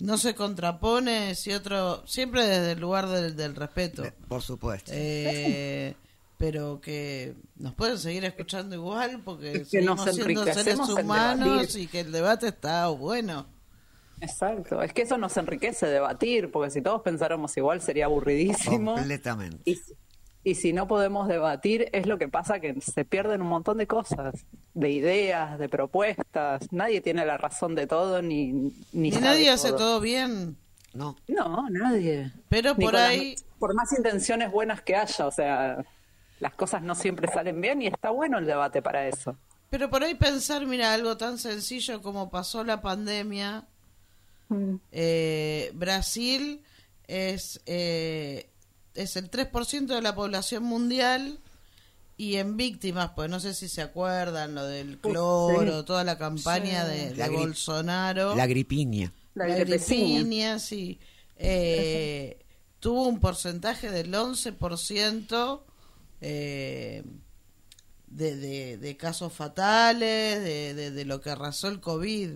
no 0.00 0.18
se 0.18 0.34
contrapone 0.34 1.34
si 1.34 1.52
otro, 1.52 2.06
siempre 2.06 2.46
desde 2.46 2.72
el 2.72 2.80
lugar 2.80 3.08
del, 3.08 3.36
del 3.36 3.56
respeto. 3.56 4.04
Eh, 4.04 4.12
por 4.28 4.42
supuesto. 4.42 4.90
Eh, 4.94 5.96
pero 6.36 6.82
que 6.82 7.36
nos 7.56 7.74
pueden 7.74 7.98
seguir 7.98 8.24
escuchando 8.26 8.74
igual 8.74 9.22
porque 9.24 9.64
Que 9.70 9.80
nos 9.80 10.04
seguimos 10.04 10.44
siendo 10.44 10.44
seres 10.44 10.78
humanos 10.78 11.74
y 11.74 11.86
que 11.86 12.00
el 12.00 12.12
debate 12.12 12.48
está 12.48 12.86
bueno. 12.88 13.46
Exacto, 14.20 14.82
es 14.82 14.92
que 14.92 15.02
eso 15.02 15.18
nos 15.18 15.36
enriquece 15.36 15.86
debatir, 15.86 16.50
porque 16.50 16.70
si 16.70 16.82
todos 16.82 17.02
pensáramos 17.02 17.56
igual 17.56 17.80
sería 17.80 18.06
aburridísimo. 18.06 18.94
Completamente. 18.94 19.58
Y, 19.64 19.78
y 20.44 20.54
si 20.54 20.72
no 20.72 20.86
podemos 20.88 21.28
debatir, 21.28 21.88
es 21.92 22.06
lo 22.06 22.18
que 22.18 22.28
pasa 22.28 22.60
que 22.60 22.80
se 22.80 23.04
pierden 23.04 23.42
un 23.42 23.48
montón 23.48 23.78
de 23.78 23.86
cosas, 23.86 24.34
de 24.74 24.90
ideas, 24.90 25.58
de 25.58 25.68
propuestas. 25.68 26.72
Nadie 26.72 27.00
tiene 27.00 27.24
la 27.26 27.36
razón 27.36 27.74
de 27.74 27.86
todo 27.86 28.22
ni 28.22 28.72
ni 28.92 29.08
Y 29.08 29.12
sabe 29.12 29.24
nadie 29.26 29.50
hace 29.50 29.72
todo 29.72 30.00
bien, 30.00 30.56
No, 30.94 31.16
No, 31.28 31.68
nadie. 31.70 32.32
pero 32.48 32.74
Ni 32.76 32.84
por 32.84 32.94
las- 32.94 33.10
ahí 33.10 33.34
por 33.58 33.74
más 33.74 33.92
intenciones 33.96 34.50
buenas 34.50 34.80
que 34.82 34.96
haya, 34.96 35.26
o 35.26 35.30
sea, 35.30 35.84
las 36.40 36.54
cosas 36.54 36.82
no 36.82 36.94
siempre 36.94 37.28
salen 37.28 37.60
bien 37.60 37.82
y 37.82 37.88
está 37.88 38.10
bueno 38.10 38.38
el 38.38 38.46
debate 38.46 38.80
para 38.80 39.06
eso. 39.06 39.36
Pero 39.70 39.90
por 39.90 40.02
ahí 40.02 40.14
pensar, 40.14 40.64
mira, 40.64 40.94
algo 40.94 41.16
tan 41.18 41.36
sencillo 41.36 42.00
como 42.00 42.30
pasó 42.30 42.64
la 42.64 42.80
pandemia, 42.80 43.66
eh, 44.92 45.70
Brasil 45.74 46.62
es, 47.06 47.60
eh, 47.66 48.48
es 48.94 49.16
el 49.16 49.30
3% 49.30 49.86
de 49.86 50.02
la 50.02 50.14
población 50.14 50.62
mundial 50.64 51.38
y 52.16 52.36
en 52.36 52.56
víctimas, 52.56 53.12
pues 53.14 53.30
no 53.30 53.38
sé 53.40 53.54
si 53.54 53.68
se 53.68 53.80
acuerdan 53.82 54.54
lo 54.54 54.64
del 54.64 54.98
cloro, 54.98 55.84
toda 55.84 56.02
la 56.04 56.18
campaña 56.18 56.84
de, 56.84 57.10
de 57.10 57.16
La 57.16 57.28
gri- 57.28 57.36
Bolsonaro. 57.38 58.34
la 58.34 58.46
gripiña. 58.46 59.12
La 59.34 59.46
sí. 60.58 60.98
Eh, 61.36 62.38
tuvo 62.80 63.06
un 63.06 63.20
porcentaje 63.20 63.90
del 63.90 64.12
11% 64.12 65.60
eh, 66.20 67.04
de, 68.08 68.36
de, 68.36 68.78
de 68.78 68.96
casos 68.96 69.32
fatales, 69.32 70.42
de, 70.42 70.74
de, 70.74 70.90
de 70.90 71.04
lo 71.04 71.20
que 71.20 71.30
arrasó 71.30 71.68
el 71.68 71.80
COVID. 71.80 72.30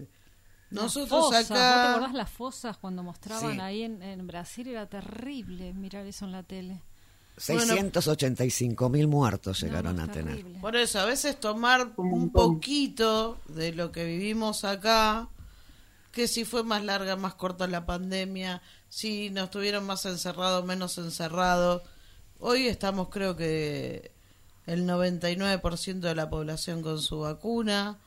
Nosotros 0.73 1.09
Fosas, 1.27 1.49
¿vos 1.49 1.49
te 1.49 1.55
acá... 1.55 1.91
acordás 1.93 2.15
las 2.15 2.31
fosas 2.31 2.77
cuando 2.79 3.03
mostraban 3.03 3.55
Sí. 3.55 3.61
ahí 3.61 3.83
en, 3.83 4.03
en 4.03 4.27
Brasil? 4.27 4.67
Era 4.69 4.87
terrible 4.87 5.73
mirar 5.75 6.07
eso 6.07 6.25
en 6.25 6.33
la 6.33 6.43
tele. 6.43 6.81
685 7.37 8.89
mil 8.89 9.09
muertos 9.09 9.63
No, 9.63 9.69
llegaron 9.69 9.97
no, 9.97 10.03
a 10.05 10.09
tener. 10.09 10.37
terrible. 10.37 10.59
Por 10.61 10.77
eso, 10.77 11.01
a 11.01 11.05
veces 11.05 11.39
tomar 11.41 11.93
Un 11.97 12.31
poquito 12.31 13.39
de 13.49 13.73
lo 13.73 13.91
que 13.93 14.05
vivimos 14.05 14.65
acá, 14.65 15.29
que 16.13 16.29
si 16.29 16.45
fue 16.45 16.63
más 16.63 16.85
larga, 16.85 17.17
más 17.17 17.35
corta 17.35 17.67
la 17.67 17.87
pandemia, 17.87 18.61
si 18.89 19.31
nos 19.31 19.51
tuvieron 19.51 19.87
más 19.87 20.05
encerrados, 20.07 20.65
menos 20.65 20.99
encerrados. 20.99 21.83
Hoy 22.39 22.67
estamos, 22.67 23.09
creo 23.09 23.37
que, 23.37 24.13
el 24.67 24.87
99% 24.87 26.01
de 26.01 26.15
la 26.15 26.29
población 26.31 26.83
con 26.83 27.01
su 27.01 27.21
vacuna. 27.21 27.99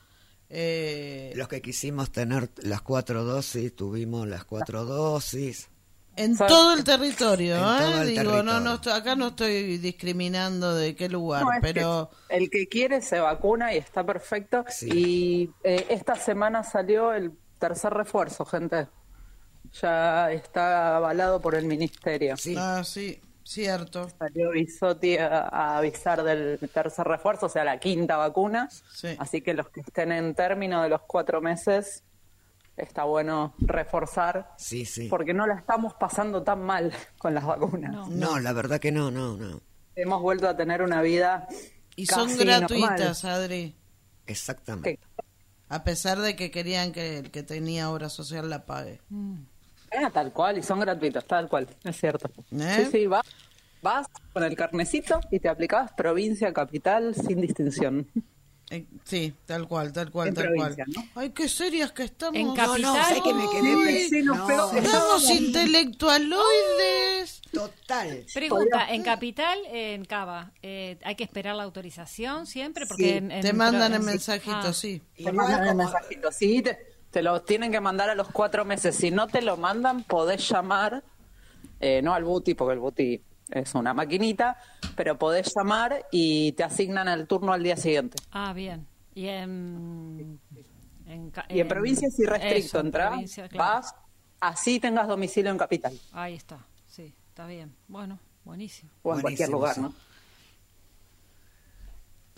Eh, 0.49 1.33
Los 1.35 1.47
que 1.47 1.61
quisimos 1.61 2.11
tener 2.11 2.49
las 2.57 2.81
cuatro 2.81 3.23
dosis, 3.23 3.75
tuvimos 3.75 4.27
las 4.27 4.45
cuatro 4.45 4.85
dosis. 4.85 5.69
en 6.17 6.37
todo 6.37 6.73
el 6.73 6.83
territorio, 6.83 7.55
¿eh? 7.57 7.59
todo 7.59 8.01
el 8.03 8.07
Digo, 8.09 8.23
no, 8.23 8.31
territorio. 8.53 8.59
no, 8.85 8.93
acá 8.93 9.15
no 9.15 9.27
estoy 9.29 9.77
discriminando 9.79 10.73
de 10.75 10.95
qué 10.95 11.09
lugar, 11.09 11.43
No, 11.43 11.51
es 11.51 11.57
que 11.61 11.73
pero... 11.73 12.09
el 12.29 12.49
que 12.49 12.67
quiere 12.67 13.01
se 13.01 13.19
vacuna 13.19 13.73
y 13.73 13.77
está 13.77 14.05
perfecto. 14.05 14.63
Sí. 14.69 14.89
Y 14.93 15.51
eh, 15.63 15.87
esta 15.89 16.15
semana 16.15 16.63
salió 16.63 17.11
el 17.11 17.33
tercer 17.59 17.91
refuerzo, 17.93 18.45
gente. 18.45 18.87
Ya 19.81 20.31
está 20.31 20.95
avalado 20.97 21.41
por 21.41 21.55
el 21.55 21.65
ministerio. 21.65 22.37
Sí, 22.37 22.55
Ah, 22.57 22.81
sí, 22.85 23.19
cierto. 23.45 24.09
Salió 24.19 24.51
Bisotti 24.51 25.17
a, 25.17 25.47
a 25.47 25.77
avisar 25.77 26.23
del 26.23 26.59
tercer 26.73 27.07
refuerzo, 27.07 27.45
o 27.45 27.49
sea, 27.49 27.63
la 27.63 27.79
quinta 27.79 28.17
vacuna. 28.17 28.69
Sí. 28.93 29.15
Así 29.17 29.41
que 29.41 29.53
los 29.53 29.69
que 29.69 29.81
estén 29.81 30.11
en 30.11 30.35
término 30.35 30.83
de 30.83 30.89
los 30.89 31.01
cuatro 31.07 31.41
meses, 31.41 32.03
está 32.77 33.03
bueno 33.05 33.55
reforzar, 33.59 34.53
sí, 34.57 34.85
sí. 34.85 35.07
porque 35.07 35.33
no 35.33 35.47
la 35.47 35.55
estamos 35.55 35.93
pasando 35.93 36.43
tan 36.43 36.61
mal 36.61 36.93
con 37.17 37.33
las 37.33 37.45
vacunas. 37.45 37.91
No. 37.91 38.07
No, 38.07 38.39
la 38.39 38.53
verdad 38.53 38.79
que 38.79 38.91
no, 38.91 39.11
no, 39.11 39.37
no. 39.37 39.61
Hemos 39.95 40.21
vuelto 40.21 40.49
a 40.49 40.57
tener 40.57 40.81
una 40.81 41.01
vida 41.01 41.47
Y 41.95 42.05
son 42.05 42.35
gratuitas, 42.37 43.23
normal. 43.23 43.43
Adri. 43.43 43.75
Exactamente. 44.27 44.99
A 45.69 45.83
pesar 45.83 46.19
de 46.19 46.35
que 46.35 46.51
querían 46.51 46.91
que 46.91 47.17
el 47.19 47.31
que 47.31 47.43
tenía 47.43 47.89
obra 47.89 48.09
social 48.09 48.49
la 48.49 48.65
pague. 48.65 48.99
Ah, 49.97 50.09
tal 50.11 50.31
cual, 50.33 50.57
y 50.57 50.63
son 50.63 50.79
gratuitos, 50.79 51.25
tal 51.25 51.47
cual, 51.47 51.67
es 51.83 51.95
cierto. 51.99 52.29
¿Eh? 52.51 52.83
Sí, 52.85 52.91
sí, 52.91 53.07
vas, 53.07 53.23
vas 53.81 54.07
con 54.33 54.43
el 54.43 54.55
carnecito 54.55 55.19
y 55.31 55.39
te 55.39 55.49
aplicabas 55.49 55.91
provincia, 55.93 56.51
capital, 56.53 57.15
sin 57.15 57.41
distinción. 57.41 58.07
Eh, 58.71 58.83
sí, 59.03 59.31
tal 59.45 59.67
cual, 59.67 59.93
tal 59.93 60.09
cual, 60.09 60.29
En 60.29 60.33
tal 60.33 60.51
cual. 60.55 60.75
¿no? 60.87 61.03
Ay, 61.13 61.29
qué 61.29 61.47
serias 61.47 61.91
que 61.91 62.01
estamos. 62.03 62.35
En 62.39 62.47
No, 62.47 62.55
capital. 62.55 62.81
no, 62.81 63.05
sé 63.05 63.21
que 63.21 63.33
me 63.35 63.47
quedé 63.51 64.09
Sí, 64.09 64.23
no, 64.23 64.33
Estamos 64.75 65.29
intelectualoides. 65.29 67.41
Total. 67.51 68.25
Pregunta, 68.33 68.87
en 68.89 69.03
Capital, 69.03 69.57
en 69.71 70.03
Cava, 70.05 70.51
eh, 70.61 70.97
¿hay 71.03 71.15
que 71.15 71.23
esperar 71.23 71.55
la 71.55 71.63
autorización 71.63 72.47
siempre? 72.47 72.85
Porque 72.87 73.03
Sí, 73.03 73.09
en- 73.11 73.31
en 73.31 73.41
Te 73.41 73.53
mandan 73.53 73.93
el 73.93 74.01
mensajito, 74.01 74.55
Ah, 74.57 74.73
sí. 74.73 75.01
Te 75.15 75.31
mandan 75.31 75.61
el 75.63 75.69
como- 75.69 75.83
mensajito, 75.83 76.31
sí, 76.31 76.61
te, 76.61 76.77
te 77.15 77.23
lo 77.23 77.41
tienen 77.43 77.71
que 77.71 77.79
mandar 77.79 78.09
a 78.09 78.15
los 78.15 78.27
cuatro 78.27 78.65
meses. 78.65 78.93
Si 78.93 79.09
no 79.09 79.27
te 79.27 79.41
lo 79.41 79.55
mandan, 79.55 80.03
podés 80.03 80.49
llamar, 80.49 81.01
eh, 81.79 82.01
no 82.01 82.13
al 82.13 82.25
Buti, 82.25 82.55
porque 82.55 82.73
el 82.73 82.79
Buti 82.79 83.21
es 83.51 83.73
una 83.73 83.93
maquinita, 83.93 84.57
pero 84.97 85.17
podés 85.17 85.53
llamar 85.55 86.07
y 86.11 86.51
te 86.51 86.65
asignan 86.65 87.07
el 87.07 87.25
turno 87.25 87.53
al 87.53 87.63
día 87.63 87.77
siguiente. 87.77 88.17
Ah, 88.31 88.51
bien. 88.51 88.85
Y 89.13 89.27
en... 89.29 90.41
en 91.07 91.31
Y 91.47 91.61
en 91.61 91.67
provincia 91.69 92.09
es 92.09 92.19
irrestricto, 92.19 92.81
entras, 92.81 93.33
claro. 93.33 93.49
vas, 93.57 93.95
así 94.41 94.81
tengas 94.81 95.07
domicilio 95.07 95.51
en 95.51 95.57
capital 95.57 95.97
Ahí 96.11 96.33
está, 96.33 96.59
sí, 96.85 97.15
está 97.29 97.47
bien. 97.47 97.73
Bueno, 97.87 98.19
buenísimo. 98.43 98.91
o 99.03 99.15
en 99.15 99.21
cualquier 99.21 99.47
lugar, 99.47 99.75
sí. 99.75 99.79
¿no? 99.79 99.93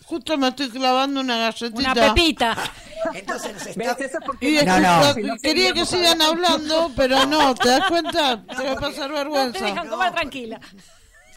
Justo 0.08 0.38
me 0.38 0.48
estoy 0.48 0.70
clavando 0.70 1.20
una 1.20 1.36
galletita. 1.38 1.92
Una 1.92 1.94
pepita. 1.94 2.56
Entonces 3.14 3.52
nos 3.52 3.64
¿Ves? 3.64 3.76
está... 3.76 4.04
Eso 4.04 4.18
es 4.18 4.24
porque 4.24 4.50
Y 4.50 4.64
No, 4.64 4.80
no. 4.80 5.14
No 5.14 5.36
quería 5.36 5.72
que 5.74 5.84
sigan 5.84 6.22
hablando, 6.22 6.90
pero 6.96 7.26
no, 7.26 7.54
¿te 7.54 7.68
das 7.68 7.88
cuenta? 7.88 8.42
Te 8.46 8.64
va 8.64 8.72
a 8.72 8.76
pasar 8.76 9.10
No 9.10 9.16
te 9.16 9.22
vergüenza. 9.24 9.64
dejan 9.66 9.88
comer 9.88 10.12
tranquila. 10.12 10.60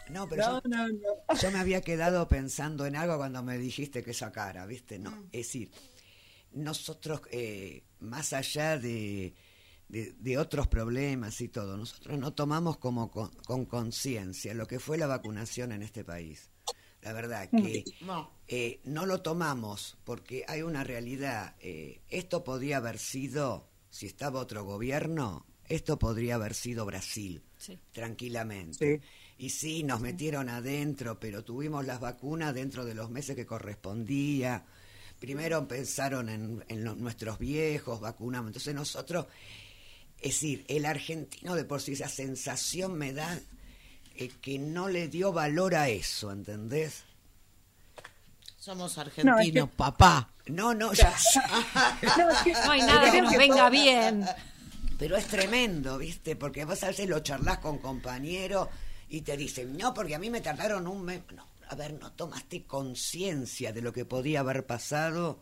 No, 0.08 0.28
pero 0.28 0.42
No, 0.42 0.62
yo, 0.62 0.68
no, 0.68 0.88
no. 0.88 1.38
yo 1.40 1.50
me 1.50 1.58
había 1.58 1.80
quedado 1.82 2.26
pensando 2.28 2.86
en 2.86 2.96
algo 2.96 3.16
cuando 3.18 3.42
me 3.42 3.58
dijiste 3.58 4.02
que 4.02 4.12
sacara, 4.14 4.64
¿viste? 4.66 4.98
No, 4.98 5.10
Mm. 5.10 5.24
es 5.32 5.46
decir, 5.46 5.70
nosotros, 6.52 7.20
eh, 7.30 7.84
más 8.00 8.32
allá 8.32 8.78
de, 8.78 9.34
de, 9.88 10.12
de 10.18 10.38
otros 10.38 10.66
problemas 10.66 11.40
y 11.40 11.48
todo, 11.48 11.76
nosotros 11.76 12.18
no 12.18 12.32
tomamos 12.32 12.78
como 12.78 13.10
con 13.10 13.64
conciencia 13.66 14.54
lo 14.54 14.66
que 14.66 14.80
fue 14.80 14.98
la 14.98 15.06
vacunación 15.06 15.72
en 15.72 15.82
este 15.82 16.04
país. 16.04 16.50
La 17.02 17.12
verdad 17.12 17.50
que 17.50 17.84
No. 18.02 18.30
eh, 18.48 18.80
no 18.84 19.06
lo 19.06 19.20
tomamos 19.22 19.96
porque 20.04 20.44
hay 20.46 20.62
una 20.62 20.84
realidad. 20.84 21.56
eh, 21.60 22.00
esto 22.08 22.44
podría 22.44 22.76
haber 22.78 22.98
sido, 22.98 23.68
si 23.90 24.06
estaba 24.06 24.40
otro 24.40 24.64
gobierno, 24.64 25.44
esto 25.68 25.98
podría 25.98 26.36
haber 26.36 26.54
sido 26.54 26.84
Brasil, 26.86 27.42
Sí. 27.58 27.78
tranquilamente. 27.92 29.00
Sí. 29.00 29.06
Y 29.38 29.50
sí, 29.50 29.82
nos 29.82 30.00
metieron 30.00 30.48
adentro, 30.48 31.18
pero 31.18 31.42
tuvimos 31.42 31.84
las 31.86 31.98
vacunas 31.98 32.54
dentro 32.54 32.84
de 32.84 32.94
los 32.94 33.10
meses 33.10 33.34
que 33.34 33.46
correspondía. 33.46 34.64
Primero 35.18 35.66
pensaron 35.66 36.28
en, 36.28 36.64
en 36.68 36.84
lo- 36.84 36.94
nuestros 36.94 37.38
viejos, 37.38 38.00
vacunamos. 38.00 38.48
Entonces 38.50 38.74
nosotros, 38.74 39.26
es 40.18 40.34
decir, 40.34 40.64
el 40.68 40.84
argentino 40.86 41.56
de 41.56 41.64
por 41.64 41.80
sí, 41.80 41.92
esa 41.92 42.08
sensación 42.08 42.94
me 42.96 43.12
da 43.12 43.40
eh, 44.16 44.30
que 44.40 44.58
no 44.58 44.88
le 44.88 45.08
dio 45.08 45.32
valor 45.32 45.74
a 45.74 45.88
eso, 45.88 46.30
¿entendés? 46.32 47.04
Somos 48.58 48.96
argentinos, 48.98 49.36
No, 49.36 49.42
es 49.42 49.52
que- 49.52 49.66
papá. 49.66 50.28
No, 50.46 50.74
no, 50.74 50.92
ya. 50.92 51.12
No, 52.18 52.30
es 52.30 52.38
que- 52.38 52.52
No 52.52 52.70
hay 52.70 52.80
nada 52.82 53.10
que 53.10 53.22
nos 53.22 53.36
venga 53.36 53.68
bien. 53.70 54.24
Pero 54.98 55.16
es 55.16 55.26
tremendo, 55.26 55.98
¿viste? 55.98 56.36
Porque 56.36 56.64
vos 56.64 56.82
a 56.84 56.88
veces 56.88 57.08
lo 57.08 57.20
charlas 57.20 57.58
con 57.58 57.78
compañeros 57.78 58.68
y 59.08 59.22
te 59.22 59.36
dicen, 59.36 59.76
no, 59.76 59.92
porque 59.94 60.14
a 60.14 60.18
mí 60.18 60.30
me 60.30 60.40
tardaron 60.40 60.86
un 60.86 61.04
mes. 61.04 61.22
No, 61.34 61.44
a 61.68 61.74
ver, 61.74 61.94
no 61.94 62.12
tomaste 62.12 62.64
conciencia 62.64 63.72
de 63.72 63.82
lo 63.82 63.92
que 63.92 64.04
podía 64.04 64.40
haber 64.40 64.64
pasado 64.64 65.40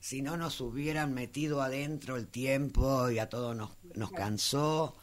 si 0.00 0.20
no 0.22 0.36
nos 0.36 0.60
hubieran 0.60 1.12
metido 1.14 1.62
adentro 1.62 2.16
el 2.16 2.26
tiempo 2.26 3.10
y 3.10 3.18
a 3.18 3.28
todos 3.28 3.56
nos, 3.56 3.70
nos 3.94 4.10
cansó. 4.10 4.96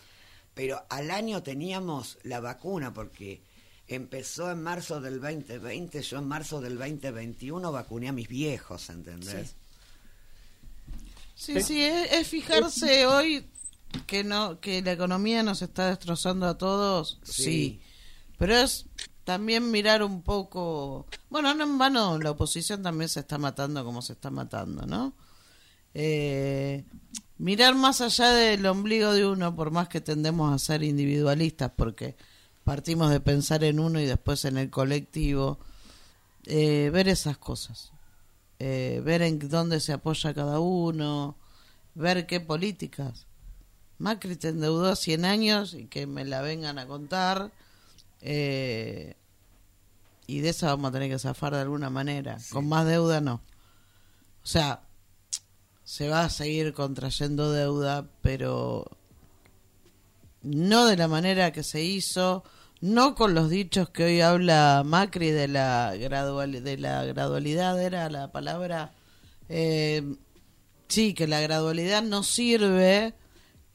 Pero 0.58 0.84
al 0.90 1.12
año 1.12 1.44
teníamos 1.44 2.18
la 2.24 2.40
vacuna 2.40 2.92
porque 2.92 3.44
empezó 3.88 4.50
en 4.50 4.64
marzo 4.64 5.00
del 5.00 5.22
2020, 5.22 6.02
yo 6.02 6.18
en 6.18 6.28
marzo 6.28 6.62
del 6.62 6.80
2021 6.80 7.72
vacuné 7.72 8.10
a 8.10 8.12
mis 8.12 8.28
viejos, 8.28 8.90
¿entendés? 8.90 9.54
Sí, 11.36 11.62
sí, 11.62 11.84
es, 11.84 12.12
es 12.12 12.28
fijarse 12.28 13.06
hoy 13.06 13.46
que 14.08 14.24
no 14.24 14.60
que 14.60 14.82
la 14.82 14.94
economía 14.94 15.44
nos 15.44 15.62
está 15.62 15.90
destrozando 15.90 16.48
a 16.48 16.58
todos, 16.58 17.20
sí. 17.22 17.44
Sí. 17.44 17.82
Pero 18.40 18.56
es 18.56 18.88
también 19.26 19.70
mirar 19.70 20.02
un 20.02 20.24
poco, 20.24 21.06
bueno, 21.30 21.54
no 21.54 21.66
en 21.66 21.78
vano 21.78 22.18
la 22.18 22.32
oposición 22.32 22.82
también 22.82 23.10
se 23.10 23.20
está 23.20 23.38
matando 23.38 23.86
como 23.86 24.02
se 24.02 24.14
está 24.14 24.32
matando, 24.32 24.88
¿no? 24.88 25.14
Eh, 25.94 26.84
mirar 27.38 27.76
más 27.76 28.02
allá 28.02 28.32
del 28.32 28.66
ombligo 28.66 29.14
de 29.14 29.26
uno, 29.26 29.56
por 29.56 29.72
más 29.72 29.88
que 29.90 30.02
tendemos 30.02 30.54
a 30.54 30.60
ser 30.60 30.84
individualistas, 30.84 31.72
porque 31.76 32.16
partimos 32.64 33.12
de 33.12 33.20
pensar 33.20 33.64
en 33.64 33.80
uno 33.80 34.00
y 34.00 34.06
después 34.06 34.46
en 34.46 34.58
el 34.58 34.70
colectivo, 34.70 35.60
eh, 36.46 36.90
ver 36.92 37.08
esas 37.08 37.38
cosas, 37.38 37.92
eh, 38.60 39.02
ver 39.04 39.22
en 39.22 39.40
dónde 39.50 39.80
se 39.80 39.94
apoya 39.94 40.34
cada 40.34 40.60
uno, 40.60 41.38
ver 41.96 42.26
qué 42.28 42.40
políticas. 42.40 43.26
Macri 44.00 44.36
te 44.36 44.50
endeudó 44.50 44.96
100 44.96 45.26
años 45.26 45.74
y 45.74 45.86
que 45.86 46.06
me 46.08 46.26
la 46.26 46.42
vengan 46.42 46.78
a 46.80 46.88
contar. 46.88 47.52
eh, 48.22 49.16
y 50.28 50.42
de 50.42 50.50
esa 50.50 50.68
vamos 50.68 50.90
a 50.90 50.92
tener 50.92 51.10
que 51.10 51.20
zafar 51.20 51.54
de 51.54 51.62
alguna 51.62 51.90
manera. 51.90 52.38
Con 52.52 52.68
más 52.68 52.86
deuda 52.86 53.22
no. 53.22 53.36
O 54.44 54.46
sea, 54.46 54.82
se 55.88 56.10
va 56.10 56.26
a 56.26 56.30
seguir 56.30 56.74
contrayendo 56.74 57.54
deuda, 57.54 58.06
pero 58.22 58.86
no 60.42 60.86
de 60.86 60.98
la 60.98 61.08
manera 61.08 61.54
que 61.54 61.64
se 61.64 61.82
hizo, 61.82 62.44
no 62.82 63.16
con 63.16 63.34
los 63.34 63.50
dichos 63.50 63.90
que 63.90 64.04
hoy 64.04 64.20
habla 64.20 64.84
Macri 64.86 65.32
de 65.32 65.48
la 65.48 65.96
gradual, 65.96 66.62
de 66.62 66.78
la 66.78 67.06
gradualidad 67.06 67.82
era 67.82 68.10
la 68.10 68.34
palabra 68.34 68.92
eh, 69.48 70.04
sí 70.90 71.14
que 71.14 71.26
la 71.26 71.40
gradualidad 71.40 72.04
no 72.04 72.22
sirve 72.22 73.14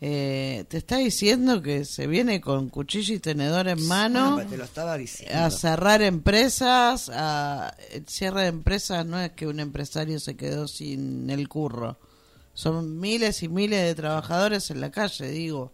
eh, 0.05 0.65
te 0.69 0.79
está 0.79 0.97
diciendo 0.97 1.63
que 1.63 1.85
se 1.85 2.09
viene 2.09 2.41
con 2.41 2.71
cuchillo 2.71 3.15
y 3.15 3.21
tenedor 3.21 3.69
en 3.69 3.87
mano 3.87 4.37
Ah, 4.37 4.45
te 4.45 4.57
lo 4.57 4.65
estaba 4.65 4.99
diciendo. 4.99 5.39
a 5.39 5.49
cerrar 5.51 6.03
empresas, 6.03 7.09
a, 7.09 7.73
el 7.93 8.05
cierre 8.09 8.43
de 8.43 8.47
empresas 8.49 9.07
no 9.07 9.21
es 9.21 9.31
que 9.31 9.47
un 9.47 9.61
empresario 9.61 10.19
se 10.19 10.37
quedó 10.37 10.67
sin 10.67 11.31
el 11.31 11.49
curro, 11.49 12.01
son 12.53 12.99
miles 12.99 13.45
y 13.45 13.49
miles 13.49 13.81
de 13.81 13.95
trabajadores 13.95 14.73
en 14.73 14.81
la 14.81 14.91
calle, 14.91 15.31
digo. 15.31 15.73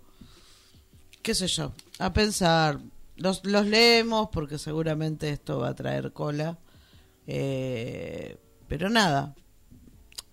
¿Qué 1.23 1.35
sé 1.35 1.47
yo? 1.47 1.73
A 1.99 2.13
pensar. 2.13 2.81
Los, 3.17 3.45
los 3.47 3.65
leemos 3.65 4.29
porque 4.31 4.59
seguramente 4.59 5.31
esto 5.31 5.59
va 5.61 5.71
a 5.71 5.75
traer 5.75 6.13
cola. 6.13 6.59
Eh, 7.27 8.37
pero 8.69 8.91
nada, 8.91 9.35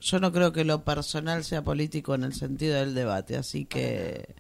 yo 0.05 0.19
no 0.19 0.31
creo 0.31 0.53
que 0.53 0.63
lo 0.63 0.83
personal 0.83 1.43
sea 1.43 1.63
político 1.63 2.13
en 2.13 2.23
el 2.23 2.33
sentido 2.33 2.75
del 2.75 2.93
debate, 2.93 3.37
así 3.37 3.65
que 3.65 4.35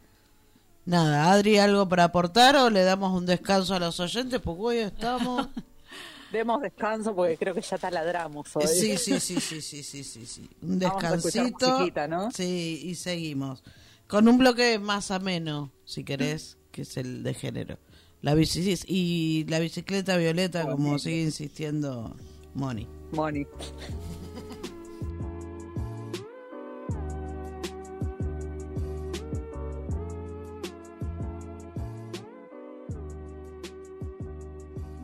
nada, 0.85 1.31
Adri, 1.31 1.57
¿algo 1.57 1.89
para 1.89 2.03
aportar 2.03 2.55
o 2.55 2.69
le 2.69 2.83
damos 2.83 3.17
un 3.17 3.25
descanso 3.25 3.73
a 3.73 3.79
los 3.79 3.99
oyentes? 3.99 4.39
Porque 4.39 4.61
hoy 4.61 4.77
estamos... 4.77 5.47
Demos 6.31 6.61
descanso 6.61 7.15
porque 7.15 7.37
creo 7.37 7.55
que 7.55 7.61
ya 7.61 7.77
taladramos 7.77 8.55
hoy. 8.55 8.67
Sí, 8.67 8.97
sí, 8.97 9.19
sí, 9.19 9.39
sí, 9.39 9.61
sí, 9.61 9.83
sí, 9.83 10.03
sí, 10.03 10.25
sí. 10.25 10.49
Un 10.61 10.79
Vamos 10.79 11.03
a 11.03 11.15
escuchar 11.15 11.45
descansito. 11.45 12.07
¿no? 12.09 12.31
Sí, 12.31 12.81
y 12.83 12.95
seguimos. 12.95 13.63
Con 14.07 14.27
un 14.27 14.37
bloque 14.37 14.77
más 14.77 15.11
ameno, 15.11 15.71
si 15.85 16.03
querés, 16.03 16.57
que 16.71 16.81
es 16.81 16.97
el 16.97 17.23
de 17.23 17.33
género. 17.33 17.77
La 18.21 18.33
bici 18.33 18.77
y 18.87 19.45
la 19.47 19.59
bicicleta 19.59 20.17
violeta, 20.17 20.69
como 20.69 20.99
sigue 20.99 21.21
insistiendo 21.21 22.15
Moni. 22.53 22.87
Moni. 23.11 23.47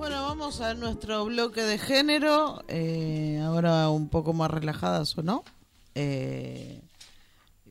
Bueno, 0.01 0.23
vamos 0.23 0.61
a 0.61 0.73
nuestro 0.73 1.25
bloque 1.25 1.61
de 1.61 1.77
género, 1.77 2.63
eh, 2.67 3.39
ahora 3.43 3.87
un 3.89 4.09
poco 4.09 4.33
más 4.33 4.49
relajadas 4.49 5.15
o 5.15 5.21
no, 5.21 5.43
eh, 5.93 6.81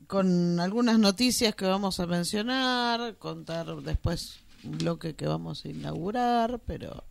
con 0.06 0.60
algunas 0.60 1.00
noticias 1.00 1.56
que 1.56 1.64
vamos 1.64 1.98
a 1.98 2.06
mencionar, 2.06 3.16
contar 3.16 3.66
después 3.82 4.38
un 4.62 4.78
bloque 4.78 5.16
que 5.16 5.26
vamos 5.26 5.64
a 5.64 5.70
inaugurar, 5.70 6.60
pero... 6.64 7.02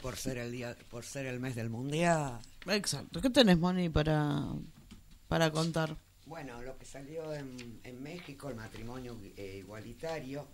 Por 0.00 0.14
ser 0.14 0.38
el 0.38 0.52
día, 0.52 0.76
por 0.92 1.04
ser 1.04 1.26
el 1.26 1.40
mes 1.40 1.56
del 1.56 1.68
mundial. 1.68 2.38
Exacto, 2.68 3.20
¿qué 3.20 3.30
tenés, 3.30 3.58
Moni, 3.58 3.88
para, 3.88 4.44
para 5.26 5.50
contar? 5.50 5.96
Bueno, 6.24 6.62
lo 6.62 6.78
que 6.78 6.86
salió 6.86 7.34
en, 7.34 7.80
en 7.82 8.00
México, 8.00 8.48
el 8.48 8.54
matrimonio 8.54 9.16
eh, 9.36 9.56
igualitario, 9.58 10.46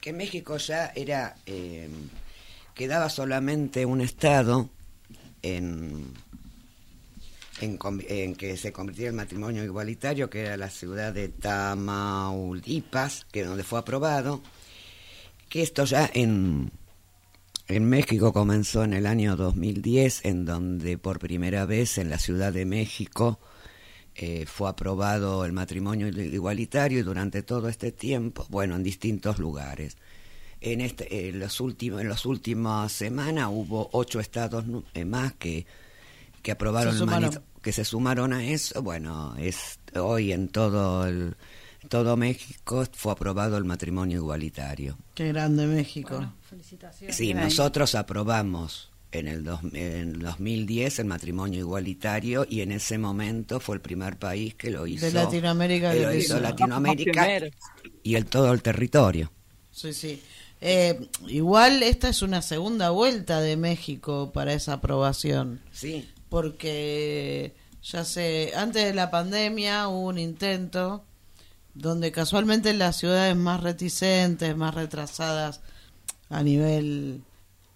que 0.00 0.10
en 0.10 0.16
México 0.16 0.56
ya 0.56 0.86
era, 0.96 1.36
eh, 1.46 1.88
quedaba 2.74 3.08
solamente 3.08 3.86
un 3.86 4.00
estado 4.00 4.70
en, 5.42 6.12
en, 7.60 7.78
en 8.08 8.34
que 8.34 8.56
se 8.56 8.72
convirtiera 8.72 9.10
el 9.10 9.16
matrimonio 9.16 9.64
igualitario, 9.64 10.30
que 10.30 10.40
era 10.40 10.56
la 10.56 10.70
ciudad 10.70 11.12
de 11.12 11.28
Tamaulipas, 11.28 13.26
que 13.30 13.44
donde 13.44 13.64
fue 13.64 13.78
aprobado, 13.78 14.42
que 15.48 15.62
esto 15.62 15.84
ya 15.84 16.10
en, 16.14 16.70
en 17.68 17.88
México 17.88 18.32
comenzó 18.32 18.84
en 18.84 18.94
el 18.94 19.06
año 19.06 19.36
2010, 19.36 20.24
en 20.24 20.44
donde 20.44 20.98
por 20.98 21.18
primera 21.18 21.66
vez 21.66 21.98
en 21.98 22.10
la 22.10 22.18
Ciudad 22.18 22.52
de 22.52 22.64
México 22.64 23.38
eh, 24.14 24.44
fue 24.46 24.68
aprobado 24.68 25.44
el 25.44 25.52
matrimonio 25.52 26.08
igualitario 26.08 26.98
y 26.98 27.02
durante 27.02 27.42
todo 27.42 27.68
este 27.68 27.92
tiempo, 27.92 28.46
bueno, 28.50 28.76
en 28.76 28.82
distintos 28.82 29.38
lugares. 29.38 29.96
En, 30.64 30.80
este, 30.80 31.28
en 31.28 31.40
los 31.40 31.60
últimos, 31.60 32.00
en 32.00 32.08
las 32.08 32.24
últimas 32.24 32.92
semanas 32.92 33.48
hubo 33.50 33.88
ocho 33.92 34.20
estados 34.20 34.66
nu- 34.66 34.84
eh, 34.94 35.04
más 35.04 35.32
que, 35.34 35.66
que 36.42 36.52
aprobaron 36.52 36.92
Se 36.96 36.98
que 37.60 37.72
se 37.72 37.84
sumaron 37.84 38.32
a 38.32 38.44
eso. 38.44 38.82
Bueno, 38.82 39.34
es 39.38 39.78
hoy 39.94 40.32
en 40.32 40.48
todo 40.48 41.06
el 41.06 41.36
todo 41.88 42.16
México 42.16 42.84
fue 42.92 43.12
aprobado 43.12 43.56
el 43.56 43.64
matrimonio 43.64 44.18
igualitario. 44.18 44.96
Qué 45.14 45.28
grande 45.28 45.66
México. 45.66 46.14
Bueno, 46.16 46.34
felicitaciones. 46.48 47.16
Sí, 47.16 47.34
nosotros 47.34 47.94
aprobamos 47.96 48.90
en 49.10 49.26
el 49.28 49.42
dos- 49.44 49.60
en 49.72 50.18
2010 50.20 51.00
el 51.00 51.06
matrimonio 51.06 51.58
igualitario 51.60 52.46
y 52.48 52.60
en 52.60 52.72
ese 52.72 52.98
momento 52.98 53.58
fue 53.60 53.74
el 53.76 53.80
primer 53.80 54.16
país 54.16 54.54
que 54.54 54.70
lo 54.70 54.86
hizo. 54.86 55.10
Latinoamérica 55.10 55.92
que 55.92 56.02
lo 56.02 56.14
hizo. 56.14 56.38
Latinoamérica 56.40 57.28
y 58.04 58.14
el 58.14 58.26
todo 58.26 58.52
el 58.52 58.62
territorio. 58.62 59.32
Sí, 59.70 59.92
sí. 59.92 60.22
Eh, 60.64 61.08
igual 61.26 61.82
esta 61.82 62.08
es 62.08 62.22
una 62.22 62.40
segunda 62.40 62.90
vuelta 62.90 63.40
de 63.40 63.56
México 63.56 64.30
para 64.32 64.52
esa 64.52 64.74
aprobación. 64.74 65.60
Sí, 65.72 66.08
porque 66.28 67.56
ya 67.82 68.04
sé, 68.04 68.52
antes 68.54 68.84
de 68.84 68.94
la 68.94 69.10
pandemia 69.10 69.88
hubo 69.88 70.06
un 70.06 70.18
intento 70.18 71.04
donde 71.74 72.12
casualmente 72.12 72.72
las 72.74 72.96
ciudades 72.96 73.34
más 73.34 73.60
reticentes, 73.60 74.56
más 74.56 74.72
retrasadas 74.76 75.62
a 76.30 76.44
nivel 76.44 77.24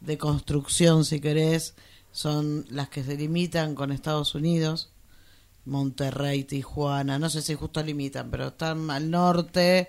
de 0.01 0.17
construcción, 0.17 1.05
si 1.05 1.19
querés, 1.19 1.75
son 2.13 2.67
las 2.71 2.89
que 2.89 3.03
se 3.03 3.17
limitan 3.17 3.75
con 3.75 3.91
Estados 3.91 4.37
Unidos, 4.37 4.93
Monterrey, 5.65 6.45
Tijuana, 6.45 7.19
no 7.19 7.31
sé 7.31 7.43
si 7.43 7.57
justo 7.57 7.83
limitan, 7.83 8.31
pero 8.31 8.47
están 8.49 8.89
al 8.93 9.11
norte, 9.11 9.89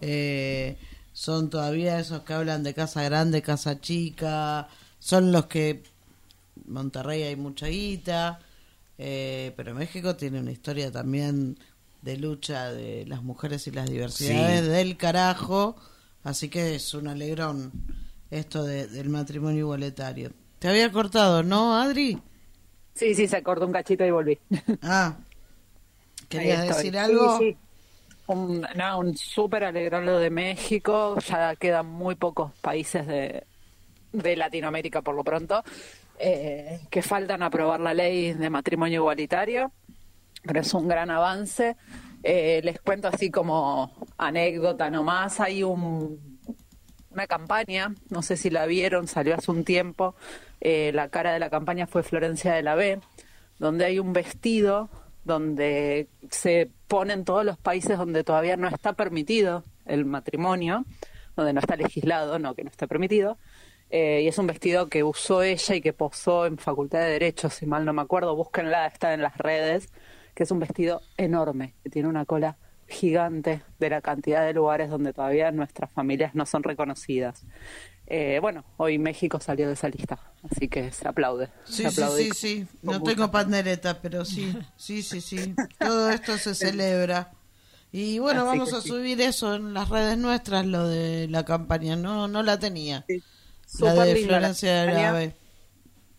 eh, 0.00 0.78
son 1.18 1.50
todavía 1.50 1.98
esos 1.98 2.22
que 2.22 2.32
hablan 2.32 2.62
de 2.62 2.74
casa 2.74 3.02
grande, 3.02 3.42
casa 3.42 3.80
chica, 3.80 4.68
son 5.00 5.32
los 5.32 5.46
que 5.46 5.82
Monterrey 6.66 7.24
hay 7.24 7.34
mucha 7.34 7.66
guita, 7.66 8.38
eh, 8.98 9.52
pero 9.56 9.74
México 9.74 10.14
tiene 10.14 10.38
una 10.38 10.52
historia 10.52 10.92
también 10.92 11.58
de 12.02 12.18
lucha 12.18 12.70
de 12.72 13.04
las 13.06 13.24
mujeres 13.24 13.66
y 13.66 13.72
las 13.72 13.90
diversidades 13.90 14.60
Sí. 14.66 14.70
del 14.70 14.96
carajo, 14.96 15.74
así 16.22 16.48
que 16.48 16.76
es 16.76 16.94
un 16.94 17.08
alegrón 17.08 17.72
esto 18.30 18.62
de- 18.62 18.86
del 18.86 19.08
matrimonio 19.08 19.58
igualitario. 19.58 20.30
Te 20.60 20.68
había 20.68 20.92
cortado, 20.92 21.42
¿no, 21.42 21.74
Adri? 21.76 22.22
Sí, 22.94 23.16
sí, 23.16 23.26
se 23.26 23.42
cortó 23.42 23.66
un 23.66 23.72
cachito 23.72 24.06
y 24.06 24.12
volví. 24.12 24.38
Ah, 24.82 25.16
¿querías 26.28 26.62
decir 26.64 26.92
Sí, 26.92 26.98
algo? 26.98 27.38
sí. 27.38 27.56
Un, 28.28 28.66
no, 28.76 28.98
un 28.98 29.16
súper 29.16 29.72
de 29.72 30.30
México. 30.30 31.16
Ya 31.20 31.56
quedan 31.56 31.86
muy 31.86 32.14
pocos 32.14 32.52
países 32.60 33.06
de, 33.06 33.44
de 34.12 34.36
Latinoamérica, 34.36 35.00
por 35.00 35.14
lo 35.14 35.24
pronto, 35.24 35.64
eh, 36.18 36.80
que 36.90 37.00
faltan 37.00 37.42
aprobar 37.42 37.80
la 37.80 37.94
ley 37.94 38.34
de 38.34 38.50
matrimonio 38.50 39.00
igualitario. 39.00 39.72
Pero 40.42 40.60
es 40.60 40.74
un 40.74 40.88
gran 40.88 41.10
avance. 41.10 41.76
Eh, 42.22 42.60
les 42.62 42.80
cuento 42.80 43.08
así 43.08 43.30
como 43.30 43.92
anécdota 44.18 44.90
nomás. 44.90 45.40
Hay 45.40 45.62
un, 45.62 46.38
una 47.10 47.26
campaña, 47.26 47.94
no 48.10 48.20
sé 48.20 48.36
si 48.36 48.50
la 48.50 48.66
vieron, 48.66 49.08
salió 49.08 49.36
hace 49.36 49.50
un 49.50 49.64
tiempo. 49.64 50.14
eh, 50.60 50.92
la 50.92 51.08
cara 51.08 51.32
de 51.32 51.38
la 51.38 51.50
campaña 51.50 51.86
fue 51.86 52.02
Florencia 52.02 52.52
de 52.52 52.62
la 52.62 52.74
B, 52.74 53.00
donde 53.58 53.84
hay 53.86 53.98
un 53.98 54.12
vestido 54.12 54.90
donde 55.28 56.08
se 56.30 56.70
pone 56.88 57.12
en 57.12 57.24
todos 57.24 57.44
los 57.44 57.56
países 57.58 57.96
donde 57.98 58.24
todavía 58.24 58.56
no 58.56 58.66
está 58.66 58.94
permitido 58.94 59.62
el 59.86 60.04
matrimonio, 60.04 60.84
donde 61.36 61.52
no 61.52 61.60
está 61.60 61.76
legislado, 61.76 62.40
no 62.40 62.54
que 62.56 62.64
no 62.64 62.70
está 62.70 62.88
permitido. 62.88 63.38
eh, 63.90 64.22
y 64.24 64.28
es 64.28 64.36
un 64.38 64.46
vestido 64.48 64.88
que 64.88 65.02
usó 65.04 65.42
ella 65.42 65.74
y 65.76 65.80
que 65.80 65.92
posó 65.92 66.46
en 66.46 66.58
Facultad 66.58 67.00
de 67.00 67.10
Derecho, 67.10 67.48
si 67.50 67.64
mal 67.66 67.84
no 67.84 67.92
me 67.92 68.02
acuerdo, 68.02 68.34
búsquenla, 68.36 68.86
está 68.86 69.14
en 69.14 69.22
las 69.22 69.38
redes, 69.38 69.90
que 70.34 70.42
es 70.42 70.50
un 70.50 70.58
vestido 70.58 71.00
enorme, 71.16 71.74
que 71.82 71.90
tiene 71.90 72.08
una 72.08 72.24
cola 72.26 72.58
gigante 72.88 73.62
de 73.78 73.90
la 73.90 74.00
cantidad 74.00 74.44
de 74.46 74.54
lugares 74.54 74.90
donde 74.90 75.12
todavía 75.12 75.50
nuestras 75.52 75.90
familias 75.92 76.34
no 76.34 76.46
son 76.46 76.62
reconocidas. 76.62 77.44
Eh, 78.10 78.38
bueno, 78.40 78.64
hoy 78.78 78.98
México 78.98 79.38
salió 79.40 79.66
de 79.68 79.74
esa 79.74 79.88
lista, 79.88 80.18
así 80.42 80.68
que 80.68 80.92
se 80.92 81.06
aplaude. 81.08 81.50
Sí, 81.64 81.90
se 81.90 81.90
sí, 81.90 82.02
aplaude 82.02 82.32
sí, 82.32 82.66
No 82.82 83.02
tengo 83.02 83.30
pandereta, 83.30 84.00
pero 84.00 84.24
sí, 84.24 84.66
sí, 84.76 85.02
sí, 85.02 85.20
sí. 85.20 85.60
Todo 85.78 86.10
esto 86.10 86.38
se 86.38 86.54
celebra. 86.54 87.36
Y 87.92 88.18
bueno, 88.18 88.42
Así 88.42 88.46
vamos 88.46 88.72
a 88.72 88.82
sí. 88.82 88.88
subir 88.88 89.20
eso 89.20 89.54
en 89.56 89.74
las 89.74 89.88
redes 89.90 90.18
nuestras, 90.18 90.66
lo 90.66 90.88
de 90.88 91.28
la 91.28 91.44
campaña. 91.44 91.96
No, 91.96 92.28
no 92.28 92.42
la 92.42 92.58
tenía. 92.58 93.08
Sí. 93.08 93.24
La 93.78 93.94
Súper 93.94 94.06
de 94.06 94.14
linda 94.14 94.40
la 94.40 94.54
Florencia 94.54 94.72
de 94.82 94.86
la 94.92 95.12
campaña. 95.12 95.12
B. 95.12 95.36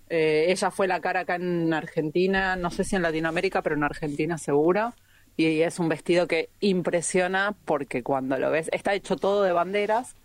Eh, 0.10 0.46
ella 0.52 0.72
fue 0.72 0.88
la 0.88 1.02
cara 1.02 1.22
acá 1.22 1.36
en 1.36 1.74
Argentina, 1.74 2.56
no 2.56 2.72
sé 2.72 2.84
si 2.84 2.96
en 2.96 3.04
Latinoamérica, 3.04 3.62
pero 3.62 3.76
en 3.76 3.84
Argentina 3.84 4.38
seguro. 4.38 4.96
Y 5.38 5.62
es 5.62 5.80
un 5.80 5.88
vestido 5.90 6.28
que 6.28 6.52
impresiona 6.60 7.56
porque 7.66 8.04
cuando 8.04 8.38
lo 8.38 8.52
ves, 8.52 8.70
está 8.74 8.94
hecho 8.96 9.16
todo 9.18 9.44
de 9.44 9.54
banderas 9.54 10.18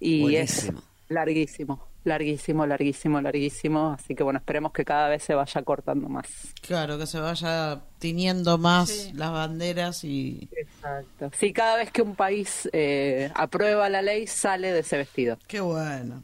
y 0.00 0.36
Buenísimo. 0.36 0.80
es 0.80 0.91
larguísimo, 1.12 1.86
larguísimo, 2.04 2.66
larguísimo, 2.66 3.20
larguísimo. 3.20 3.92
Así 3.92 4.14
que 4.14 4.22
bueno, 4.22 4.38
esperemos 4.38 4.72
que 4.72 4.84
cada 4.84 5.08
vez 5.08 5.22
se 5.22 5.34
vaya 5.34 5.62
cortando 5.62 6.08
más. 6.08 6.26
Claro, 6.60 6.98
que 6.98 7.06
se 7.06 7.20
vaya 7.20 7.80
tiñendo 7.98 8.58
más 8.58 8.88
Sí. 8.90 9.12
las 9.14 9.30
banderas 9.32 10.02
y... 10.04 10.48
Exacto. 10.56 11.30
Sí, 11.38 11.52
cada 11.52 11.76
vez 11.76 11.90
que 11.92 12.02
un 12.02 12.14
país 12.16 12.68
eh, 12.72 13.30
aprueba 13.34 13.88
la 13.88 14.02
ley, 14.02 14.26
sale 14.26 14.72
de 14.72 14.80
ese 14.80 14.96
vestido. 14.96 15.38
Qué 15.46 15.60
bueno. 15.60 16.22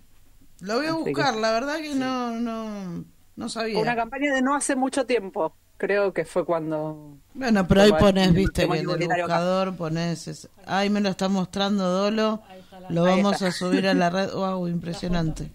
Lo 0.60 0.76
voy 0.78 0.86
a 0.86 0.90
Así 0.92 1.04
que- 1.04 1.10
buscar, 1.12 1.36
la 1.36 1.52
verdad 1.52 1.76
que 1.80 1.94
no, 1.94 2.32
no, 2.40 3.04
no 3.36 3.48
sabía. 3.48 3.78
Una 3.78 3.94
campaña 3.94 4.34
de 4.34 4.42
no 4.42 4.54
hace 4.56 4.74
mucho 4.74 5.06
tiempo. 5.06 5.54
creo 5.76 6.12
que 6.12 6.24
fue 6.24 6.44
cuando... 6.44 7.18
Bueno, 7.34 7.68
pero 7.68 7.82
ahí 7.82 7.92
pones, 7.92 8.34
viste, 8.34 8.66
que 8.68 8.78
en 8.78 8.90
el 8.90 9.08
buscador 9.08 9.76
pones... 9.76 10.48
Ay, 10.66 10.90
me 10.90 11.00
lo 11.00 11.08
está 11.10 11.28
mostrando 11.28 11.84
Dolo. 11.88 12.42
Lo 12.90 13.04
vamos 13.04 13.42
a 13.42 13.50
subir 13.52 13.86
a 13.86 13.94
la 13.94 14.10
red. 14.10 14.32
Wow, 14.32 14.66
impresionante. 14.68 15.50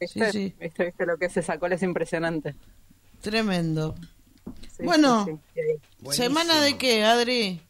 ¿Viste? 0.00 0.26
Sí, 0.26 0.32
sí. 0.32 0.54
¿Viste, 0.60 0.84
viste 0.86 1.06
lo 1.06 1.16
que 1.16 1.26
es 1.26 1.36
esa 1.36 1.58
cola? 1.58 1.74
Es 1.74 1.82
impresionante. 1.82 2.54
Tremendo. 3.20 3.94
Sí, 4.76 4.84
Bueno. 4.84 5.40
¿Semana 6.10 6.60
de 6.62 6.78
qué, 6.78 7.04
Adri? 7.04 7.60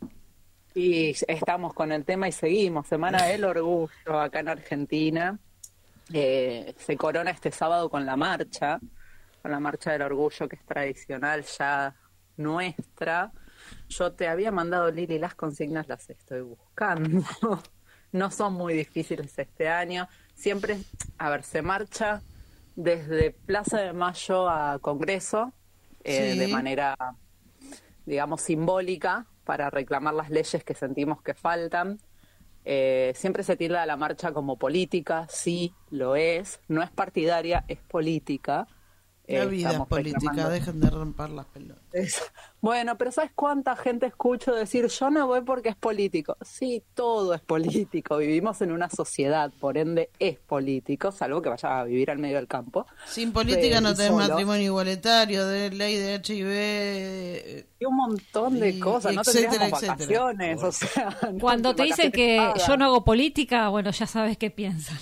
Y 0.75 1.15
estamos 1.27 1.75
con 1.75 1.91
el 1.93 2.05
tema 2.05 2.29
y 2.29 2.33
seguimos. 2.33 2.87
Semana 2.87 3.25
del 3.25 3.45
Orgullo 3.45 4.21
acá 4.21 4.41
en 4.41 4.49
Argentina. 4.49 5.39
Eh, 6.13 6.75
se 6.79 6.97
corona 6.97 7.31
este 7.31 7.51
sábado 7.51 7.91
con 7.91 8.07
la 8.07 8.17
marcha, 8.17 8.79
con 9.43 9.51
la 9.51 9.61
marcha 9.61 9.93
del 9.93 10.03
orgullo 10.03 10.49
que 10.49 10.57
es 10.57 10.65
tradicional 10.65 11.45
ya 11.45 11.95
nuestra. 12.37 13.31
Yo 13.89 14.13
te 14.13 14.29
había 14.29 14.51
mandado, 14.51 14.91
Lili, 14.91 15.19
las 15.19 15.35
consignas 15.35 15.87
las 15.89 16.09
estoy 16.09 16.41
buscando. 16.43 17.23
No 18.13 18.31
son 18.31 18.55
muy 18.55 18.75
difíciles 18.75 19.39
este 19.39 19.69
año. 19.69 20.09
Siempre, 20.35 20.79
a 21.19 21.31
ver, 21.31 21.43
se 21.43 21.63
marcha 21.63 22.23
desde 22.77 23.33
Plaza 23.33 23.81
de 23.81 23.93
Mayo 23.93 24.49
a 24.49 24.79
Congreso 24.79 25.53
eh, 26.05 26.33
Sí. 26.33 26.39
de 26.39 26.49
manera 26.49 26.97
digamos, 28.07 28.41
simbólica 28.41 29.27
para 29.45 29.69
reclamar 29.69 30.15
las 30.15 30.31
leyes 30.31 30.65
que 30.65 30.75
sentimos 30.75 31.21
que 31.23 31.35
faltan. 31.35 31.99
Eh, 32.65 33.13
siempre 33.15 33.43
se 33.43 33.57
tilda 33.57 33.83
a 33.83 33.87
la 33.87 33.97
marcha 33.97 34.33
como 34.33 34.59
política, 34.59 35.27
sí, 35.29 35.75
lo 35.91 36.17
es. 36.17 36.61
No 36.69 36.83
es 36.83 36.91
partidaria, 36.91 37.65
es 37.69 37.79
política. 37.81 38.67
La 39.29 39.45
vida 39.45 39.73
es 39.73 39.81
política, 39.81 40.49
dejen 40.49 40.81
de 40.81 40.91
romper 40.91 41.31
las 41.31 41.45
pelotas. 41.47 41.83
es- 41.93 42.23
Bueno, 42.61 42.97
pero 42.99 43.13
¿sabes 43.13 43.31
cuánta 43.35 43.77
gente 43.77 44.07
escucho 44.07 44.53
decir 44.55 44.87
yo 44.89 45.11
no 45.11 45.27
voy 45.27 45.43
porque 45.43 45.69
es 45.69 45.77
político? 45.77 46.37
Sí, 46.41 46.83
todo 46.95 47.35
es 47.35 47.41
político. 47.41 48.17
Vivimos 48.17 48.61
en 48.63 48.73
una 48.73 48.89
sociedad, 48.91 49.53
por 49.61 49.77
ende 49.79 50.11
es 50.19 50.39
político, 50.39 51.13
salvo 51.13 51.41
que 51.43 51.51
vaya 51.51 51.81
a 51.81 51.85
vivir 51.85 52.11
al 52.11 52.19
medio 52.19 52.37
del 52.37 52.49
campo. 52.49 52.87
Sin 53.07 53.33
política 53.33 53.81
no 53.81 53.95
tenés 53.95 54.13
solo. 54.13 54.27
matrimonio 54.29 54.65
igualitario, 54.65 55.47
de 55.47 55.71
ley 55.71 55.97
de 55.97 56.15
HIV. 56.15 57.67
Y 57.81 57.85
un 57.85 57.97
montón 57.97 58.59
de 58.59 58.71
Y- 58.71 58.81
cosas, 58.81 59.15
no 59.15 59.21
etcétera, 59.21 59.51
tendríamos 59.51 59.83
etcétera. 59.83 59.95
vacaciones, 60.23 60.63
o 60.63 60.73
sea... 60.73 61.19
no 61.33 61.39
Cuando 61.39 61.75
te 61.75 61.83
dicen 61.85 62.11
que 62.13 62.53
yo 62.67 62.77
no 62.77 62.87
hago 62.87 63.05
política, 63.05 63.69
bueno, 63.69 63.91
ya 63.91 64.07
sabes 64.07 64.37
qué 64.37 64.51
piensan. 64.51 64.99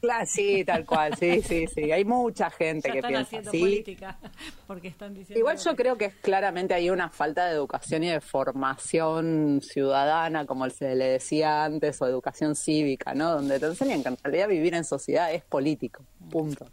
Claro, 0.00 0.26
sí, 0.26 0.64
tal 0.64 0.84
cual, 0.84 1.16
sí, 1.16 1.42
sí, 1.42 1.66
sí. 1.66 1.90
Hay 1.92 2.04
mucha 2.04 2.50
gente 2.50 2.88
Ya 2.88 2.92
que 2.92 2.98
están 2.98 3.10
piensa 3.12 3.26
haciendo 3.26 3.50
así. 3.50 3.60
política 3.60 4.18
porque 4.66 4.88
están 4.88 5.14
diciendo 5.14 5.38
Igual 5.38 5.58
yo 5.58 5.76
creo 5.76 5.96
que 5.96 6.04
es 6.06 6.14
claramente 6.16 6.74
hay 6.74 6.90
una 6.90 7.08
falta 7.10 7.46
de 7.46 7.52
educación 7.52 8.04
y 8.04 8.08
de 8.10 8.20
formación 8.20 9.60
ciudadana, 9.62 10.46
como 10.46 10.68
se 10.70 10.94
le 10.94 11.06
decía 11.06 11.64
antes, 11.64 12.00
o 12.02 12.06
educación 12.06 12.54
cívica, 12.54 13.14
¿no? 13.14 13.32
Donde 13.32 13.58
te 13.60 13.66
enseñan 13.66 14.02
que 14.02 14.08
en 14.10 14.16
realidad 14.22 14.48
vivir 14.48 14.74
en 14.74 14.84
sociedad 14.84 15.32
es 15.32 15.44
político, 15.44 16.04
punto. 16.30 16.66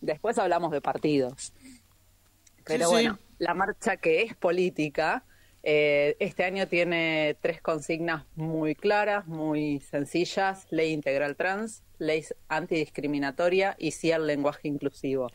Después 0.00 0.38
hablamos 0.38 0.70
de 0.72 0.80
partidos. 0.80 1.52
Pero 2.64 2.84
Sí, 2.88 2.90
sí. 2.90 2.90
bueno, 2.92 3.18
la 3.38 3.54
marcha 3.54 3.96
que 3.96 4.22
es 4.22 4.34
política, 4.36 5.24
eh, 5.62 6.16
este 6.20 6.44
año 6.44 6.66
tiene 6.68 7.36
tres 7.40 7.60
consignas 7.60 8.24
muy 8.34 8.74
claras, 8.74 9.26
muy 9.26 9.80
sencillas, 9.80 10.66
ley 10.70 10.92
integral 10.92 11.36
trans, 11.36 11.82
ley 11.98 12.24
antidiscriminatoria 12.48 13.76
y 13.78 13.90
sí 13.90 14.10
al 14.12 14.26
lenguaje 14.26 14.68
inclusivo. 14.68 15.30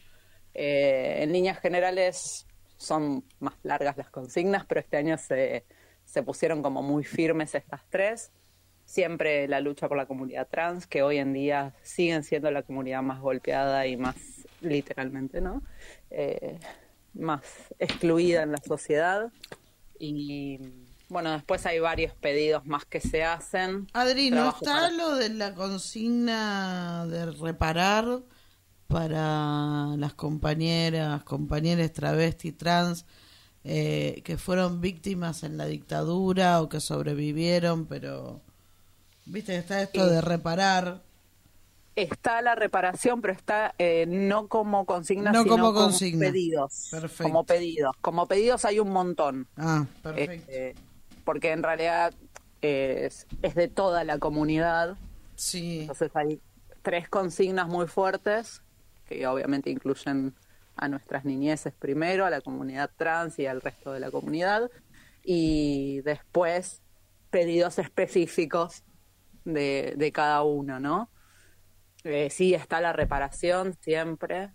Eh, 0.54 1.20
en 1.22 1.32
líneas 1.32 1.60
generales 1.60 2.48
son 2.78 3.24
más 3.40 3.54
largas 3.64 3.98
las 3.98 4.10
consignas, 4.10 4.66
pero 4.66 4.82
este 4.82 4.98
año 4.98 5.18
se, 5.18 5.66
se 6.06 6.24
pusieron 6.24 6.64
como 6.64 6.82
muy 6.82 7.04
firmes 7.04 7.54
estas 7.54 7.82
tres. 7.90 8.32
Siempre 8.86 9.48
la 9.48 9.60
lucha 9.62 9.88
por 9.88 9.98
la 9.98 10.06
comunidad 10.06 10.48
trans, 10.48 10.88
que 10.88 11.02
hoy 11.04 11.18
en 11.18 11.34
día 11.34 11.74
siguen 11.82 12.24
siendo 12.24 12.50
la 12.52 12.64
comunidad 12.64 13.02
más 13.02 13.20
golpeada 13.20 13.86
y 13.88 13.98
más, 13.98 14.16
literalmente, 14.62 15.42
¿no? 15.42 15.62
Eh, 16.12 16.60
más 17.14 17.74
excluida 17.80 18.44
en 18.44 18.52
la 18.52 18.60
sociedad. 18.60 19.32
Y 20.00 20.60
bueno, 21.10 21.32
después 21.32 21.66
hay 21.66 21.80
varios 21.80 22.14
pedidos 22.16 22.66
más 22.66 22.86
que 22.86 23.00
se 23.00 23.24
hacen. 23.24 23.88
Adri, 23.94 24.30
¿no 24.30 24.38
Trabajo 24.38 24.58
está 24.66 24.74
para- 24.82 24.90
lo 24.92 25.16
de 25.16 25.30
la 25.30 25.54
consigna 25.54 27.06
de 27.08 27.32
reparar 27.32 28.22
para 28.88 29.96
las 29.98 30.14
compañeras, 30.14 31.24
compañeras 31.24 31.92
travesti, 31.94 32.52
trans, 32.52 33.06
eh, 33.64 34.22
que 34.24 34.38
fueron 34.38 34.80
víctimas 34.82 35.44
en 35.44 35.58
la 35.58 35.66
dictadura 35.66 36.62
o 36.62 36.70
que 36.70 36.80
sobrevivieron, 36.80 37.86
pero, 37.88 38.42
viste, 39.26 39.54
que 39.54 39.58
está 39.60 39.82
esto 39.82 40.04
Sí. 40.08 40.10
de 40.14 40.22
reparar. 40.22 41.04
Está 41.96 42.42
la 42.42 42.56
reparación, 42.56 43.22
pero 43.22 43.34
está 43.34 43.74
eh, 43.78 44.06
no 44.08 44.48
como 44.48 44.86
consigna, 44.86 45.32
No 45.32 45.44
sino 45.44 45.52
como 45.56 45.68
como, 45.68 45.80
consigna. 45.80 46.28
pedidos. 46.28 46.90
Perfecto. 46.92 47.24
Como 47.24 47.44
pedidos. 47.46 47.96
Como 48.02 48.28
pedidos 48.28 48.66
hay 48.66 48.80
un 48.80 48.90
montón. 48.92 49.48
Ah, 49.56 49.86
perfecto. 50.04 50.52
Este, 50.52 50.76
porque 51.24 51.52
en 51.52 51.64
realidad 51.64 52.14
es, 52.62 53.28
es 53.42 53.56
de 53.56 53.68
toda 53.70 54.04
la 54.04 54.20
comunidad. 54.20 54.98
Sí, 55.36 55.82
Entonces 55.82 56.12
hay 56.16 56.42
tres 56.82 57.08
consignas 57.10 57.68
muy 57.68 57.88
fuertes 57.88 58.62
que 59.06 59.26
obviamente 59.28 59.70
incluyen 59.70 60.34
a 60.76 60.88
nuestras 60.90 61.24
niñeces 61.24 61.74
primero, 61.74 62.26
a 62.26 62.30
la 62.30 62.42
comunidad 62.42 62.92
trans 62.98 63.40
y 63.40 63.46
al 63.46 63.62
resto 63.62 63.94
de 63.94 64.02
la 64.02 64.12
comunidad. 64.12 64.70
Y 65.24 66.02
después 66.02 66.82
pedidos 67.30 67.80
específicos 67.80 68.84
de, 69.46 69.94
de 69.96 70.12
cada 70.12 70.44
uno, 70.44 70.80
¿no? 70.80 71.10
Eh, 72.06 72.30
sí, 72.32 72.54
está 72.56 72.82
la 72.82 72.94
reparación 72.94 73.74
siempre, 73.82 74.52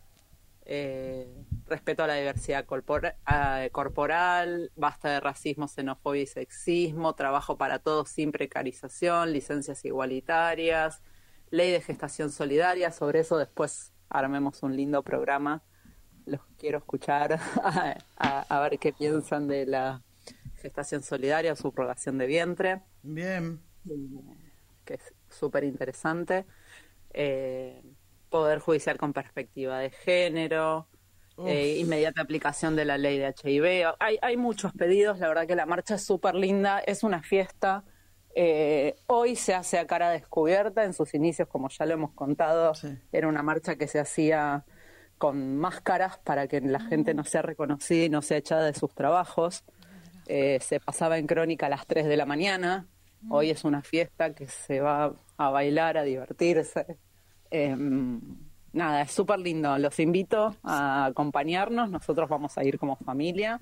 eh, 0.67 1.29
respeto 1.67 2.05
a 2.05 2.09
la 2.09 2.15
diversidad 2.17 2.65
corpora- 2.67 3.17
ah, 3.27 3.67
corporal, 3.73 4.73
basta 4.77 5.11
de 5.11 5.21
racismo, 5.21 5.69
xenofobia 5.69 6.23
y 6.23 6.27
sexismo, 6.29 7.15
trabajo 7.17 7.59
para 7.59 7.81
todos 7.81 8.11
sin 8.11 8.33
precarización, 8.33 9.33
licencias 9.33 9.85
igualitarias, 9.85 11.03
ley 11.51 11.73
de 11.73 11.81
gestación 11.83 12.31
solidaria, 12.33 12.93
sobre 12.93 13.21
eso 13.21 13.39
después 13.39 13.93
armemos 14.11 14.63
un 14.63 14.77
lindo 14.77 15.03
programa, 15.05 15.65
los 16.27 16.41
quiero 16.59 16.79
escuchar 16.79 17.35
a, 17.35 17.97
a- 18.19 18.47
a 18.49 18.61
ver 18.61 18.79
qué 18.81 18.93
piensan 18.93 19.49
de 19.49 19.67
la 19.67 20.05
gestación 20.57 21.03
solidaria 21.03 21.53
o 21.55 21.57
subrogación 21.57 22.19
de 22.19 22.27
vientre 22.27 22.83
bien. 23.03 23.61
que 24.85 24.95
es 24.95 25.15
súper 25.29 25.65
interesante. 25.65 26.47
Eh, 27.13 27.83
poder 28.29 28.61
judicial 28.61 28.97
con 28.97 29.13
perspectiva 29.13 29.79
de 29.81 29.91
género, 29.91 30.87
eh, 31.47 31.79
inmediata 31.79 32.21
aplicación 32.23 32.77
de 32.77 32.85
la 32.85 32.99
ley 32.99 33.19
de 33.19 33.35
HIV. 33.43 33.95
Hay, 33.99 34.19
hay 34.23 34.37
muchos 34.37 34.73
pedidos, 34.73 35.19
la 35.19 35.29
verdad 35.29 35.47
que 35.47 35.57
la 35.57 35.67
marcha 35.67 35.97
es 35.97 36.05
súper 36.05 36.35
linda, 36.35 36.79
es 36.81 37.03
una 37.03 37.23
fiesta. 37.23 37.85
Eh, 38.37 38.95
hoy 39.09 39.35
se 39.35 39.55
hace 39.55 39.79
a 39.79 39.87
cara 39.87 40.11
descubierta, 40.11 40.85
en 40.85 40.93
sus 40.93 41.15
inicios, 41.15 41.49
como 41.49 41.69
ya 41.69 41.87
lo 41.87 41.95
hemos 41.95 42.13
contado, 42.13 42.75
Sí. 42.75 42.97
era 43.11 43.27
una 43.27 43.43
marcha 43.43 43.75
que 43.77 43.89
se 43.89 43.99
hacía 43.99 44.65
con 45.19 45.57
máscaras 45.57 46.19
para 46.19 46.47
que 46.47 46.61
la 46.61 46.81
gente 46.81 47.13
no 47.15 47.25
sea 47.25 47.43
reconocida 47.43 48.05
y 48.05 48.09
no 48.09 48.23
sea 48.23 48.37
echada 48.39 48.67
de 48.67 48.75
sus 48.75 48.95
trabajos. 48.95 49.65
Eh, 50.27 50.59
se 50.61 50.79
pasaba 50.79 51.19
en 51.19 51.27
crónica 51.27 51.67
a 51.67 51.71
las 51.71 51.87
3 51.87 52.07
de 52.07 52.17
la 52.17 52.25
mañana. 52.27 52.87
Hoy 53.29 53.51
es 53.51 53.65
una 53.65 53.83
fiesta 53.83 54.35
que 54.35 54.47
se 54.49 54.81
va 54.81 55.13
a 55.37 55.51
bailar, 55.51 55.99
a 55.99 56.03
divertirse. 56.03 56.97
Eh, 57.51 57.77
nada, 58.73 59.03
es 59.03 59.13
súper 59.13 59.39
lindo. 59.39 59.77
Los 59.79 59.99
invito 59.99 60.57
a 60.63 61.07
acompañarnos. 61.07 61.91
Nosotros 61.91 62.29
vamos 62.29 62.57
a 62.57 62.65
ir 62.65 62.79
como 62.79 62.97
familia. 62.97 63.61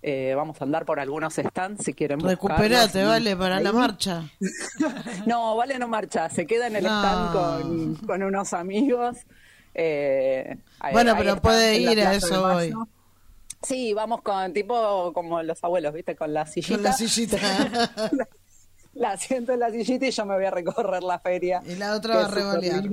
Eh, 0.00 0.32
vamos 0.36 0.60
a 0.60 0.64
andar 0.64 0.84
por 0.84 1.00
algunos 1.00 1.34
stands 1.34 1.84
si 1.84 1.92
quieren 1.92 2.20
Recuperate, 2.20 3.02
vale, 3.02 3.36
para 3.36 3.58
la 3.60 3.72
marcha. 3.72 4.22
No, 5.26 5.56
Vale 5.56 5.76
no 5.76 5.88
marcha, 5.88 6.28
se 6.30 6.46
queda 6.46 6.68
en 6.68 6.76
el 6.76 6.84
No. 6.84 6.90
stand 7.00 7.32
con, 7.32 7.94
con 8.06 8.22
unos 8.22 8.52
amigos. 8.52 9.16
Eh, 9.74 10.56
Bueno, 10.92 11.12
ahí 11.12 11.18
pero 11.18 11.40
puede 11.40 11.78
ir 11.78 12.00
a 12.00 12.14
eso 12.14 12.44
hoy. 12.44 12.72
Sí, 13.62 13.92
vamos 13.92 14.22
con 14.22 14.52
tipo 14.52 15.12
como 15.12 15.42
los 15.42 15.62
abuelos, 15.64 15.92
¿viste? 15.92 16.14
Con 16.14 16.32
la 16.32 16.46
sillita. 16.46 16.74
Con 16.76 16.82
la 16.84 16.92
sillita. 16.92 17.38
La 18.98 19.16
siento 19.16 19.52
en 19.52 19.60
la 19.60 19.70
sillita 19.70 20.06
y 20.06 20.10
yo 20.10 20.26
me 20.26 20.34
voy 20.34 20.44
a 20.44 20.50
recorrer 20.50 21.02
la 21.02 21.18
feria. 21.18 21.62
Y 21.64 21.76
la 21.76 21.94
otra 21.94 22.16
va 22.16 22.24
a 22.26 22.28
revolear. 22.28 22.84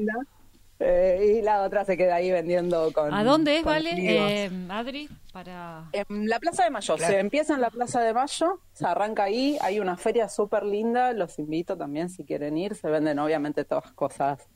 Eh, 0.78 1.38
y 1.38 1.42
la 1.42 1.64
otra 1.64 1.86
se 1.86 1.96
queda 1.96 2.16
ahí 2.16 2.32
vendiendo 2.32 2.92
con. 2.92 3.14
¿A 3.14 3.24
dónde 3.24 3.58
es, 3.58 3.64
Vale, 3.64 3.92
eh, 3.98 4.52
Adri? 4.70 5.10
Para... 5.32 5.90
En 5.94 6.28
la 6.28 6.40
Plaza 6.40 6.66
de 6.66 6.70
Mayo, 6.70 6.98
se 6.98 7.20
empieza 7.20 7.54
en 7.54 7.62
la 7.62 7.70
Plaza 7.70 8.02
de 8.02 8.14
Mayo, 8.14 8.60
se 8.74 8.86
arranca 8.86 9.24
ahí, 9.24 9.58
hay 9.62 9.80
una 9.80 9.96
feria 9.96 10.28
súper 10.28 10.64
linda, 10.64 11.14
los 11.14 11.40
invito 11.40 11.78
también 11.78 12.10
si 12.10 12.26
quieren 12.26 12.58
ir, 12.58 12.76
se 12.76 12.90
venden 12.90 13.20
obviamente 13.20 13.64
todas 13.64 13.92
cosas 13.94 14.48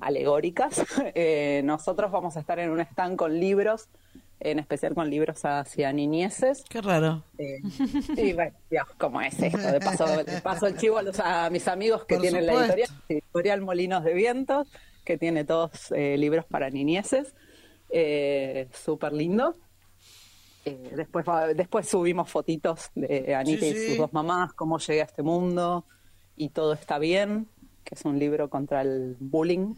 alegóricas. 0.00 0.82
Eh, 1.14 1.62
nosotros 1.64 2.10
vamos 2.10 2.36
a 2.36 2.40
estar 2.40 2.58
en 2.58 2.70
un 2.70 2.80
stand 2.80 3.16
con 3.16 3.38
libros 3.38 3.88
en 4.40 4.58
especial 4.58 4.94
con 4.94 5.08
libros 5.10 5.44
hacia 5.44 5.92
niñeces. 5.92 6.62
Qué 6.68 6.80
raro. 6.82 7.24
Eh, 7.38 7.60
y 8.16 8.32
bueno, 8.32 8.56
digamos, 8.70 8.94
¿cómo 8.98 9.20
es 9.20 9.40
esto? 9.40 9.58
De 9.58 9.80
paso, 9.80 10.06
de 10.24 10.40
paso 10.42 10.66
el 10.66 10.76
chivo 10.76 10.98
a, 10.98 11.02
los- 11.02 11.18
a 11.20 11.48
mis 11.50 11.66
amigos 11.68 12.04
que 12.04 12.16
Por 12.16 12.22
tienen 12.22 12.46
la 12.46 12.52
editorial, 12.64 12.90
editorial 13.08 13.60
Molinos 13.62 14.04
de 14.04 14.14
Vientos, 14.14 14.68
que 15.04 15.16
tiene 15.18 15.44
todos 15.44 15.90
eh, 15.92 16.16
libros 16.18 16.44
para 16.44 16.68
niñeces. 16.70 17.34
Eh, 17.90 18.68
Súper 18.72 19.12
lindo. 19.12 19.54
Eh, 20.64 20.92
después, 20.96 21.24
después 21.54 21.88
subimos 21.88 22.28
fotitos 22.28 22.90
de 22.96 23.34
Anita 23.36 23.60
Sí, 23.66 23.66
y 23.68 23.88
sus 23.90 23.98
dos 23.98 24.12
mamás, 24.12 24.52
cómo 24.52 24.78
llegué 24.78 25.00
a 25.02 25.04
este 25.04 25.22
mundo 25.22 25.84
y 26.36 26.48
todo 26.48 26.72
está 26.72 26.98
bien, 26.98 27.46
que 27.84 27.94
es 27.94 28.04
un 28.04 28.18
libro 28.18 28.50
contra 28.50 28.82
el 28.82 29.16
bullying 29.20 29.74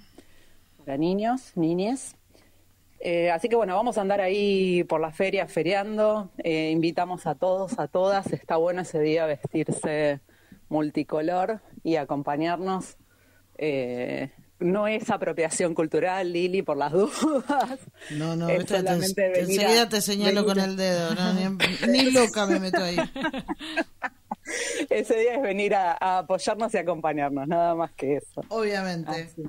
para 0.79 0.97
niños, 0.97 1.53
niñes. 1.57 2.17
Eh, 3.01 3.31
así 3.31 3.49
que 3.49 3.57
bueno, 3.57 3.75
vamos 3.77 3.97
a 3.97 4.01
andar 4.01 4.21
ahí 4.21 4.83
por 4.85 5.01
la 5.01 5.13
feria 5.13 5.47
feriando. 5.47 6.31
Eh, 6.39 6.71
invitamos 6.73 7.27
a 7.27 7.35
todos, 7.35 7.79
a 7.79 7.87
todas. 7.89 8.33
Está 8.33 8.57
bueno 8.57 8.83
ese 8.83 8.99
día 9.01 9.27
vestirse 9.27 10.21
multicolor 10.69 11.61
y 11.85 11.97
acompañarnos. 11.97 12.97
Eh, 13.57 14.31
no 14.61 14.89
es 14.89 15.09
apropiación 15.11 15.73
cultural, 15.75 16.33
Lili, 16.33 16.63
por 16.63 16.77
las 16.77 16.93
dudas. 16.93 17.79
No, 18.11 18.35
no, 18.35 18.49
Es 18.49 18.67
te- 18.67 18.83
te- 18.83 18.89
a- 18.89 18.95
enseguida 18.95 19.89
te 19.89 20.01
señalo 20.01 20.45
con 20.45 20.59
a- 20.59 20.65
el 20.65 20.77
dedo. 20.77 21.15
no, 21.15 21.33
ni, 21.35 21.47
ni 21.93 22.11
loca 22.11 22.47
me 22.47 22.59
meto 22.59 22.83
ahí. 22.83 22.97
Ese 24.91 25.17
día 25.19 25.35
es 25.35 25.43
venir 25.43 25.75
a, 25.75 25.93
a 26.01 26.19
apoyarnos 26.19 26.73
y 26.75 26.79
acompañarnos, 26.79 27.47
nada 27.47 27.75
más 27.75 27.93
que 27.93 28.17
eso. 28.17 28.43
Obviamente. 28.49 29.11
Así. 29.11 29.43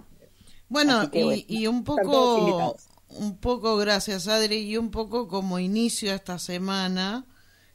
Bueno, 0.67 1.09
que 1.09 1.19
y, 1.21 1.23
bueno, 1.23 1.41
y 1.47 1.67
un 1.67 1.83
poco. 1.83 2.75
Un 3.09 3.37
poco, 3.37 3.77
gracias 3.77 4.27
Adri, 4.27 4.57
y 4.57 4.77
un 4.77 4.91
poco 4.91 5.27
como 5.27 5.59
inicio 5.59 6.11
a 6.11 6.15
esta 6.15 6.39
semana, 6.39 7.25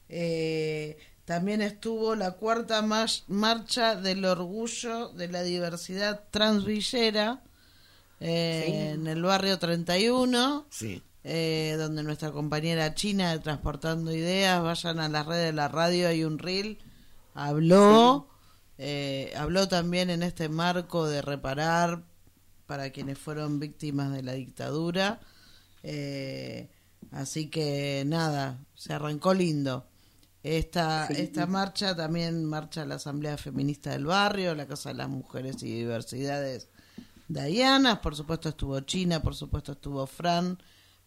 eh, 0.09 0.97
también 1.24 1.62
estuvo 1.62 2.14
la 2.14 2.32
cuarta 2.32 2.82
marcha 2.82 3.97
del 3.97 4.24
orgullo 4.24 5.09
de 5.09 5.28
la 5.28 5.43
diversidad 5.43 6.24
transvillera 6.30 7.43
eh, 8.20 8.93
en 8.95 9.07
el 9.07 9.22
barrio 9.22 9.59
31. 9.59 10.66
Sí. 10.70 11.03
eh, 11.24 11.76
donde 11.78 12.03
nuestra 12.03 12.30
compañera 12.30 12.95
china 12.95 13.32
de 13.32 13.39
Transportando 13.39 14.12
Ideas, 14.12 14.62
vayan 14.62 15.01
a 15.01 15.09
las 15.09 15.26
redes 15.26 15.47
de 15.47 15.53
la 15.55 15.68
radio, 15.68 16.09
hay 16.09 16.22
un 16.22 16.39
reel, 16.39 16.78
habló, 17.32 18.28
eh, 18.76 19.32
habló 19.37 19.66
también 19.68 20.11
en 20.11 20.22
este 20.22 20.51
marco 20.51 21.07
de 21.07 21.22
reparar 21.22 22.03
para 22.66 22.90
quienes 22.90 23.18
fueron 23.18 23.60
víctimas 23.60 24.12
de 24.12 24.22
la 24.22 24.32
dictadura, 24.32 25.20
eh, 25.82 26.70
así 27.10 27.48
que 27.50 28.04
nada, 28.06 28.64
se 28.74 28.92
arrancó 28.92 29.34
lindo. 29.34 29.86
Esta, 30.42 31.06
esta 31.06 31.46
marcha 31.46 31.96
también 31.96 32.44
marcha 32.44 32.84
la 32.84 32.96
Asamblea 32.96 33.38
Feminista 33.38 33.92
del 33.92 34.04
Barrio, 34.04 34.54
la 34.54 34.66
Casa 34.66 34.90
de 34.90 34.96
las 34.96 35.08
Mujeres 35.08 35.62
y 35.62 35.72
Diversidades 35.72 36.68
Dianas, 37.28 37.98
por 37.98 38.14
supuesto 38.14 38.50
estuvo 38.50 38.78
China, 38.80 39.22
por 39.22 39.34
supuesto 39.34 39.72
estuvo 39.72 40.06
Fran, 40.06 40.58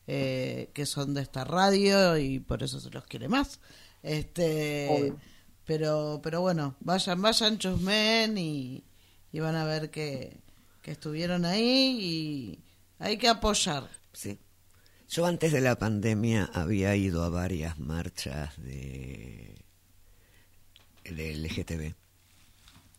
eh, 0.08 0.72
que 0.74 0.86
son 0.86 1.14
de 1.14 1.22
esta 1.22 1.44
radio 1.44 2.18
y 2.18 2.40
por 2.40 2.64
eso 2.64 2.80
se 2.80 2.90
los 2.90 3.06
quiere 3.06 3.28
más. 3.28 3.60
Este, 4.02 4.88
Obvio. 4.90 5.18
pero, 5.66 6.20
pero 6.24 6.42
bueno, 6.42 6.76
vayan, 6.80 7.22
vayan, 7.22 7.58
chusmen 7.58 8.38
y, 8.38 8.84
y 9.32 9.40
van 9.40 9.56
a 9.56 9.66
ver 9.66 9.92
que, 9.92 10.42
que 10.88 10.94
estuvieron 10.94 11.44
ahí 11.44 11.98
y 12.00 12.60
hay 12.98 13.18
que 13.18 13.28
apoyar. 13.28 13.90
Sí. 14.14 14.40
Yo 15.10 15.26
antes 15.26 15.52
de 15.52 15.60
la 15.60 15.78
pandemia 15.78 16.50
había 16.54 16.96
ido 16.96 17.26
a 17.26 17.30
varias 17.30 17.78
marchas 17.78 18.56
de 18.64 19.54
del 21.04 21.44
LGTB 21.46 21.94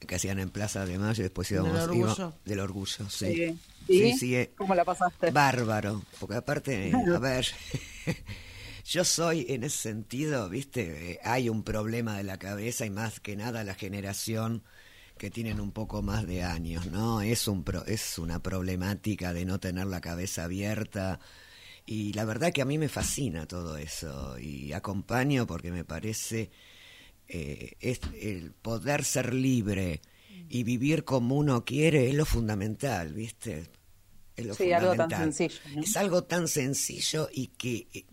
que 0.06 0.14
hacían 0.14 0.38
en 0.38 0.50
Plaza 0.50 0.84
de 0.84 0.98
Mayo 0.98 1.20
y 1.22 1.24
después 1.24 1.50
íbamos 1.50 1.72
¿Del 1.72 1.82
orgullo? 1.82 2.12
iba- 2.14 2.36
del 2.44 2.60
orgullo, 2.60 3.08
sí. 3.08 3.34
Sí. 3.34 3.58
Sí, 3.86 4.04
¿Y? 4.04 4.12
sí, 4.12 4.36
eh, 4.36 4.52
¿Cómo 4.58 4.74
la 4.74 4.84
pasaste? 4.84 5.30
Bárbaro, 5.30 6.04
porque 6.20 6.34
aparte, 6.36 6.92
a 7.14 7.18
ver, 7.18 7.46
yo 8.84 9.02
soy 9.02 9.46
en 9.48 9.64
ese 9.64 9.78
sentido, 9.78 10.46
viste, 10.50 11.12
eh, 11.12 11.20
hay 11.24 11.48
un 11.48 11.62
problema 11.62 12.18
de 12.18 12.24
la 12.24 12.38
cabeza 12.38 12.84
y 12.84 12.90
más 12.90 13.18
que 13.18 13.34
nada 13.34 13.64
la 13.64 13.74
generación 13.74 14.62
que 15.18 15.30
tienen 15.30 15.60
un 15.60 15.72
poco 15.72 16.02
más 16.02 16.26
de 16.26 16.42
años, 16.42 16.86
¿no? 16.86 17.20
Es 17.22 17.48
un 17.48 17.64
pro- 17.64 17.84
es 17.86 18.18
una 18.18 18.42
problemática 18.42 19.32
de 19.32 19.44
no 19.44 19.60
tener 19.60 19.86
la 19.86 20.00
cabeza 20.00 20.44
abierta 20.44 21.20
y 21.86 22.12
la 22.14 22.24
verdad 22.24 22.52
que 22.52 22.62
a 22.62 22.66
mí 22.66 22.78
me 22.78 22.88
fascina 22.88 23.46
todo 23.46 23.76
eso 23.78 24.38
y 24.38 24.72
acompaño 24.72 25.46
porque 25.46 25.70
me 25.72 25.84
parece 25.84 26.50
eh, 27.28 27.72
es 27.80 28.00
el 28.20 28.52
poder 28.52 29.04
ser 29.04 29.34
libre 29.34 30.00
y 30.48 30.62
vivir 30.64 31.04
como 31.04 31.36
uno 31.36 31.64
quiere 31.64 32.08
es 32.08 32.14
lo 32.14 32.24
fundamental, 32.26 33.12
¿viste? 33.12 33.66
Es 34.36 34.46
lo 34.46 34.54
Sí, 34.54 34.72
algo 34.72 34.94
tan 34.96 35.10
fundamental. 35.10 35.34
sencillo, 35.34 35.60
¿no? 35.74 35.82
Es 35.82 35.96
algo 35.96 36.24
tan 36.24 36.48
sencillo 36.48 37.28
y 37.32 37.48
que, 37.48 38.06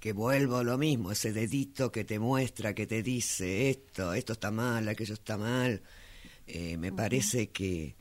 que 0.00 0.12
vuelvo 0.12 0.58
a 0.58 0.64
lo 0.64 0.78
mismo, 0.78 1.12
ese 1.12 1.32
dedito 1.32 1.90
que 1.92 2.04
te 2.04 2.18
muestra, 2.18 2.74
que 2.74 2.86
te 2.86 3.02
dice 3.02 3.70
esto, 3.70 4.12
esto 4.14 4.32
está 4.34 4.50
mal, 4.50 4.88
aquello 4.88 5.14
está 5.14 5.36
mal. 5.36 5.82
Eh, 6.48 6.76
me 6.78 6.92
parece 6.92 7.50
que, 7.50 7.94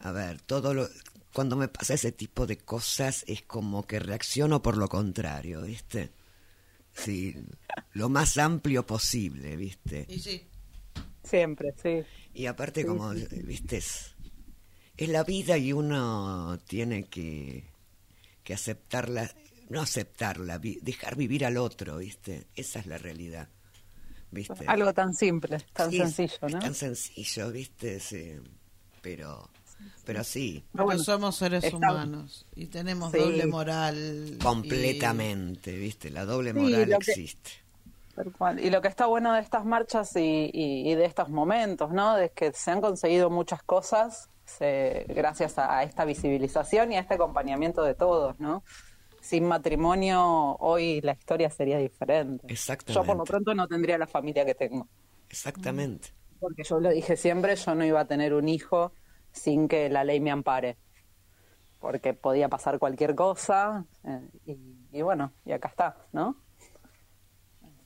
a 0.00 0.12
ver, 0.12 0.40
todo 0.42 0.74
lo, 0.74 0.88
cuando 1.32 1.56
me 1.56 1.68
pasa 1.68 1.94
ese 1.94 2.12
tipo 2.12 2.46
de 2.46 2.58
cosas 2.58 3.24
es 3.28 3.42
como 3.42 3.86
que 3.86 3.98
reacciono 4.00 4.62
por 4.62 4.76
lo 4.76 4.88
contrario, 4.88 5.62
¿viste? 5.62 6.10
Sí, 6.94 7.34
lo 7.92 8.08
más 8.08 8.38
amplio 8.38 8.86
posible, 8.86 9.56
¿viste? 9.56 10.06
Y 10.08 10.18
sí, 10.18 10.42
Siempre, 11.22 11.74
sí. 11.82 12.04
Y 12.34 12.46
aparte, 12.46 12.84
como, 12.86 13.10
viste, 13.44 13.78
es, 13.78 14.14
es 14.96 15.08
la 15.08 15.24
vida 15.24 15.58
y 15.58 15.72
uno 15.72 16.58
tiene 16.66 17.04
que, 17.04 17.64
que 18.44 18.54
aceptarla, 18.54 19.30
no 19.70 19.80
aceptarla, 19.82 20.58
vi- 20.58 20.78
dejar 20.82 21.16
vivir 21.16 21.44
al 21.44 21.56
otro, 21.56 21.98
viste. 21.98 22.46
Esa 22.56 22.80
es 22.80 22.86
la 22.86 22.98
realidad, 22.98 23.48
viste. 24.30 24.64
Algo 24.66 24.92
tan 24.92 25.14
simple, 25.14 25.58
tan 25.72 25.90
Sí, 25.90 25.98
sencillo, 25.98 26.38
es 26.46 26.54
¿no? 26.54 26.58
tan 26.60 26.74
sencillo, 26.74 27.50
viste, 27.52 28.00
sí. 28.00 28.34
Pero, 29.02 29.48
pero 30.04 30.24
sí, 30.24 30.64
Pero 30.72 30.84
bueno, 30.84 31.02
somos 31.02 31.36
seres 31.36 31.62
está- 31.64 31.76
humanos 31.76 32.46
y 32.56 32.66
tenemos 32.66 33.12
Sí. 33.12 33.18
doble 33.18 33.46
moral. 33.46 34.26
y- 34.34 34.38
completamente, 34.38 35.76
viste. 35.76 36.10
La 36.10 36.24
doble 36.24 36.52
moral 36.52 36.92
existe. 36.92 37.50
Y 38.62 38.70
lo 38.70 38.80
que 38.80 38.88
está 38.88 39.04
bueno 39.06 39.34
de 39.34 39.40
estas 39.40 39.64
marchas 39.66 40.16
y, 40.16 40.50
y- 40.52 40.90
y 40.90 40.94
de 40.94 41.04
estos 41.04 41.28
momentos, 41.28 41.90
¿no? 41.92 42.16
Es 42.16 42.30
que 42.32 42.50
se 42.52 42.70
han 42.70 42.80
conseguido 42.80 43.28
muchas 43.30 43.62
cosas 43.62 44.30
se- 44.46 45.04
gracias 45.08 45.58
a, 45.58 45.78
a 45.78 45.82
esta 45.82 46.04
visibilización 46.04 46.92
y 46.92 46.96
a 46.96 47.00
este 47.00 47.14
acompañamiento 47.14 47.82
de 47.82 47.94
todos, 47.94 48.38
¿no? 48.40 48.62
Sin 49.26 49.42
matrimonio, 49.42 50.54
hoy 50.60 51.00
la 51.00 51.10
historia 51.10 51.50
sería 51.50 51.78
diferente. 51.78 52.46
Exactamente. 52.48 52.92
Yo 52.92 53.04
por 53.04 53.16
lo 53.16 53.24
pronto 53.24 53.54
no 53.56 53.66
tendría 53.66 53.98
la 53.98 54.06
familia 54.06 54.44
que 54.44 54.54
tengo. 54.54 54.86
Exactamente. 55.28 56.10
Porque 56.38 56.62
yo 56.62 56.78
lo 56.78 56.90
dije 56.90 57.16
siempre, 57.16 57.56
yo 57.56 57.74
no 57.74 57.84
iba 57.84 57.98
a 57.98 58.06
tener 58.06 58.32
un 58.34 58.48
hijo 58.48 58.92
sin 59.32 59.66
que 59.66 59.88
la 59.88 60.04
ley 60.04 60.20
me 60.20 60.30
ampare. 60.30 60.76
Porque 61.80 62.14
podía 62.14 62.48
pasar 62.48 62.78
cualquier 62.78 63.16
cosa 63.16 63.84
eh, 64.04 64.30
y, 64.46 64.58
y 64.92 65.02
bueno, 65.02 65.32
y 65.44 65.50
acá 65.50 65.70
está, 65.70 65.96
¿no? 66.12 66.36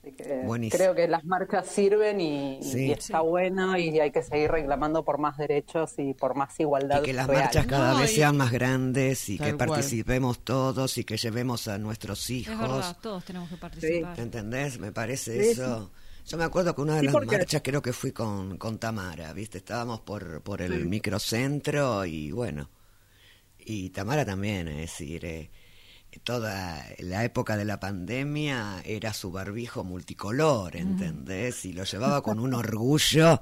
Así 0.03 0.13
que 0.13 0.41
Buenísimo. 0.45 0.77
creo 0.79 0.95
que 0.95 1.07
las 1.07 1.23
marcas 1.25 1.67
sirven 1.67 2.19
y, 2.19 2.57
y 2.57 2.63
Sí. 2.63 2.91
está 2.91 3.21
bueno 3.21 3.77
y 3.77 3.99
hay 3.99 4.11
que 4.11 4.23
seguir 4.23 4.49
reclamando 4.49 5.05
por 5.05 5.19
más 5.19 5.37
derechos 5.37 5.93
y 5.99 6.15
por 6.15 6.33
más 6.35 6.59
igualdad. 6.59 7.01
Y 7.03 7.05
que 7.05 7.13
las 7.13 7.27
real. 7.27 7.43
marchas 7.43 7.67
cada 7.67 7.93
No, 7.93 7.99
vez 7.99 8.15
sean 8.15 8.35
más 8.35 8.51
grandes 8.51 9.29
y 9.29 9.37
que 9.37 9.53
cual. 9.53 9.57
participemos 9.57 10.39
todos 10.39 10.97
y 10.97 11.03
que 11.03 11.17
llevemos 11.17 11.67
a 11.67 11.77
nuestros 11.77 12.27
hijos. 12.31 12.53
Es 12.55 12.59
verdad, 12.59 12.97
todos 12.99 13.23
tenemos 13.25 13.47
que 13.49 13.57
participar. 13.57 14.19
¿Entendés? 14.19 14.79
Me 14.79 14.91
parece 14.91 15.43
Sí, 15.43 15.49
eso. 15.51 15.91
Yo 16.27 16.37
me 16.37 16.43
acuerdo 16.45 16.73
que 16.75 16.81
una 16.81 16.93
de 16.95 16.99
Sí, 17.01 17.05
las 17.05 17.13
porque- 17.13 17.37
marchas 17.37 17.61
creo 17.63 17.81
que 17.83 17.93
fui 17.93 18.11
con, 18.11 18.57
con 18.57 18.79
Tamara, 18.79 19.33
¿viste? 19.33 19.59
Estábamos 19.59 19.99
por, 20.01 20.41
por 20.41 20.61
el 20.63 20.85
microcentro 20.87 22.05
y 22.05 22.31
bueno. 22.31 22.69
Y 23.59 23.89
Tamara 23.91 24.25
también, 24.25 24.67
es 24.67 24.77
decir, 24.77 25.25
eh, 25.25 25.51
toda 26.19 26.85
la 26.99 27.23
época 27.23 27.57
de 27.57 27.65
la 27.65 27.79
pandemia 27.79 28.81
era 28.85 29.13
su 29.13 29.31
barbijo 29.31 29.83
multicolor, 29.83 30.75
¿entendés? 30.75 31.65
Y 31.65 31.73
lo 31.73 31.83
llevaba 31.83 32.21
con 32.21 32.39
un 32.39 32.53
orgullo 32.53 33.41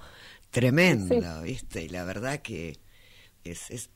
tremendo, 0.51 1.41
¿viste? 1.41 1.83
Y 1.83 1.89
la 1.89 2.03
verdad 2.03 2.41
que 2.41 2.79
es, 3.43 3.69
es, 3.71 3.89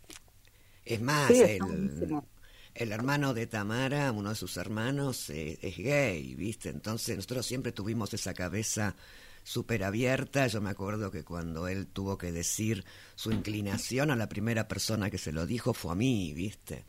es 0.86 1.02
más, 1.02 1.28
Sí, 1.28 1.60
el, 2.76 2.92
hermano 2.92 3.34
de 3.36 3.46
Tamara, 3.46 4.12
uno 4.12 4.30
de 4.30 4.36
sus 4.36 4.58
hermanos, 4.58 5.30
eh, 5.30 5.60
es 5.62 5.78
gay, 5.78 6.34
¿viste? 6.36 6.70
Entonces 6.70 7.16
nosotros 7.16 7.46
siempre 7.46 7.72
tuvimos 7.72 8.14
esa 8.14 8.34
cabeza 8.34 8.96
súper 9.44 9.84
abierta. 9.84 10.48
Yo 10.48 10.62
me 10.62 10.72
acuerdo 10.72 11.12
que 11.12 11.24
cuando 11.24 11.68
él 11.68 11.88
tuvo 11.88 12.18
que 12.18 12.32
decir 12.32 12.84
su 13.16 13.32
inclinación 13.32 14.10
a 14.10 14.16
la 14.16 14.28
primera 14.28 14.68
persona 14.68 15.12
que 15.12 15.18
se 15.20 15.32
lo 15.32 15.46
dijo 15.46 15.74
fue 15.74 15.92
a 15.92 15.96
mí, 15.96 16.34
¿viste? 16.34 16.86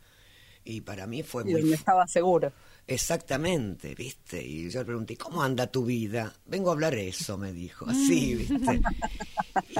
Y 0.65 0.81
para 0.81 1.07
mí 1.07 1.23
fue 1.23 1.43
Y 1.43 1.51
muy... 1.51 1.61
donde 1.61 1.75
estaba 1.75 2.05
seguro. 2.07 2.51
Exactamente, 2.87 3.95
¿viste? 3.95 4.43
Y 4.45 4.69
yo 4.69 4.79
le 4.79 4.85
pregunté, 4.85 5.15
¿cómo 5.17 5.41
anda 5.41 5.67
tu 5.67 5.85
vida? 5.85 6.33
Vengo 6.45 6.69
a 6.69 6.73
hablar 6.73 6.93
eso, 6.95 7.37
me 7.37 7.51
dijo, 7.53 7.85
así, 7.89 8.35
¿viste? 8.35 8.81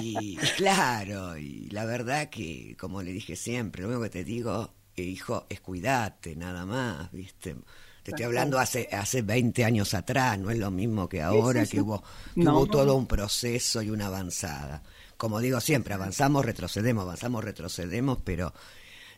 Y, 0.02 0.38
claro, 0.56 1.38
y 1.38 1.68
la 1.70 1.84
verdad 1.86 2.30
que, 2.30 2.78
como 2.80 3.02
le 3.02 3.12
dije 3.12 3.36
siempre, 3.36 3.82
lo 3.82 3.90
único 3.90 4.04
que 4.04 4.10
te 4.10 4.24
digo, 4.24 4.74
eh, 4.96 5.02
hijo, 5.04 5.46
es 5.50 5.60
cuidate, 5.60 6.36
nada 6.36 6.66
más, 6.66 7.12
¿viste? 7.12 7.56
Te 8.02 8.12
estoy 8.12 8.26
hablando 8.26 8.58
hace, 8.58 8.88
hace 8.92 9.22
20 9.22 9.66
años 9.66 9.94
atrás, 9.94 10.40
no 10.40 10.50
es 10.50 10.58
lo 10.60 10.72
mismo 10.72 11.10
que 11.10 11.22
ahora, 11.22 11.66
que 11.66 11.82
hubo, 11.82 12.02
que 12.34 12.44
No. 12.44 12.56
hubo 12.56 12.68
todo 12.68 12.96
un 12.96 13.06
proceso 13.08 13.82
y 13.82 13.90
una 13.90 14.06
avanzada. 14.08 14.82
Como 15.18 15.40
digo 15.40 15.60
siempre, 15.60 15.94
avanzamos, 15.94 16.46
retrocedemos, 16.46 17.02
avanzamos, 17.04 17.44
retrocedemos, 17.44 18.20
pero 18.24 18.54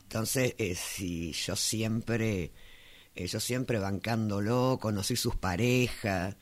entonces, 0.08 0.55
eh, 0.58 0.74
si 0.76 1.34
yo 1.34 1.58
siempre, 1.58 2.53
eh, 3.14 3.28
yo 3.28 3.41
siempre 3.41 3.78
bancándolo, 3.78 4.78
conocí 4.82 5.18
sus 5.18 5.36
parejas, 5.36 6.38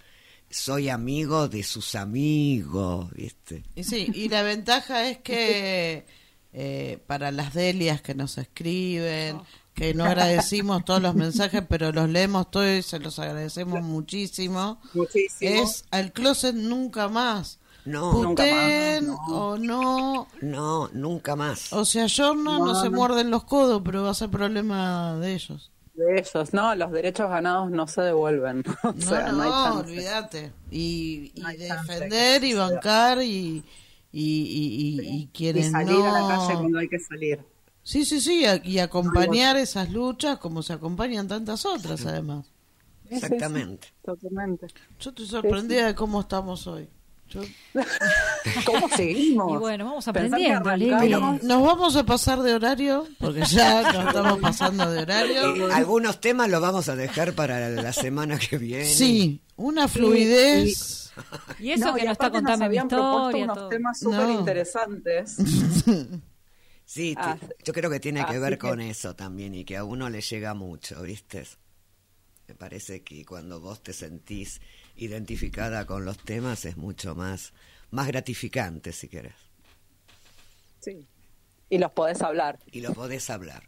soy 0.52 0.90
amigo 0.90 1.48
de 1.48 1.64
sus 1.64 1.96
amigos, 1.96 3.12
¿viste? 3.14 3.64
Y 3.76 3.84
sí, 3.84 4.08
y 4.14 4.30
la 4.30 4.44
ventaja 4.44 5.10
es 5.10 5.18
que 5.18 6.06
eh, 6.54 7.00
para 7.08 7.32
las 7.32 7.56
delias 7.56 8.04
que 8.04 8.14
nos 8.14 8.38
escriben, 8.38 9.42
que 9.74 9.96
no 9.96 10.06
agradecimos 10.06 10.86
todos 10.86 11.02
los 11.02 11.16
mensajes, 11.16 11.64
pero 11.68 11.92
los 11.92 12.08
leemos 12.08 12.52
todos 12.52 12.70
y 12.70 12.84
se 12.84 13.00
los 13.00 13.18
agradecemos 13.18 13.82
muchísimo, 13.82 14.80
Muchísimo. 14.94 15.64
es 15.64 15.86
al 15.90 16.14
closet 16.14 16.54
nunca 16.54 17.08
más. 17.10 17.58
No, 17.86 18.12
Puten 18.12 18.30
nunca 18.30 18.44
más, 18.44 19.02
no. 19.04 19.16
o 19.28 19.58
no, 19.58 20.28
no, 20.42 20.90
nunca 20.94 21.36
más. 21.36 21.72
o 21.72 21.86
sea, 21.86 22.04
ayornan, 22.06 22.66
no, 22.66 22.74
No, 22.74 22.82
se 22.82 22.90
no. 22.90 22.98
muerden 22.98 23.30
los 23.30 23.44
codos, 23.44 23.82
pero 23.86 24.04
va 24.04 24.10
a 24.12 24.14
ser 24.16 24.30
problema 24.30 25.18
de 25.20 25.34
ellos. 25.36 25.72
De 25.94 26.20
ellos, 26.20 26.54
no, 26.54 26.76
los 26.76 26.92
derechos 26.92 27.30
ganados 27.30 27.70
no 27.72 27.88
se 27.88 28.02
devuelven. 28.02 28.64
O 28.84 28.92
No, 28.92 29.02
sea, 29.02 29.32
no, 29.32 29.44
hay 29.44 29.78
olvídate. 29.78 30.52
Y, 30.72 31.32
defender 31.58 32.44
y 32.44 32.54
bancar 32.54 33.22
y, 33.22 33.64
y, 34.12 34.22
y, 34.22 35.00
y, 35.02 35.16
y 35.22 35.28
quienes 35.28 35.72
salir 35.72 36.00
no... 36.00 36.06
a 36.16 36.22
la 36.22 36.28
calle 36.28 36.58
cuando 36.58 36.80
hay 36.80 36.90
que 36.90 37.00
salir. 37.00 37.40
Sí, 37.84 38.04
sí, 38.04 38.20
sí, 38.20 38.46
a- 38.46 38.56
y 38.66 38.80
acompañar 38.80 39.58
esas 39.58 39.92
luchas 39.92 40.40
como 40.40 40.64
se 40.64 40.74
acompañan 40.74 41.28
tantas 41.28 41.66
otras, 41.66 42.04
además. 42.06 42.48
Exactamente. 43.10 43.90
totalmente. 44.04 44.68
Yo 45.00 45.12
estoy 45.12 45.28
sorprendida 45.28 45.86
de 45.88 45.96
cómo 45.96 46.22
estamos 46.22 46.66
hoy. 46.68 46.90
Yo- 47.30 47.42
¿Cómo 48.66 48.88
seguimos? 48.90 49.54
Y 49.54 49.58
bueno, 49.58 49.86
vamos 49.86 50.08
aprendiendo, 50.08 50.76
Lili. 50.76 51.10
Nos 51.42 51.64
vamos 51.64 51.96
a 51.96 52.04
pasar 52.06 52.42
de 52.42 52.54
horario, 52.54 53.08
porque 53.20 53.42
ya 53.46 53.82
nos 53.92 54.08
estamos 54.08 54.40
pasando 54.40 54.90
de 54.92 55.02
horario. 55.02 55.56
Eh, 55.70 55.74
algunos 55.74 56.22
temas 56.22 56.50
los 56.50 56.62
vamos 56.62 56.88
a 56.90 56.96
dejar 56.96 57.34
para 57.34 57.70
la 57.70 57.92
semana 57.94 58.38
que 58.38 58.58
viene. 58.58 58.86
Sí, 58.86 59.42
una 59.56 59.88
fluidez. 59.88 61.12
Y 61.60 61.72
eso 61.72 61.86
No, 61.88 61.94
que 61.96 62.02
y 62.02 62.04
nos 62.06 62.12
está 62.12 62.30
contando 62.30 62.60
mi 62.60 62.66
habían 62.66 62.88
propuesto 62.90 63.28
historia. 63.30 63.44
unos 63.46 63.58
todo. 63.58 63.70
temas 63.70 64.00
súper 64.00 64.30
interesantes. 64.30 65.38
Sí, 66.88 67.16
Ah, 67.18 67.36
yo 67.64 67.74
creo 67.74 67.90
que 67.90 68.00
tiene 68.00 68.24
que 68.28 68.38
ver 68.38 68.54
que- 68.54 68.58
con 68.60 68.80
eso 68.80 69.16
también 69.16 69.56
y 69.56 69.66
que 69.66 69.76
a 69.76 69.84
uno 69.84 70.08
le 70.08 70.22
llega 70.22 70.54
mucho, 70.54 71.02
¿viste? 71.02 71.44
Me 72.48 72.54
parece 72.54 73.02
que 73.02 73.26
cuando 73.26 73.60
vos 73.60 73.82
te 73.82 73.92
sentís 73.92 74.62
identificada 74.98 75.86
con 75.86 76.06
los 76.06 76.18
temas 76.18 76.66
es 76.66 76.78
mucho 76.78 77.16
más, 77.16 77.54
más 77.92 78.08
gratificante, 78.08 78.92
si 78.92 79.08
querés. 79.10 79.36
Sí. 80.80 81.06
Y 81.70 81.78
los 81.80 81.92
podés 81.92 82.22
hablar. 82.22 82.60
Y 82.72 82.82
lo 82.82 82.94
podés 82.94 83.30
hablar. 83.30 83.64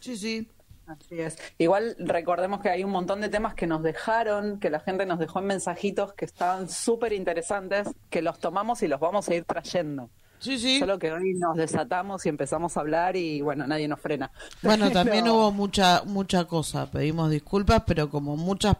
Sí, 0.00 0.16
sí. 0.16 0.48
Así 0.86 1.20
es. 1.20 1.36
Igual 1.58 1.96
recordemos 1.98 2.60
que 2.60 2.70
hay 2.70 2.82
un 2.82 2.90
montón 2.90 3.20
de 3.20 3.28
temas 3.28 3.54
que 3.54 3.66
nos 3.66 3.82
dejaron, 3.82 4.58
que 4.58 4.70
la 4.70 4.80
gente 4.80 5.04
nos 5.04 5.18
dejó 5.18 5.40
en 5.40 5.46
mensajitos 5.46 6.14
que 6.14 6.24
estaban 6.24 6.70
súper 6.70 7.12
interesantes, 7.12 7.88
que 8.08 8.22
los 8.22 8.38
tomamos 8.38 8.82
y 8.82 8.88
los 8.88 8.98
vamos 8.98 9.28
a 9.28 9.34
ir 9.34 9.44
trayendo. 9.44 10.08
Sí, 10.38 10.58
sí. 10.58 10.78
Solo 10.78 10.98
que 10.98 11.12
hoy 11.12 11.34
nos 11.34 11.56
desatamos 11.56 12.24
y 12.24 12.28
empezamos 12.28 12.76
a 12.76 12.80
hablar 12.80 13.16
y 13.16 13.40
bueno, 13.42 13.66
nadie 13.66 13.86
nos 13.88 14.00
frena. 14.00 14.30
Bueno, 14.62 14.90
también 14.92 15.24
Pero- 15.24 15.34
hubo 15.34 15.52
mucha 15.52 16.04
mucha 16.06 16.46
cosa. 16.46 16.90
Pedimos 16.90 17.30
disculpas, 17.30 17.82
pero 17.86 18.08
como 18.08 18.36
muchas 18.36 18.76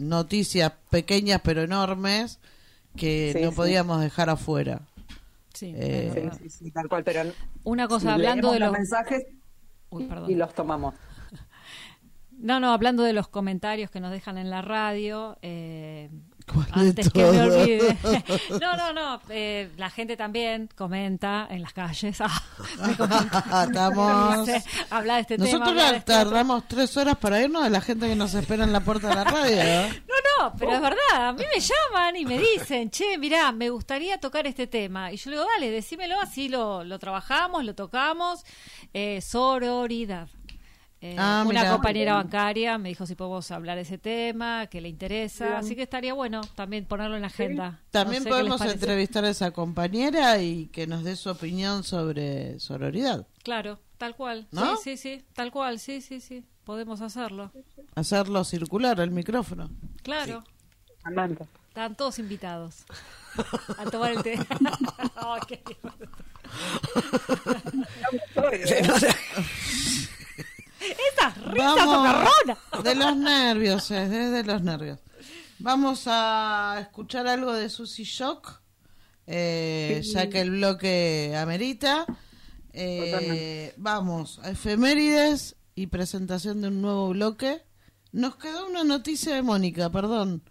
noticias 0.00 0.72
pequeñas 0.90 1.40
pero 1.44 1.62
enormes 1.62 2.38
que 2.96 3.32
Sí, 3.34 3.42
no 3.42 3.50
sí. 3.50 3.56
podíamos 3.56 4.00
dejar 4.00 4.30
afuera. 4.30 4.80
Sí, 5.54 5.72
Eh, 5.76 6.10
Sí, 6.14 6.20
verdad. 6.20 6.38
sí, 6.40 6.50
sí, 6.50 6.70
tal 6.70 6.88
cual, 6.88 7.04
pero 7.04 7.22
Una 7.64 7.86
cosa, 7.88 8.14
hablando 8.14 8.52
de 8.52 8.60
los 8.60 8.68
los... 8.70 8.78
mensajes 8.78 9.24
Uy, 9.90 10.04
perdón. 10.06 10.30
y 10.30 10.34
los 10.34 10.54
tomamos. 10.54 10.94
No, 12.38 12.58
no, 12.58 12.72
hablando 12.72 13.02
de 13.02 13.12
los 13.12 13.28
comentarios 13.28 13.90
que 13.90 14.00
nos 14.00 14.10
dejan 14.10 14.38
en 14.38 14.48
la 14.48 14.62
radio, 14.62 15.36
eh, 15.42 16.08
¿Cuál 16.08 16.20
de 16.20 16.29
antes 16.72 17.10
que 17.10 17.22
me 17.22 17.42
olvide. 17.42 17.96
no, 18.60 18.76
no, 18.76 18.92
no, 18.92 19.20
eh, 19.28 19.70
la 19.76 19.90
gente 19.90 20.16
también 20.16 20.68
comenta 20.74 21.46
en 21.50 21.62
las 21.62 21.72
calles. 21.72 22.20
Ah, 22.20 22.42
me 22.86 22.96
comenta. 22.96 23.64
Estamos. 23.66 24.46
Dice, 24.46 24.64
habla 24.90 25.14
de 25.16 25.20
este 25.20 25.36
tema. 25.36 25.50
Nosotros 25.50 25.68
habla 25.70 25.90
de 25.92 25.98
este 25.98 26.12
otro. 26.12 26.24
tardamos 26.24 26.68
tres 26.68 26.96
horas 26.96 27.16
para 27.16 27.40
irnos 27.42 27.64
de 27.64 27.70
la 27.70 27.80
gente 27.80 28.08
que 28.08 28.16
nos 28.16 28.34
espera 28.34 28.64
en 28.64 28.72
la 28.72 28.80
puerta 28.80 29.08
de 29.08 29.14
la 29.14 29.24
radio. 29.24 29.56
¿eh? 29.56 30.02
No, 30.08 30.44
no, 30.44 30.54
pero 30.58 30.74
es 30.74 30.80
verdad, 30.80 31.28
a 31.28 31.32
mí 31.32 31.44
me 31.54 31.60
llaman 31.60 32.16
y 32.16 32.24
me 32.24 32.38
dicen, 32.38 32.90
che, 32.90 33.18
mirá, 33.18 33.52
me 33.52 33.70
gustaría 33.70 34.18
tocar 34.18 34.46
este 34.46 34.66
tema. 34.66 35.12
Y 35.12 35.16
yo 35.16 35.30
le 35.30 35.36
digo, 35.36 35.48
dale, 35.54 35.70
decímelo, 35.70 36.20
así 36.20 36.48
lo, 36.48 36.84
lo 36.84 36.98
trabajamos, 36.98 37.64
lo 37.64 37.74
tocamos. 37.74 38.44
Eh, 38.92 39.20
sororidad. 39.20 40.28
Eh, 41.02 41.16
Ah, 41.18 41.44
una 41.46 41.60
mirá. 41.60 41.72
compañera 41.72 42.14
bancaria 42.14 42.76
me 42.76 42.90
dijo 42.90 43.06
si 43.06 43.14
podemos 43.14 43.50
hablar 43.52 43.76
de 43.76 43.82
ese 43.82 43.96
tema, 43.96 44.66
que 44.66 44.82
le 44.82 44.88
interesa, 44.90 45.46
Bien. 45.46 45.56
así 45.56 45.74
que 45.74 45.82
estaría 45.84 46.12
bueno 46.12 46.42
también 46.54 46.84
ponerlo 46.84 47.16
en 47.16 47.22
la 47.22 47.28
agenda. 47.28 47.80
También 47.90 48.22
No 48.22 48.24
sé 48.24 48.30
podemos 48.30 48.60
entrevistar 48.60 49.24
a 49.24 49.30
esa 49.30 49.50
compañera 49.52 50.42
y 50.42 50.66
que 50.66 50.86
nos 50.86 51.02
dé 51.02 51.16
su 51.16 51.30
opinión 51.30 51.84
sobre 51.84 52.60
sororidad. 52.60 53.26
Claro, 53.42 53.78
tal 53.96 54.14
cual. 54.14 54.46
¿No? 54.52 54.76
Sí, 54.76 54.96
sí, 54.96 55.16
sí, 55.18 55.24
tal 55.32 55.50
cual, 55.50 55.78
sí, 55.78 56.02
sí, 56.02 56.20
sí, 56.20 56.44
podemos 56.64 57.00
hacerlo. 57.00 57.50
Hacerlo 57.94 58.44
circular 58.44 59.00
el 59.00 59.10
micrófono. 59.10 59.70
Claro, 60.02 60.44
Amanda. 61.04 61.46
están 61.68 61.94
todos 61.94 62.18
invitados 62.18 62.84
a 63.78 63.84
tomar 63.90 64.12
el 64.12 64.22
té. 64.22 64.38
Esas 70.80 71.36
risas 71.44 72.82
de 72.82 72.94
los 72.94 73.16
nervios, 73.16 73.90
es 73.90 74.10
de 74.10 74.44
los 74.44 74.62
nervios. 74.62 74.98
Vamos 75.58 76.04
a 76.06 76.78
escuchar 76.80 77.26
algo 77.26 77.52
de 77.52 77.68
Susy 77.68 78.04
Shock, 78.04 78.62
eh, 79.26 80.00
ya 80.02 80.30
que 80.30 80.40
el 80.40 80.50
bloque 80.52 81.36
amerita. 81.36 82.06
Eh, 82.72 83.74
vamos 83.76 84.38
a 84.42 84.50
efemérides 84.50 85.56
y 85.74 85.88
presentación 85.88 86.62
de 86.62 86.68
un 86.68 86.80
nuevo 86.80 87.10
bloque. 87.10 87.62
Nos 88.12 88.36
quedó 88.36 88.66
una 88.66 88.84
noticia 88.84 89.34
de 89.34 89.42
Mónica, 89.42 89.90
perdón. 89.90 90.42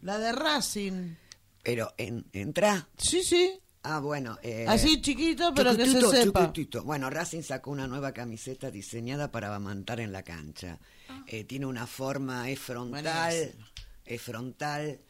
La 0.00 0.18
de 0.18 0.32
Racing. 0.32 1.16
Pero 1.62 1.92
en, 1.98 2.26
entra. 2.32 2.88
Sí, 2.96 3.22
sí. 3.22 3.60
Ah, 3.86 4.00
bueno. 4.00 4.38
eh, 4.42 4.64
Así 4.66 5.00
chiquito, 5.02 5.52
pero 5.54 5.76
que 5.76 5.84
se 5.86 6.00
sepa. 6.10 6.46
chiquitito. 6.46 6.82
Bueno, 6.84 7.10
Racing 7.10 7.42
sacó 7.42 7.70
una 7.70 7.86
nueva 7.86 8.12
camiseta 8.12 8.70
diseñada 8.70 9.30
para 9.30 9.48
amamantar 9.54 10.00
en 10.00 10.10
la 10.10 10.22
cancha. 10.22 10.78
Eh, 11.26 11.44
tiene 11.44 11.66
una 11.66 11.86
forma, 11.86 12.48
es 12.48 12.58
frontal, 12.60 13.02
Buenísimo. 13.34 13.66
es 14.06 14.22
frontal, 14.22 15.00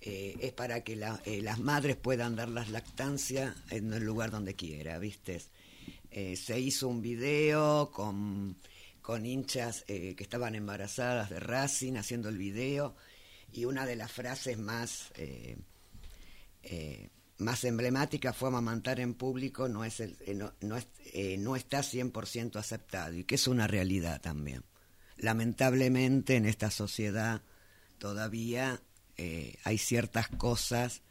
eh, 0.00 0.36
es 0.40 0.52
para 0.54 0.82
que 0.82 0.96
la- 0.96 1.20
eh, 1.26 1.42
las 1.42 1.58
madres 1.58 1.96
puedan 1.96 2.34
dar 2.34 2.48
las 2.48 2.70
lactancias 2.70 3.54
en 3.68 3.92
el 3.92 4.02
lugar 4.04 4.30
donde 4.30 4.54
quiera, 4.54 4.98
¿viste? 4.98 5.42
Se 6.10 6.58
hizo 6.60 6.86
un 6.88 7.02
video 7.02 7.90
con, 7.90 8.56
con 9.02 9.26
hinchas 9.26 9.82
que 9.86 10.14
estaban 10.16 10.54
embarazadas 10.54 11.28
de 11.28 11.40
Racing 11.40 11.94
haciendo 11.96 12.28
el 12.28 12.38
video 12.38 12.94
y 13.52 13.64
una 13.66 13.84
de 13.84 13.96
las 13.96 14.12
frases 14.12 14.56
más... 14.56 15.10
eh, 15.16 15.56
más 17.38 17.64
emblemática 17.64 18.32
fue 18.32 18.48
amamantar 18.48 19.00
en 19.00 19.14
público 19.14 19.68
no 19.68 19.84
es 19.84 20.00
el, 20.00 20.16
eh, 20.26 20.34
no, 20.34 20.52
no 20.60 20.76
es- 20.76 20.86
eh, 21.12 21.36
no 21.38 21.56
está 21.56 21.82
100% 21.82 22.56
aceptado 22.58 23.14
y 23.14 23.24
que 23.24 23.34
es 23.34 23.48
una 23.48 23.66
realidad 23.66 24.20
también. 24.20 24.62
Lamentablemente 25.16 26.36
en 26.36 26.46
esta 26.46 26.70
sociedad 26.70 27.42
todavía 27.98 28.80
eh, 29.16 29.56
hay 29.64 29.78
ciertas 29.78 30.28
cosas 30.28 31.02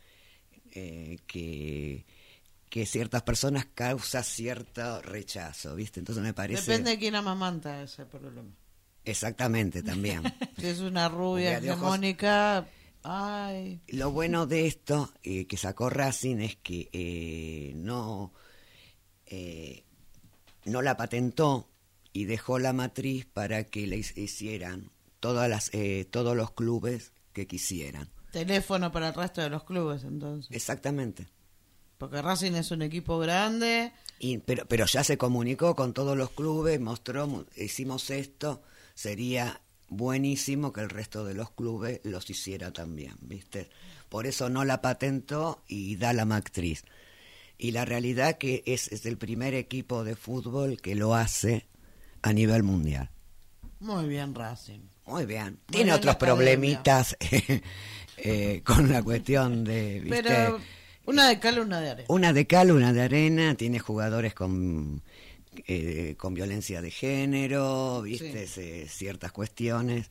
eh, 0.72 1.20
que 1.28 2.06
que 2.70 2.88
ciertas 2.88 3.22
personas 3.22 3.68
causa 3.76 4.24
cierto 4.24 5.00
rechazo, 5.04 5.76
¿viste? 5.76 6.00
Entonces 6.00 6.24
me 6.24 6.34
parece 6.34 6.72
Depende 6.72 6.90
de 6.92 6.98
quién 6.98 7.14
amamanta 7.14 7.84
ese 7.84 8.04
problema. 8.08 8.50
exactamente 9.06 9.84
también. 9.84 10.24
Si 10.58 10.66
es 10.68 10.80
una 10.80 11.08
rubia 11.08 11.58
ojos- 11.58 11.66
hegemónica, 11.66 12.66
ay, 13.04 13.82
Lo 13.88 14.12
bueno 14.12 14.46
de 14.48 14.68
esto 14.68 15.12
eh, 15.24 15.46
que 15.48 15.58
sacó 15.58 15.90
Racing 15.90 16.38
es 16.38 16.56
que 16.58 16.90
eh, 16.94 17.74
no, 17.76 18.34
eh, 19.26 19.84
no 20.66 20.82
la 20.82 20.98
patentó, 20.98 21.68
y 22.16 22.26
dejó 22.26 22.60
la 22.60 22.74
matriz 22.74 23.26
para 23.26 23.64
que 23.64 23.88
le 23.88 23.98
hic- 23.98 24.16
hicieran 24.18 24.92
todas 25.20 25.50
las, 25.50 25.74
eh, 25.74 26.06
todos 26.10 26.36
los 26.38 26.52
clubes 26.52 27.12
que 27.34 27.48
quisieran. 27.48 28.10
Teléfono 28.32 28.92
para 28.92 29.08
el 29.10 29.14
resto 29.16 29.42
de 29.42 29.50
los 29.50 29.64
clubes, 29.64 30.04
entonces. 30.04 30.56
Exactamente. 30.56 31.28
Porque 31.98 32.22
Racing 32.22 32.52
es 32.54 32.70
un 32.72 32.82
equipo 32.84 33.18
grande. 33.18 33.92
Y, 34.20 34.38
pero, 34.40 34.66
pero 34.68 34.86
ya 34.86 35.04
se 35.04 35.18
comunicó 35.18 35.76
con 35.76 35.94
todos 35.94 36.16
los 36.16 36.30
clubes, 36.32 36.80
mostró, 36.80 37.48
hicimos 37.56 38.10
esto, 38.12 38.62
sería 38.94 39.62
buenísimo 39.98 40.74
que 40.74 40.82
el 40.82 40.90
resto 40.90 41.26
de 41.26 41.34
los 41.34 41.52
clubes 41.52 42.02
los 42.04 42.30
hiciera 42.30 42.72
también, 42.72 43.16
¿viste? 43.22 43.70
Por 44.10 44.28
eso 44.28 44.50
no 44.50 44.66
la 44.66 44.82
patentó 44.82 45.64
y 45.68 45.96
da 45.96 46.14
la 46.14 46.26
matriz. 46.26 46.84
Y 47.58 47.72
la 47.72 47.86
realidad 47.86 48.38
que 48.38 48.64
es, 48.66 48.92
es 48.92 49.06
el 49.06 49.18
primer 49.18 49.54
equipo 49.54 50.04
de 50.04 50.16
fútbol 50.16 50.82
que 50.82 50.96
lo 50.96 51.16
hace 51.16 51.68
a 52.22 52.34
nivel 52.34 52.64
mundial. 52.64 53.10
Muy 53.80 54.08
bien, 54.08 54.34
Racing. 54.34 54.82
Muy 55.06 55.26
bien. 55.26 55.46
Muy 55.46 55.58
Tiene 55.68 55.86
bien 55.86 55.96
otros 55.96 56.16
problemitas 56.16 57.18
eh, 58.18 58.62
con 58.64 58.92
la 58.92 59.04
cuestión 59.04 59.64
de... 59.64 60.00
¿viste? 60.00 60.24
Pero 60.24 60.60
una 61.06 61.28
de 61.28 61.40
cal, 61.40 61.60
una 61.60 61.82
de 61.82 61.90
arena. 61.90 62.08
Una 62.10 62.34
de 62.34 62.48
cal, 62.48 62.72
una 62.72 62.94
de 62.94 63.02
arena, 63.02 63.56
tiene 63.56 63.80
jugadores 63.80 64.34
con, 64.34 65.02
eh, 65.68 66.16
con 66.18 66.34
violencia 66.34 66.82
de 66.82 66.92
género, 66.92 68.02
viste, 68.02 68.48
Se- 68.48 68.88
ciertas 68.88 69.32
cuestiones. 69.32 70.10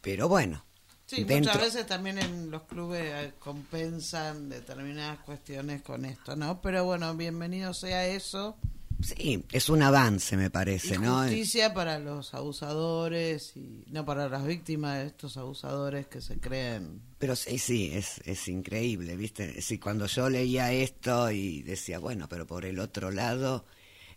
Pero 0.00 0.28
bueno, 0.28 0.64
Sí, 1.06 1.24
dentro- 1.24 1.52
muchas 1.54 1.74
veces 1.74 1.86
también 1.86 2.18
en 2.18 2.50
los 2.50 2.62
clubes 2.62 3.02
eh, 3.14 3.32
compensan 3.38 4.48
determinadas 4.48 5.18
cuestiones 5.20 5.82
con 5.82 6.04
esto, 6.04 6.34
¿no? 6.36 6.60
Pero 6.62 6.84
bueno, 6.84 7.14
bienvenido 7.14 7.74
sea 7.74 8.06
eso. 8.06 8.56
sí, 9.02 9.44
es 9.52 9.68
un 9.68 9.82
avance, 9.82 10.34
me 10.36 10.50
parece, 10.50 10.94
y 10.94 10.98
¿no? 10.98 11.20
justicia 11.22 11.74
para 11.74 11.98
los 11.98 12.32
abusadores 12.32 13.52
y 13.54 13.84
no 13.90 14.04
para 14.06 14.28
las 14.30 14.46
víctimas 14.46 14.98
de 14.98 15.06
estos 15.08 15.36
abusadores 15.36 16.06
que 16.06 16.22
se 16.22 16.38
creen. 16.38 17.02
Pero 17.18 17.36
sí, 17.36 17.58
sí, 17.58 17.90
es, 17.92 18.20
es 18.24 18.48
increíble, 18.48 19.14
¿viste? 19.16 19.60
Sí, 19.60 19.78
cuando 19.78 20.06
yo 20.06 20.30
leía 20.30 20.72
esto 20.72 21.30
y 21.30 21.62
decía, 21.62 21.98
bueno, 21.98 22.28
pero 22.30 22.46
por 22.46 22.64
el 22.64 22.78
otro 22.78 23.10
lado, 23.10 23.66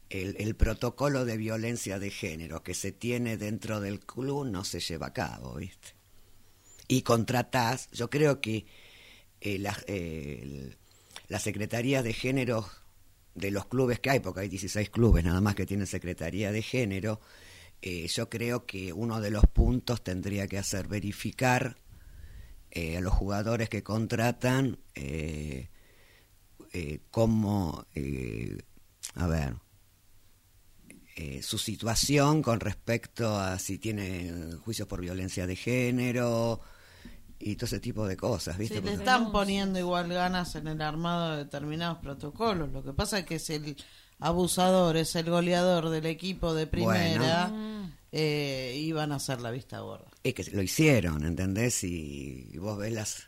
el, 0.09 0.55
protocolo 0.55 1.25
de 1.25 1.37
violencia 1.37 1.99
de 1.99 2.09
género 2.09 2.63
que 2.63 2.73
se 2.73 2.91
tiene 2.91 3.37
dentro 3.37 3.81
del 3.81 3.99
club 3.99 4.45
no 4.45 4.63
se 4.63 4.79
lleva 4.79 5.07
a 5.07 5.13
cabo, 5.13 5.55
¿viste? 5.55 5.89
Y 6.87 7.01
contratás, 7.01 7.89
yo 7.91 8.09
creo 8.09 8.39
que 8.39 8.65
eh, 9.41 9.63
eh, 9.87 10.75
las 11.27 11.43
secretarías 11.43 12.03
de 12.03 12.13
género 12.13 12.67
de 13.35 13.51
los 13.51 13.65
clubes 13.65 13.99
que 13.99 14.09
hay, 14.09 14.19
porque 14.21 14.41
hay 14.41 14.49
16 14.49 14.89
clubes 14.89 15.25
nada 15.25 15.41
más 15.41 15.55
que 15.55 15.65
tienen 15.65 15.87
secretaría 15.87 16.51
de 16.51 16.61
género, 16.61 17.19
eh, 17.81 18.07
yo 18.07 18.29
creo 18.29 18.65
que 18.65 18.93
uno 18.93 19.19
de 19.19 19.31
los 19.31 19.45
puntos 19.45 20.03
tendría 20.03 20.47
que 20.47 20.57
hacer 20.57 20.87
verificar 20.87 21.77
a 22.75 22.99
los 23.01 23.13
jugadores 23.13 23.69
que 23.69 23.81
contratan 23.81 24.77
cómo, 27.09 27.85
a 29.15 29.27
ver, 29.27 29.55
eh, 31.19 31.41
su 31.41 31.57
situación 31.57 32.43
con 32.43 32.59
respecto 32.59 33.39
a 33.39 33.57
si 33.57 33.79
tienen 33.79 34.55
juicios 34.59 34.87
por 34.87 35.01
violencia 35.01 35.47
de 35.47 35.55
género 35.55 36.61
y 37.39 37.55
todo 37.55 37.65
ese 37.65 37.79
tipo 37.79 38.05
de 38.05 38.15
cosas, 38.15 38.55
¿viste? 38.55 38.75
Sí, 38.75 38.81
le 38.83 38.93
están 38.93 39.31
poniendo 39.31 39.79
igual 39.79 40.09
ganas 40.09 40.53
en 40.53 40.67
el 40.67 40.79
armado 40.79 41.31
de 41.31 41.37
determinados 41.45 41.97
protocolos. 42.03 42.71
Lo 42.71 42.83
que 42.83 42.93
pasa 42.93 43.17
es 43.17 43.25
que 43.25 43.35
es 43.35 43.49
el 43.49 43.75
abusador, 44.19 44.95
es 44.95 45.15
el 45.15 45.27
goleador 45.31 45.89
del 45.89 46.05
equipo 46.05 46.53
de 46.53 46.67
primera, 46.67 47.51
eh, 48.11 48.75
y 48.77 48.91
van 48.91 49.11
a 49.11 49.15
hacer 49.15 49.41
la 49.41 49.49
vista 49.49 49.79
gorda. 49.79 50.11
Es 50.23 50.35
que 50.35 50.43
lo 50.51 50.61
hicieron, 50.61 51.25
¿entendés? 51.25 51.83
Y 51.83 52.55
vos 52.59 52.77
ves 52.77 52.93
las, 52.93 53.27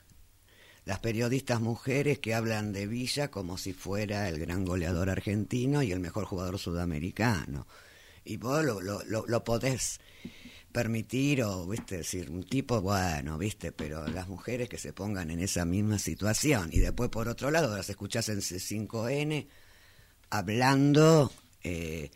las 0.89 0.97
periodistas 0.97 1.61
mujeres 1.61 2.17
que 2.17 2.33
hablan 2.33 2.73
de 2.73 2.87
Villa 2.87 3.29
como 3.29 3.59
si 3.59 3.73
fuera 3.73 4.27
el 4.27 4.39
gran 4.39 4.65
goleador 4.65 5.11
argentino 5.11 5.83
y 5.83 5.91
el 5.91 5.99
mejor 5.99 6.25
jugador 6.25 6.57
sudamericano. 6.57 7.67
Y 8.25 8.37
vos 8.37 8.65
lo, 8.65 9.43
podés 9.43 9.99
permitir 10.71 11.43
o, 11.43 11.67
viste, 11.67 11.97
decir, 11.97 12.31
un 12.31 12.43
tipo, 12.43 12.81
bueno, 12.81 13.37
viste, 13.37 13.71
pero 13.71 14.07
las 14.07 14.27
mujeres 14.27 14.67
que 14.67 14.79
se 14.79 14.91
pongan 14.91 15.29
en 15.29 15.41
esa 15.41 15.63
misma 15.63 15.99
situación. 15.99 16.69
Y 16.73 16.79
después, 16.79 17.11
por 17.11 17.27
otro 17.27 17.51
lado, 17.51 17.77
las 17.77 17.91
escuchás 17.91 18.27
en 18.29 18.39
C5N 18.39 19.47
hablando... 20.31 21.31
Eh, 21.61 22.09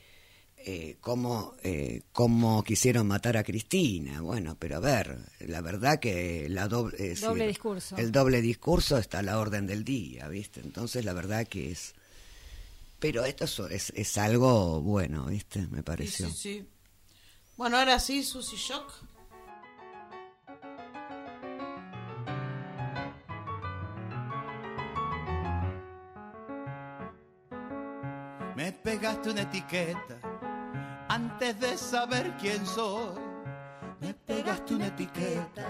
eh, 0.65 0.97
cómo, 1.01 1.55
eh, 1.63 2.01
cómo 2.11 2.63
quisieron 2.63 3.07
matar 3.07 3.37
a 3.37 3.43
Cristina. 3.43 4.21
Bueno, 4.21 4.55
pero 4.59 4.77
a 4.77 4.79
ver, 4.79 5.19
la 5.39 5.61
verdad 5.61 5.99
que 5.99 6.47
la 6.49 6.67
doble, 6.67 7.11
es 7.11 7.21
Doble 7.21 7.47
discurso. 7.47 7.97
El 7.97 8.11
doble 8.11 8.41
discurso 8.41 8.97
está 8.97 9.19
a 9.19 9.23
la 9.23 9.39
orden 9.39 9.67
del 9.67 9.83
día, 9.83 10.27
¿viste? 10.27 10.59
Entonces 10.61 11.05
la 11.05 11.13
verdad 11.13 11.47
que 11.47 11.71
es... 11.71 11.93
Pero 12.99 13.25
esto 13.25 13.43
es, 13.45 13.59
es, 13.59 13.93
es 13.95 14.17
algo 14.17 14.81
bueno, 14.81 15.25
¿viste? 15.25 15.67
Me 15.67 15.77
Sí, 15.77 15.83
pareció. 15.83 16.27
sí, 16.29 16.33
sí. 16.35 16.67
Bueno, 17.57 17.77
ahora 17.77 17.99
sí, 17.99 18.23
Susy 18.23 18.55
Shock. 18.55 18.91
Me 28.55 28.71
pegaste 28.71 29.29
una 29.31 29.41
etiqueta 29.41 30.19
antes 31.13 31.59
de 31.59 31.77
saber 31.77 32.33
quién 32.41 32.65
soy. 32.65 33.13
Me 34.01 34.15
pegaste 34.15 34.73
una 34.73 34.87
etiqueta 34.87 35.67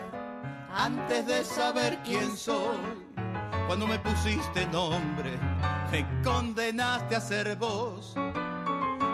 antes 0.74 1.28
de 1.28 1.44
saber 1.44 2.00
quién 2.06 2.36
soy. 2.38 2.80
Cuando 3.68 3.86
me 3.86 4.00
pusiste 4.00 4.66
nombre, 4.68 5.38
me 5.92 6.06
condenaste 6.24 7.18
a 7.18 7.20
ser 7.20 7.58
vos. 7.58 8.16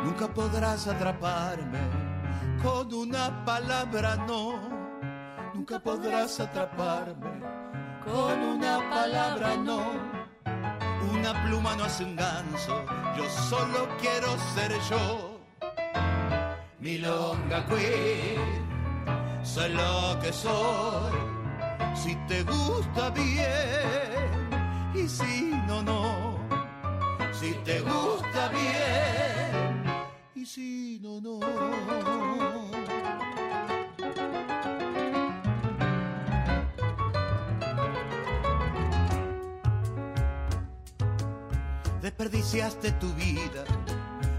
Nunca 0.03 0.27
podrás 0.27 0.87
atraparme 0.87 1.79
con 2.61 2.93
una 2.93 3.43
palabra 3.43 4.15
no. 4.27 4.53
Nunca 5.55 5.79
podrás 5.79 6.39
atraparme 6.39 7.41
con 8.05 8.39
una 8.39 8.87
palabra 8.87 9.57
no. 9.57 9.81
Una 11.11 11.43
pluma 11.43 11.75
no 11.75 11.85
hace 11.85 12.03
un 12.03 12.15
ganso, 12.15 12.85
yo 13.17 13.27
solo 13.49 13.87
quiero 13.99 14.37
ser 14.53 14.71
yo. 14.89 15.28
Milonga 16.81 17.65
Queen, 17.65 19.43
soy 19.43 19.69
lo 19.73 20.17
que 20.21 20.31
soy. 20.31 21.11
Si 21.93 22.15
te 22.27 22.43
gusta 22.43 23.09
bien, 23.09 24.49
y 24.95 25.07
si 25.07 25.51
no, 25.67 25.83
no. 25.83 26.39
Si 27.33 27.53
te 27.65 27.81
gusta 27.81 28.49
bien, 28.49 29.83
y 30.35 30.45
si 30.45 30.99
no, 31.01 31.19
no. 31.19 31.39
Desperdiciaste 42.01 42.93
tu 42.93 43.13
vida 43.15 43.65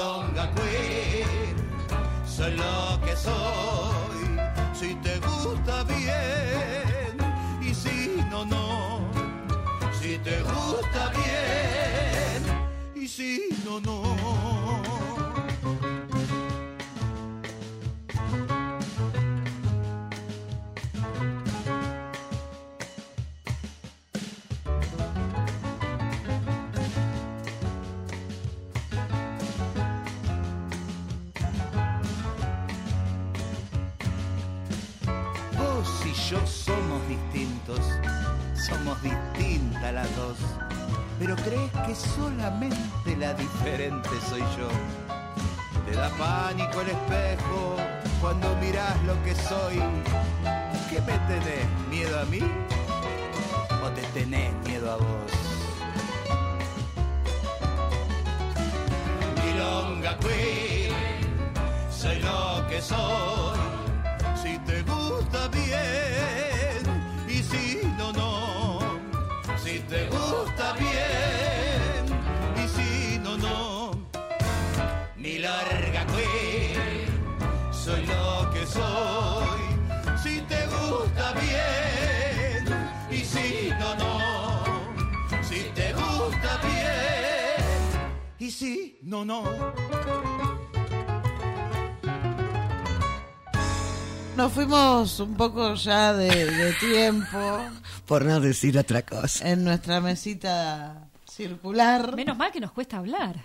Milonga 0.00 0.48
soy 2.24 2.56
lo 2.56 2.98
que 3.04 3.14
soy. 3.14 4.40
Si 4.72 4.94
te 4.94 5.18
gusta 5.18 5.84
bien 5.84 7.18
y 7.60 7.74
si 7.74 8.16
no, 8.30 8.46
no. 8.46 9.00
Si 10.00 10.16
te 10.18 10.40
gusta 10.40 11.12
bien 11.20 12.40
y 12.94 13.06
si 13.06 13.50
no, 13.62 13.78
no. 13.80 15.09
Somos 39.00 39.02
distintas 39.02 39.92
las 39.92 40.16
dos. 40.16 40.36
Pero 41.18 41.36
crees 41.36 41.70
que 41.86 41.94
solamente 41.94 43.16
la 43.18 43.34
diferente 43.34 44.08
soy 44.28 44.40
yo. 44.40 44.68
Te 45.86 45.96
da 45.96 46.08
pánico 46.10 46.80
el 46.80 46.88
espejo 46.88 47.76
cuando 48.20 48.54
mirás 48.56 48.96
lo 49.04 49.22
que 49.22 49.34
soy. 49.34 49.76
¿Qué 50.88 51.00
me 51.02 51.18
tenés? 51.28 51.66
¿Miedo 51.90 52.20
a 52.20 52.24
mí? 52.24 52.40
¿O 53.84 53.88
te 53.90 54.02
tenés 54.18 54.52
miedo 54.66 54.92
a 54.92 54.96
vos? 54.96 55.32
Milonga 59.44 60.18
Queen, 60.18 60.94
soy 61.90 62.18
lo 62.20 62.66
que 62.68 62.80
soy. 62.80 63.58
Si 64.42 64.58
te 64.60 64.82
gusta 64.82 65.48
bien 65.48 66.19
no, 89.10 89.24
no. 89.24 89.42
Nos 94.36 94.52
fuimos 94.52 95.18
un 95.20 95.36
poco 95.36 95.74
ya 95.74 96.14
de, 96.14 96.28
de 96.50 96.72
tiempo 96.74 97.58
Por 98.06 98.24
no 98.24 98.40
decir 98.40 98.78
otra 98.78 99.02
cosa. 99.02 99.46
en 99.48 99.64
nuestra 99.64 100.00
mesita 100.00 101.08
circular. 101.28 102.14
Menos 102.14 102.38
mal 102.38 102.50
que 102.52 102.60
nos 102.60 102.70
cuesta 102.72 102.98
hablar. 102.98 103.36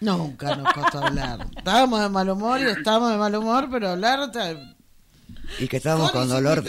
Nunca 0.00 0.54
nos 0.54 0.72
costó 0.72 1.04
hablar. 1.04 1.46
Estábamos 1.56 2.00
de 2.00 2.08
mal 2.08 2.30
humor 2.30 2.60
y 2.60 2.64
estamos 2.64 3.10
de 3.10 3.16
mal 3.18 3.34
humor, 3.34 3.68
pero 3.70 3.90
hablar... 3.90 4.30
Y 5.58 5.68
que 5.68 5.76
estamos 5.76 6.10
Con 6.10 6.22
con 6.22 6.28
dolor. 6.30 6.64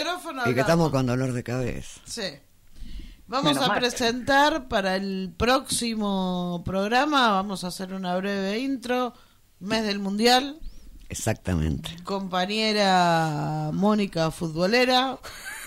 Y 0.46 0.54
que 0.54 0.60
estamos 0.60 0.90
con 0.90 1.06
dolor 1.06 1.32
de 1.32 1.44
cabeza. 1.44 2.02
Sí. 2.06 2.24
Vamos 3.28 3.54
Menos 3.54 3.64
a 3.64 3.68
mal. 3.70 3.80
presentar 3.80 4.68
para 4.68 4.96
el 4.96 5.34
próximo 5.36 6.62
programa, 6.64 7.32
vamos 7.32 7.64
a 7.64 7.68
hacer 7.68 7.94
una 7.94 8.16
breve 8.18 8.60
intro, 8.60 9.14
mes 9.60 9.84
del 9.84 9.98
Mundial, 10.00 10.60
Exactamente. 11.10 11.96
compañera 12.04 13.72
Mónica 13.74 14.30
futbolera, 14.30 15.18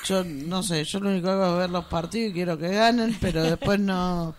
yo 0.04 0.22
no 0.24 0.62
sé, 0.62 0.84
yo 0.84 1.00
lo 1.00 1.10
único 1.10 1.26
que 1.26 1.32
hago 1.32 1.52
es 1.54 1.58
ver 1.58 1.70
los 1.70 1.86
partidos 1.86 2.30
y 2.30 2.34
quiero 2.34 2.58
que 2.58 2.68
ganen, 2.68 3.16
pero 3.20 3.42
después 3.42 3.80
no, 3.80 4.34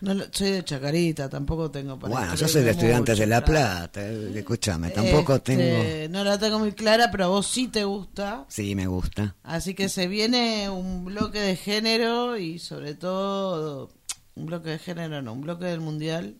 no 0.00 0.24
soy 0.32 0.50
de 0.52 0.64
Chacarita, 0.64 1.28
tampoco 1.28 1.70
tengo 1.70 1.98
para 1.98 2.14
Bueno, 2.14 2.34
yo 2.34 2.48
soy 2.48 2.62
de 2.62 2.70
Estudiantes 2.70 3.14
mucho, 3.14 3.20
de 3.20 3.26
La. 3.26 3.44
Plata. 3.44 4.00
eh, 4.02 4.32
Escúchame, 4.34 4.90
tampoco 4.90 5.34
Este, 5.36 5.56
tengo. 5.56 6.12
No 6.12 6.24
la 6.24 6.38
tengo 6.38 6.58
muy 6.58 6.72
clara, 6.72 7.10
pero 7.10 7.24
a 7.24 7.28
vos 7.28 7.46
sí 7.46 7.68
te 7.68 7.84
gusta. 7.84 8.46
Sí, 8.48 8.74
me 8.74 8.86
gusta. 8.86 9.36
Así 9.42 9.74
que 9.74 9.88
se 9.88 10.06
viene 10.08 10.70
un 10.70 11.04
bloque 11.04 11.38
de 11.40 11.56
género 11.56 12.36
y 12.38 12.58
sobre 12.58 12.94
todo 12.94 13.90
un 14.34 14.46
bloque 14.46 14.70
de 14.70 14.78
género, 14.78 15.20
no, 15.22 15.32
un 15.34 15.42
bloque 15.42 15.66
del 15.66 15.80
mundial 15.80 16.36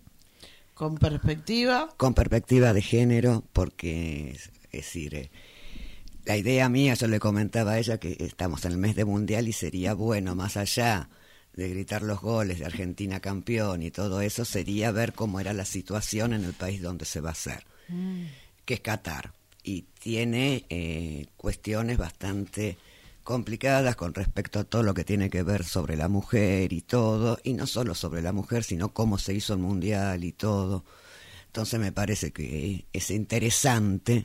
con 0.75 0.97
perspectiva. 0.97 1.91
Con 1.99 2.15
perspectiva 2.15 2.73
de 2.73 2.81
género, 2.81 3.45
porque 3.53 4.31
es, 4.31 4.51
es 4.73 4.85
decir, 4.85 5.15
eh, 5.15 5.31
la 6.25 6.37
idea 6.39 6.69
mía, 6.71 6.95
yo 6.95 7.07
le 7.09 7.19
comentaba 7.21 7.73
a 7.73 7.79
ella 7.79 7.99
que 7.99 8.17
estamos 8.21 8.65
en 8.65 8.73
el 8.73 8.79
mes 8.79 8.97
de 8.97 9.05
mundial 9.05 9.49
y 9.49 9.53
sería 9.53 9.93
bueno, 9.95 10.35
más 10.35 10.57
allá 10.57 11.11
de 11.61 11.69
gritar 11.69 12.03
los 12.03 12.21
goles 12.21 12.59
de 12.59 12.65
Argentina 12.65 13.21
campeón 13.21 13.83
y 13.83 13.91
todo 13.91 14.23
eso, 14.23 14.45
sería 14.47 14.91
ver 14.93 15.13
cómo 15.13 15.41
era 15.41 15.53
la 15.53 15.67
situación 15.67 16.33
en 16.33 16.45
el 16.45 16.55
país 16.55 16.81
donde 16.81 17.05
se 17.05 17.21
va 17.21 17.29
a 17.29 17.33
hacer, 17.33 17.65
que 18.65 18.75
es 18.75 18.81
Qatar. 18.81 19.33
Y 19.63 19.83
tiene 19.99 20.65
eh, 20.71 21.27
cuestiones 21.37 21.99
bastante 21.99 22.79
complicadas 23.23 23.95
con 23.95 24.15
respecto 24.15 24.59
a 24.59 24.65
todo 24.65 24.83
lo 24.83 24.95
que 24.95 25.05
tiene 25.05 25.29
que 25.29 25.43
ver 25.43 25.65
sobre 25.65 25.97
la 25.97 26.09
mujer 26.09 26.73
y 26.73 26.81
todo, 26.81 27.39
y 27.45 27.53
no 27.53 27.67
solo 27.67 27.95
sobre 27.95 28.23
la 28.23 28.33
mujer, 28.33 28.65
sino 28.65 28.95
cómo 28.95 29.19
se 29.19 29.35
hizo 29.35 29.53
el 29.53 29.61
mundial 29.61 30.25
y 30.25 30.33
todo. 30.33 30.87
Entonces 31.45 31.79
me 31.79 31.93
parece 31.93 32.33
que 32.33 32.87
es 32.91 33.11
interesante 33.11 34.25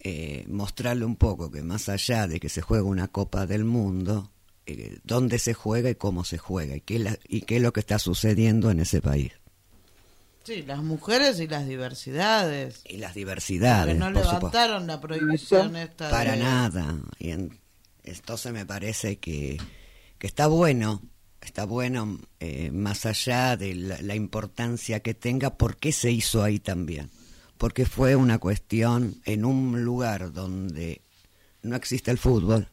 eh, 0.00 0.44
mostrarle 0.48 1.04
un 1.04 1.14
poco 1.14 1.52
que 1.52 1.62
más 1.62 1.88
allá 1.88 2.26
de 2.26 2.40
que 2.40 2.48
se 2.48 2.62
juega 2.62 2.82
una 2.82 3.06
Copa 3.06 3.46
del 3.46 3.64
Mundo, 3.64 4.31
eh, 4.66 4.98
dónde 5.04 5.38
se 5.38 5.54
juega 5.54 5.90
y 5.90 5.94
cómo 5.94 6.24
se 6.24 6.38
juega 6.38 6.76
y 6.76 6.80
qué, 6.80 6.96
es 6.96 7.00
la- 7.02 7.18
y 7.28 7.42
qué 7.42 7.56
es 7.56 7.62
lo 7.62 7.72
que 7.72 7.80
está 7.80 7.98
sucediendo 7.98 8.70
en 8.70 8.80
ese 8.80 9.00
país. 9.00 9.32
Sí, 10.44 10.62
las 10.62 10.82
mujeres 10.82 11.38
y 11.38 11.46
las 11.46 11.68
diversidades. 11.68 12.82
Y 12.84 12.96
las 12.96 13.10
Porque 13.10 13.20
diversidades, 13.20 13.96
no 13.96 14.06
por 14.06 14.14
supuesto. 14.16 14.36
levantaron 14.38 14.86
la 14.88 15.00
prohibición 15.00 15.76
esta 15.76 16.10
Para 16.10 16.32
de- 16.32 16.38
nada. 16.42 16.98
Y 17.18 17.30
en- 17.30 17.58
entonces 18.02 18.52
me 18.52 18.66
parece 18.66 19.18
que, 19.18 19.58
que 20.18 20.26
está 20.26 20.48
bueno, 20.48 21.00
está 21.40 21.64
bueno 21.64 22.18
eh, 22.40 22.70
más 22.72 23.06
allá 23.06 23.56
de 23.56 23.74
la, 23.76 24.02
la 24.02 24.16
importancia 24.16 24.98
que 25.00 25.14
tenga, 25.14 25.56
por 25.56 25.76
qué 25.76 25.92
se 25.92 26.10
hizo 26.10 26.42
ahí 26.42 26.58
también. 26.58 27.10
Porque 27.56 27.86
fue 27.86 28.16
una 28.16 28.38
cuestión 28.38 29.14
en 29.24 29.44
un 29.44 29.84
lugar 29.84 30.32
donde 30.32 31.02
no 31.62 31.76
existe 31.76 32.10
el 32.10 32.18
fútbol, 32.18 32.66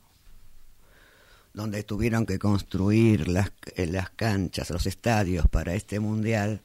donde 1.54 1.84
tuvieron 1.84 2.26
que 2.26 2.40
construir 2.40 3.28
las, 3.28 3.52
eh, 3.76 3.86
las 3.88 4.10
canchas, 4.12 4.70
los 4.70 4.86
estadios 4.86 5.48
para 5.48 5.74
este 5.74 6.00
mundial. 6.00 6.62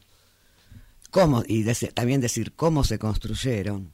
¿Cómo? 1.11 1.43
Y 1.47 1.62
dese- 1.62 1.93
también 1.93 2.20
decir 2.20 2.52
cómo 2.55 2.85
se 2.85 2.98
construyeron. 2.98 3.93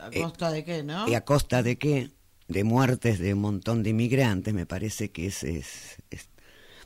¿A 0.00 0.10
costa 0.10 0.50
de 0.50 0.64
qué, 0.64 0.82
no? 0.82 1.08
¿Y 1.08 1.14
a 1.14 1.24
costa 1.24 1.62
de 1.62 1.76
qué? 1.78 2.10
De 2.48 2.62
muertes 2.64 3.18
de 3.18 3.34
un 3.34 3.40
montón 3.40 3.82
de 3.82 3.90
inmigrantes, 3.90 4.52
me 4.54 4.66
parece 4.66 5.10
que 5.10 5.26
es, 5.26 5.42
es, 5.42 5.96
es- 6.10 6.28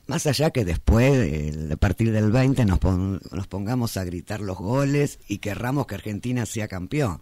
más 0.07 0.25
allá 0.25 0.49
que 0.49 0.65
después, 0.65 1.13
eh, 1.13 1.69
a 1.71 1.75
partir 1.77 2.11
del 2.11 2.31
20, 2.31 2.65
nos, 2.65 2.79
pon- 2.79 3.21
nos 3.31 3.47
pongamos 3.47 3.97
a 3.97 4.03
gritar 4.03 4.39
los 4.41 4.57
goles 4.57 5.19
y 5.27 5.37
querramos 5.37 5.85
que 5.85 5.95
Argentina 5.95 6.45
sea 6.45 6.67
campeón. 6.67 7.21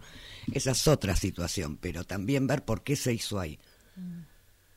Esa 0.52 0.70
es 0.70 0.88
otra 0.88 1.14
situación, 1.16 1.76
pero 1.76 2.04
también 2.04 2.46
ver 2.46 2.64
por 2.64 2.82
qué 2.82 2.96
se 2.96 3.12
hizo 3.12 3.38
ahí. 3.38 3.58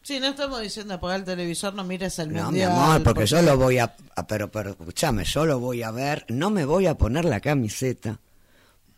Sí, 0.04 0.20
no 0.20 0.28
estamos 0.28 0.62
diciendo 0.62 0.94
apagar 0.96 1.20
el 1.22 1.26
televisor, 1.26 1.74
no 1.74 1.84
mires 1.86 2.20
el 2.20 2.32
No, 2.34 2.46
mundial. 2.46 2.70
mi 2.72 2.76
amor, 2.78 3.04
porque, 3.04 3.26
yo 3.26 3.42
lo 3.42 3.58
voy 3.58 3.78
a, 3.78 3.96
a- 4.16 4.28
pero, 4.28 4.52
pero 4.52 4.72
escúchame, 4.72 5.24
yo 5.24 5.46
lo 5.46 5.60
voy 5.60 5.82
a 5.82 5.92
ver, 5.92 6.26
no 6.28 6.50
me 6.50 6.66
voy 6.66 6.88
a 6.88 6.96
poner 6.98 7.24
la 7.26 7.40
camiseta 7.40 8.20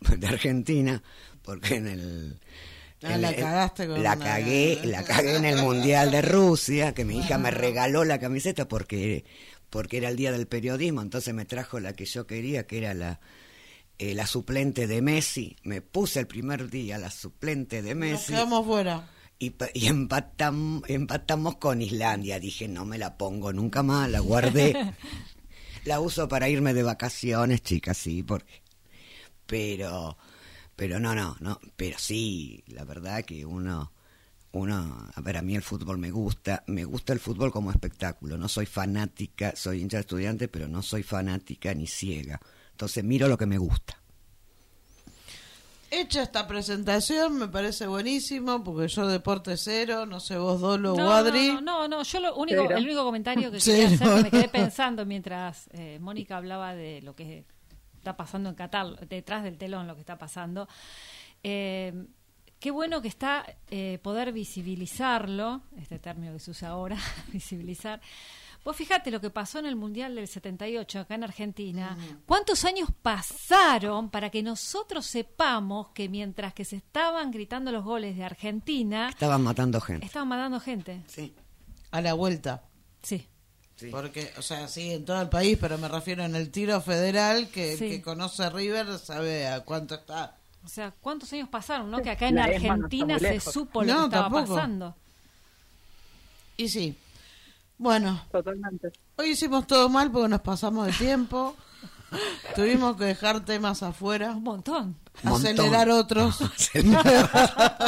de 0.00 0.26
Argentina, 0.26 1.02
porque 1.42 1.76
en 1.76 1.86
el... 1.86 2.40
Ah, 3.02 3.14
en 3.14 3.22
la 3.22 3.28
el- 3.30 3.36
cagaste 3.36 3.86
con 3.86 4.02
la 4.02 4.14
una- 4.14 4.24
cagué, 4.24 4.80
la 4.84 5.04
cagué 5.04 5.36
en 5.36 5.44
el 5.44 5.58
Mundial 5.62 6.10
de 6.10 6.22
Rusia, 6.22 6.92
que 6.92 7.04
mi 7.04 7.18
hija 7.18 7.38
me 7.38 7.52
regaló 7.52 8.04
la 8.04 8.18
camiseta 8.18 8.66
porque, 8.66 9.24
porque 9.70 9.98
era 9.98 10.08
el 10.08 10.16
día 10.16 10.32
del 10.32 10.46
periodismo, 10.48 11.02
entonces 11.02 11.32
me 11.34 11.44
trajo 11.44 11.78
la 11.78 11.92
que 11.92 12.04
yo 12.06 12.26
quería, 12.26 12.66
que 12.66 12.78
era 12.78 12.94
la, 12.94 13.20
eh, 13.98 14.12
la 14.14 14.26
suplente 14.26 14.88
de 14.88 15.02
Messi. 15.02 15.56
Me 15.62 15.82
puse 15.82 16.18
el 16.18 16.26
primer 16.26 16.68
día 16.68 16.98
la 16.98 17.10
suplente 17.12 17.80
de 17.80 17.90
Nos 17.94 17.98
Messi 18.10 18.32
quedamos 18.32 18.66
fuera. 18.66 19.08
Y, 19.38 19.46
y 19.74 19.88
empatam- 19.88 20.82
empatamos 20.88 21.56
con 21.56 21.82
Islandia. 21.82 22.40
Dije, 22.40 22.68
no 22.68 22.84
me 22.84 22.98
la 22.98 23.16
pongo 23.16 23.52
nunca 23.52 23.82
más, 23.82 24.10
la 24.10 24.20
guardé. 24.20 24.94
la 25.84 26.00
uso 26.00 26.28
para 26.28 26.48
irme 26.48 26.74
de 26.74 26.82
vacaciones, 26.82 27.62
chicas, 27.62 27.96
sí, 27.96 28.22
porque... 28.22 28.62
Pero, 29.46 30.16
pero 30.74 30.98
no, 30.98 31.14
no, 31.14 31.36
no, 31.40 31.60
pero 31.76 31.98
sí, 31.98 32.64
la 32.68 32.84
verdad 32.84 33.24
que 33.24 33.44
uno... 33.46 33.92
Uno, 34.52 35.10
a 35.14 35.20
ver, 35.20 35.36
a 35.36 35.42
mí 35.42 35.54
el 35.54 35.60
fútbol 35.60 35.98
me 35.98 36.10
gusta, 36.10 36.64
me 36.66 36.84
gusta 36.84 37.12
el 37.12 37.20
fútbol 37.20 37.52
como 37.52 37.70
espectáculo, 37.70 38.38
no 38.38 38.48
soy 38.48 38.64
fanática, 38.64 39.54
soy 39.54 39.82
hincha 39.82 39.98
de 39.98 40.02
estudiante, 40.02 40.48
pero 40.48 40.66
no 40.66 40.82
soy 40.82 41.02
fanática 41.02 41.74
ni 41.74 41.86
ciega. 41.86 42.40
Entonces 42.70 43.04
miro 43.04 43.28
lo 43.28 43.36
que 43.36 43.44
me 43.44 43.58
gusta. 43.58 44.00
Hecha 45.98 46.22
esta 46.22 46.46
presentación, 46.46 47.38
me 47.38 47.48
parece 47.48 47.86
buenísimo, 47.86 48.62
porque 48.62 48.86
yo 48.88 49.06
deporte 49.06 49.56
cero, 49.56 50.04
no 50.04 50.20
sé 50.20 50.36
vos, 50.36 50.60
Dolo 50.60 50.92
o 50.92 50.96
No, 50.96 51.10
Adri. 51.10 51.48
no, 51.54 51.60
no, 51.62 51.88
no, 51.88 52.02
yo 52.02 52.20
lo 52.20 52.36
único, 52.36 52.62
Cero. 52.62 52.76
el 52.76 52.84
único 52.84 53.02
comentario 53.04 53.50
que 53.50 53.58
quería 53.58 53.86
hacer, 53.86 53.98
que 54.16 54.22
me 54.24 54.30
quedé 54.30 54.48
pensando 54.48 55.06
mientras 55.06 55.68
eh, 55.72 55.98
Mónica 56.00 56.36
hablaba 56.36 56.74
de 56.74 57.00
lo 57.00 57.14
que 57.16 57.44
está 57.96 58.14
pasando 58.14 58.50
en 58.50 58.54
Qatar, 58.54 59.08
detrás 59.08 59.42
del 59.42 59.56
telón 59.56 59.86
lo 59.86 59.94
que 59.94 60.00
está 60.00 60.18
pasando. 60.18 60.68
Eh, 61.42 61.94
qué 62.60 62.70
bueno 62.70 63.00
que 63.00 63.08
está 63.08 63.46
eh, 63.70 63.98
poder 64.02 64.32
visibilizarlo, 64.32 65.62
este 65.78 65.98
término 65.98 66.32
que 66.34 66.40
se 66.40 66.50
usa 66.50 66.68
ahora, 66.70 66.98
visibilizar, 67.32 68.02
Vos 68.66 68.74
fíjate 68.74 69.12
lo 69.12 69.20
que 69.20 69.30
pasó 69.30 69.60
en 69.60 69.66
el 69.66 69.76
Mundial 69.76 70.16
del 70.16 70.26
78 70.26 70.98
acá 70.98 71.14
en 71.14 71.22
Argentina. 71.22 71.96
¿Cuántos 72.26 72.64
años 72.64 72.88
pasaron 73.00 74.10
para 74.10 74.28
que 74.30 74.42
nosotros 74.42 75.06
sepamos 75.06 75.90
que 75.94 76.08
mientras 76.08 76.52
que 76.52 76.64
se 76.64 76.74
estaban 76.74 77.30
gritando 77.30 77.70
los 77.70 77.84
goles 77.84 78.16
de 78.16 78.24
Argentina, 78.24 79.08
Estaban 79.08 79.42
matando 79.44 79.80
gente. 79.80 80.04
estaban 80.04 80.26
matando 80.26 80.58
gente? 80.58 81.00
Sí. 81.06 81.32
A 81.92 82.00
la 82.00 82.14
vuelta. 82.14 82.64
Sí. 83.02 83.28
Sí. 83.76 83.86
Porque, 83.88 84.32
o 84.36 84.42
sea, 84.42 84.66
sí, 84.66 84.90
en 84.94 85.04
todo 85.04 85.22
el 85.22 85.28
país, 85.28 85.56
pero 85.60 85.78
me 85.78 85.86
refiero 85.86 86.24
en 86.24 86.34
el 86.34 86.50
tiro 86.50 86.80
federal, 86.80 87.48
que 87.50 87.74
el 87.74 87.78
Sí. 87.78 87.88
que 87.88 88.02
conoce 88.02 88.50
River 88.50 88.98
sabe 88.98 89.46
a 89.46 89.60
cuánto 89.60 89.94
está. 89.94 90.38
O 90.64 90.68
sea, 90.68 90.90
¿cuántos 91.00 91.32
años 91.32 91.48
pasaron, 91.48 91.88
no? 91.88 92.02
Que 92.02 92.10
acá 92.10 92.26
en 92.26 92.34
La 92.34 92.48
ESMA 92.50 92.66
no 92.78 92.84
Argentina 92.86 93.18
se 93.20 93.38
supo 93.38 93.84
lo 93.84 93.92
No, 93.94 93.98
que 94.00 94.04
estaba 94.06 94.24
tampoco. 94.24 94.56
pasando. 94.56 94.96
Y 96.56 96.68
sí. 96.68 96.96
Bueno, 97.78 98.22
Totalmente. 98.32 98.90
hoy 99.16 99.30
hicimos 99.30 99.66
todo 99.66 99.88
mal 99.88 100.10
porque 100.10 100.28
nos 100.28 100.40
pasamos 100.40 100.86
de 100.86 100.92
tiempo. 100.92 101.54
Tuvimos 102.54 102.96
que 102.96 103.04
dejar 103.04 103.44
temas 103.44 103.82
afuera, 103.82 104.30
Un 104.32 104.42
montón. 104.44 104.96
Montón. 105.22 105.46
acelerar 105.46 105.90
otros. 105.90 106.38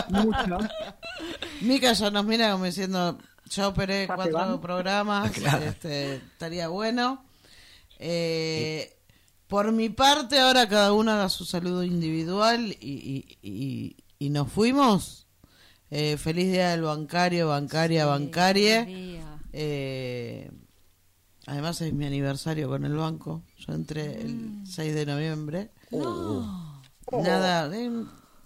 Mucho. 0.08 0.58
Mica 1.60 1.92
ya 1.92 2.10
nos 2.10 2.24
mira 2.24 2.52
como 2.52 2.64
diciendo, 2.64 3.18
ya 3.46 3.68
operé 3.68 4.06
Ya 4.06 4.14
cuatro 4.14 4.34
van. 4.34 4.60
programas, 4.60 5.30
Claro. 5.32 5.64
este, 5.64 6.16
estaría 6.16 6.68
bueno. 6.68 7.24
Eh, 7.98 8.94
por 9.46 9.72
mi 9.72 9.88
parte, 9.88 10.38
ahora 10.38 10.68
cada 10.68 10.92
uno 10.92 11.12
haga 11.12 11.28
su 11.28 11.44
saludo 11.44 11.82
individual 11.82 12.76
y, 12.80 12.86
y- 12.90 13.38
y- 13.42 13.96
y 14.18 14.30
nos 14.30 14.50
fuimos. 14.52 15.26
Eh, 15.90 16.18
feliz 16.18 16.52
día 16.52 16.70
del 16.70 16.82
bancario, 16.82 17.48
bancaria, 17.48 18.04
bancarie. 18.04 18.84
Día. 18.84 19.37
Eh, 19.52 20.50
además 21.46 21.80
es 21.80 21.92
mi 21.92 22.06
aniversario 22.06 22.68
con 22.68 22.84
el 22.84 22.94
banco. 22.94 23.42
Yo 23.58 23.72
entré 23.72 24.20
el 24.22 24.62
6 24.66 24.94
de 24.94 25.06
noviembre. 25.06 25.70
Nada, 27.10 27.74
eh, 27.74 27.88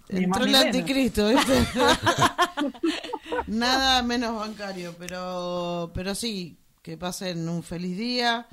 Ni 0.09 0.27
más 0.27 0.41
entró 0.41 0.45
ni 0.45 0.53
el 0.53 0.59
menos. 0.59 0.65
anticristo, 0.65 1.27
¿viste? 1.29 1.67
Nada 3.47 4.03
menos 4.03 4.35
bancario, 4.35 4.95
pero 4.97 5.91
pero 5.93 6.15
sí, 6.15 6.57
que 6.81 6.97
pasen 6.97 7.47
un 7.49 7.63
feliz 7.63 7.97
día. 7.97 8.47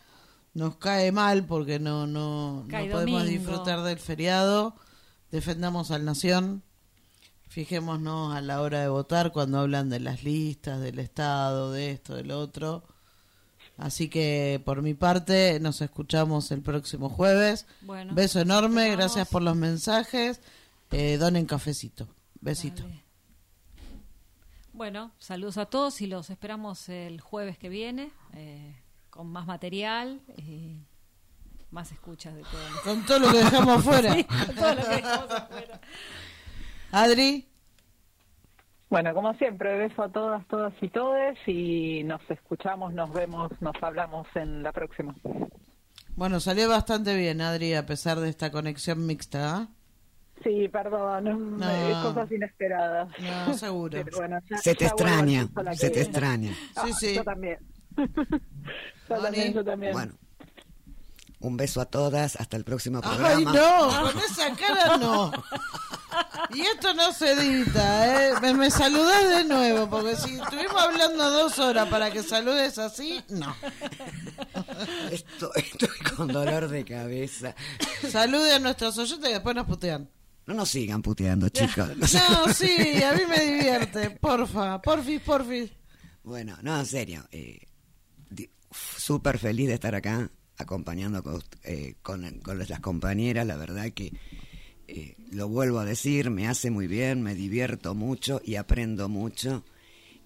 Nos 0.52 0.77
cae 0.77 1.12
mal 1.12 1.44
porque 1.44 1.78
no 1.78 2.06
no, 2.09 2.64
no 2.64 2.68
podemos 2.68 3.22
domingo. 3.22 3.22
disfrutar 3.24 3.82
del 3.82 3.98
feriado. 3.98 4.74
Defendamos 5.31 5.90
al 5.93 6.05
Nación. 6.05 6.62
Fijémonos 7.51 8.32
a 8.32 8.40
la 8.40 8.62
hora 8.62 8.81
de 8.81 8.89
votar 8.89 9.32
cuando 9.32 9.59
hablan 9.59 9.90
de 9.90 9.98
las 9.98 10.22
listas, 10.22 10.81
del 10.81 11.01
Estado, 11.01 11.72
de 11.72 11.90
esto, 11.90 12.14
del 12.14 12.31
otro. 12.31 12.85
Así 13.77 14.09
que 14.09 14.62
por 14.64 14.82
mi 14.82 14.94
parte 14.94 15.59
nos 15.59 15.81
escuchamos 15.81 16.52
el 16.52 16.62
próximo 16.62 17.09
jueves. 17.09 17.66
Bueno, 17.81 18.14
Beso 18.14 18.39
enorme, 18.39 18.82
esperamos. 18.82 18.98
gracias 18.98 19.28
por 19.28 19.43
los 19.43 19.56
mensajes. 19.56 20.40
Eh, 20.93 21.16
donen 21.16 21.44
cafecito. 21.44 22.06
Besito. 22.40 22.85
Dale. 22.85 23.02
Bueno, 24.72 25.10
saludos 25.18 25.59
a 25.59 25.66
todos 25.66 26.01
y 26.02 26.06
los 26.06 26.31
esperamos 26.31 26.89
el 26.89 27.20
jueves 27.20 27.59
que 27.59 27.68
viene 27.68 28.12
eh, 28.32 28.81
con 29.10 29.27
más 29.27 29.48
material 29.48 30.20
y 30.36 30.77
más 31.72 31.90
escuchas 31.90 32.36
de 32.36 32.43
todo. 32.43 32.82
Con 32.85 33.05
todo 33.05 33.18
lo 33.18 33.32
que 33.32 33.39
dejamos 33.39 33.78
afuera. 33.81 34.14
Sí, 34.14 34.24
todo 34.55 34.74
lo 34.77 34.82
que 34.85 34.97
dejamos 34.97 35.31
afuera. 35.32 35.81
Adri, 36.93 37.47
Bueno, 38.89 39.15
como 39.15 39.33
siempre, 39.35 39.77
beso 39.79 40.03
a 40.03 40.09
todas, 40.09 40.47
todas 40.49 40.73
y 40.81 40.89
todes 40.89 41.39
y 41.47 42.03
nos 42.05 42.21
escuchamos, 42.29 42.93
nos 42.93 43.12
vemos, 43.12 43.51
nos 43.61 43.75
hablamos 43.83 44.27
en 44.35 44.62
la 44.65 44.73
próxima. 44.73 45.15
bueno, 46.17 46.41
salió 46.41 46.69
bastante 46.69 47.15
bien, 47.17 47.41
Adri, 47.41 47.75
a 47.75 47.87
pesar 47.87 48.19
de 48.19 48.29
esta 48.29 48.51
conexión 48.51 49.07
mixta. 49.07 49.57
¿ah? 49.57 49.69
Sí, 50.43 50.69
perdón, 50.69 51.59
No. 51.59 51.71
eh, 51.71 51.93
cosas 52.03 52.33
inesperadas. 52.33 53.09
No, 53.21 53.55
seguro. 53.55 54.01
Pero 54.05 54.17
bueno, 54.19 54.39
ya- 54.49 54.59
Se 54.59 54.75
te 54.75 54.87
extraña, 54.87 55.47
se 55.75 55.91
te 55.91 55.97
viene. 55.97 56.03
extraña. 56.03 56.53
Ah, 56.77 56.83
Sí, 56.87 56.93
sí. 56.95 57.15
Yo 57.15 57.25
también. 57.25 57.59
yo 59.09 59.19
también, 59.23 59.53
yo 59.53 59.65
también. 59.65 59.93
Bueno, 59.93 60.12
un 61.41 61.57
beso 61.57 61.81
a 61.81 61.87
todas, 61.87 62.37
hasta 62.37 62.57
el 62.57 62.65
próximo 62.65 63.01
Ay, 63.03 63.45
programa. 63.45 63.53
no, 63.53 64.12
con 64.12 64.23
esa 64.23 64.55
cara 64.55 64.97
no. 64.99 65.33
Y 66.55 66.61
esto 66.62 66.93
no 66.95 67.12
se 67.12 67.33
edita, 67.33 68.31
¿eh? 68.31 68.35
Me, 68.43 68.53
me 68.55 68.71
saludás 68.71 69.29
de 69.29 69.45
nuevo, 69.45 69.89
porque 69.89 70.17
si 70.17 70.39
estuvimos 70.39 70.77
hablando 70.77 71.31
dos 71.31 71.59
horas 71.59 71.89
para 71.89 72.11
que 72.11 72.23
saludes 72.23 72.79
así, 72.79 73.23
no. 73.29 73.55
Estoy, 75.11 75.51
estoy 75.57 75.89
con 76.17 76.29
dolor 76.29 76.69
de 76.69 76.85
cabeza. 76.85 77.55
Salude 78.11 78.55
a 78.55 78.59
nuestros 78.59 78.99
oyentes 78.99 79.31
y 79.31 79.33
después 79.33 79.55
nos 79.55 79.67
putean. 79.67 80.11
No 80.47 80.55
nos 80.55 80.69
sigan 80.69 81.01
puteando, 81.01 81.49
chicos. 81.49 81.97
No 81.97 82.53
sí, 82.53 83.03
a 83.03 83.12
mí 83.12 83.23
me 83.29 83.39
divierte. 83.41 84.11
Porfa, 84.11 84.81
porfis, 84.83 85.21
porfis. 85.21 85.71
Bueno, 86.25 86.57
no, 86.62 86.79
en 86.79 86.87
serio. 86.87 87.27
Eh, 87.31 87.61
Súper 88.73 89.39
feliz 89.39 89.67
de 89.69 89.75
estar 89.75 89.95
acá 89.95 90.31
acompañando 90.61 91.23
con, 91.23 91.43
eh, 91.65 91.95
con, 92.03 92.41
con 92.41 92.59
las 92.59 92.81
compañeras. 92.81 93.47
La 93.47 93.57
verdad 93.57 93.91
que 93.93 94.12
eh, 94.89 95.15
lo 95.31 95.49
vuelvo 95.49 95.78
a 95.78 95.85
decir, 95.85 96.31
me 96.31 96.49
hace 96.49 96.70
muy 96.70 96.89
bien, 96.89 97.23
me 97.23 97.35
divierto 97.35 97.95
mucho 97.95 98.41
y 98.45 98.57
aprendo 98.57 99.09
mucho. 99.09 99.65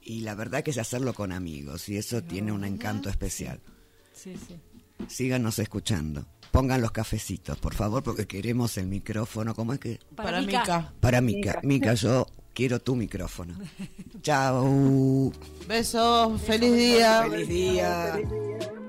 Y 0.03 0.21
la 0.21 0.35
verdad 0.35 0.63
que 0.63 0.71
es 0.71 0.79
hacerlo 0.79 1.15
con 1.15 1.33
amigos 1.33 1.89
y 1.89 1.97
eso 1.97 2.23
tiene 2.23 2.53
un 2.53 2.65
encanto 2.65 3.09
especial. 3.09 3.61
Sí, 4.15 4.35
sí. 4.49 4.57
Síganos 5.09 5.59
escuchando. 5.59 6.27
Pongan 6.51 6.81
los 6.81 6.93
cafecitos, 6.93 7.59
por 7.59 7.75
favor, 7.75 8.03
porque 8.03 8.27
queremos 8.27 8.79
el 8.79 8.87
micrófono. 8.87 9.55
¿Cómo 9.55 9.73
es 9.73 9.81
que? 9.81 10.01
Para, 10.15 10.41
Mica. 10.41 10.61
Mica. 10.61 10.93
Para 11.01 11.21
Mica. 11.21 11.61
Mica, 11.63 11.95
yo 11.95 12.27
quiero 12.55 12.81
tu 12.81 12.97
micrófono. 12.97 13.59
Chao. 14.23 15.33
Besos, 15.67 16.41
feliz 16.43 16.75
día. 16.77 17.27
Feliz 17.29 17.49
día. 17.49 18.13
Feliz 18.15 18.31
día. 18.31 18.84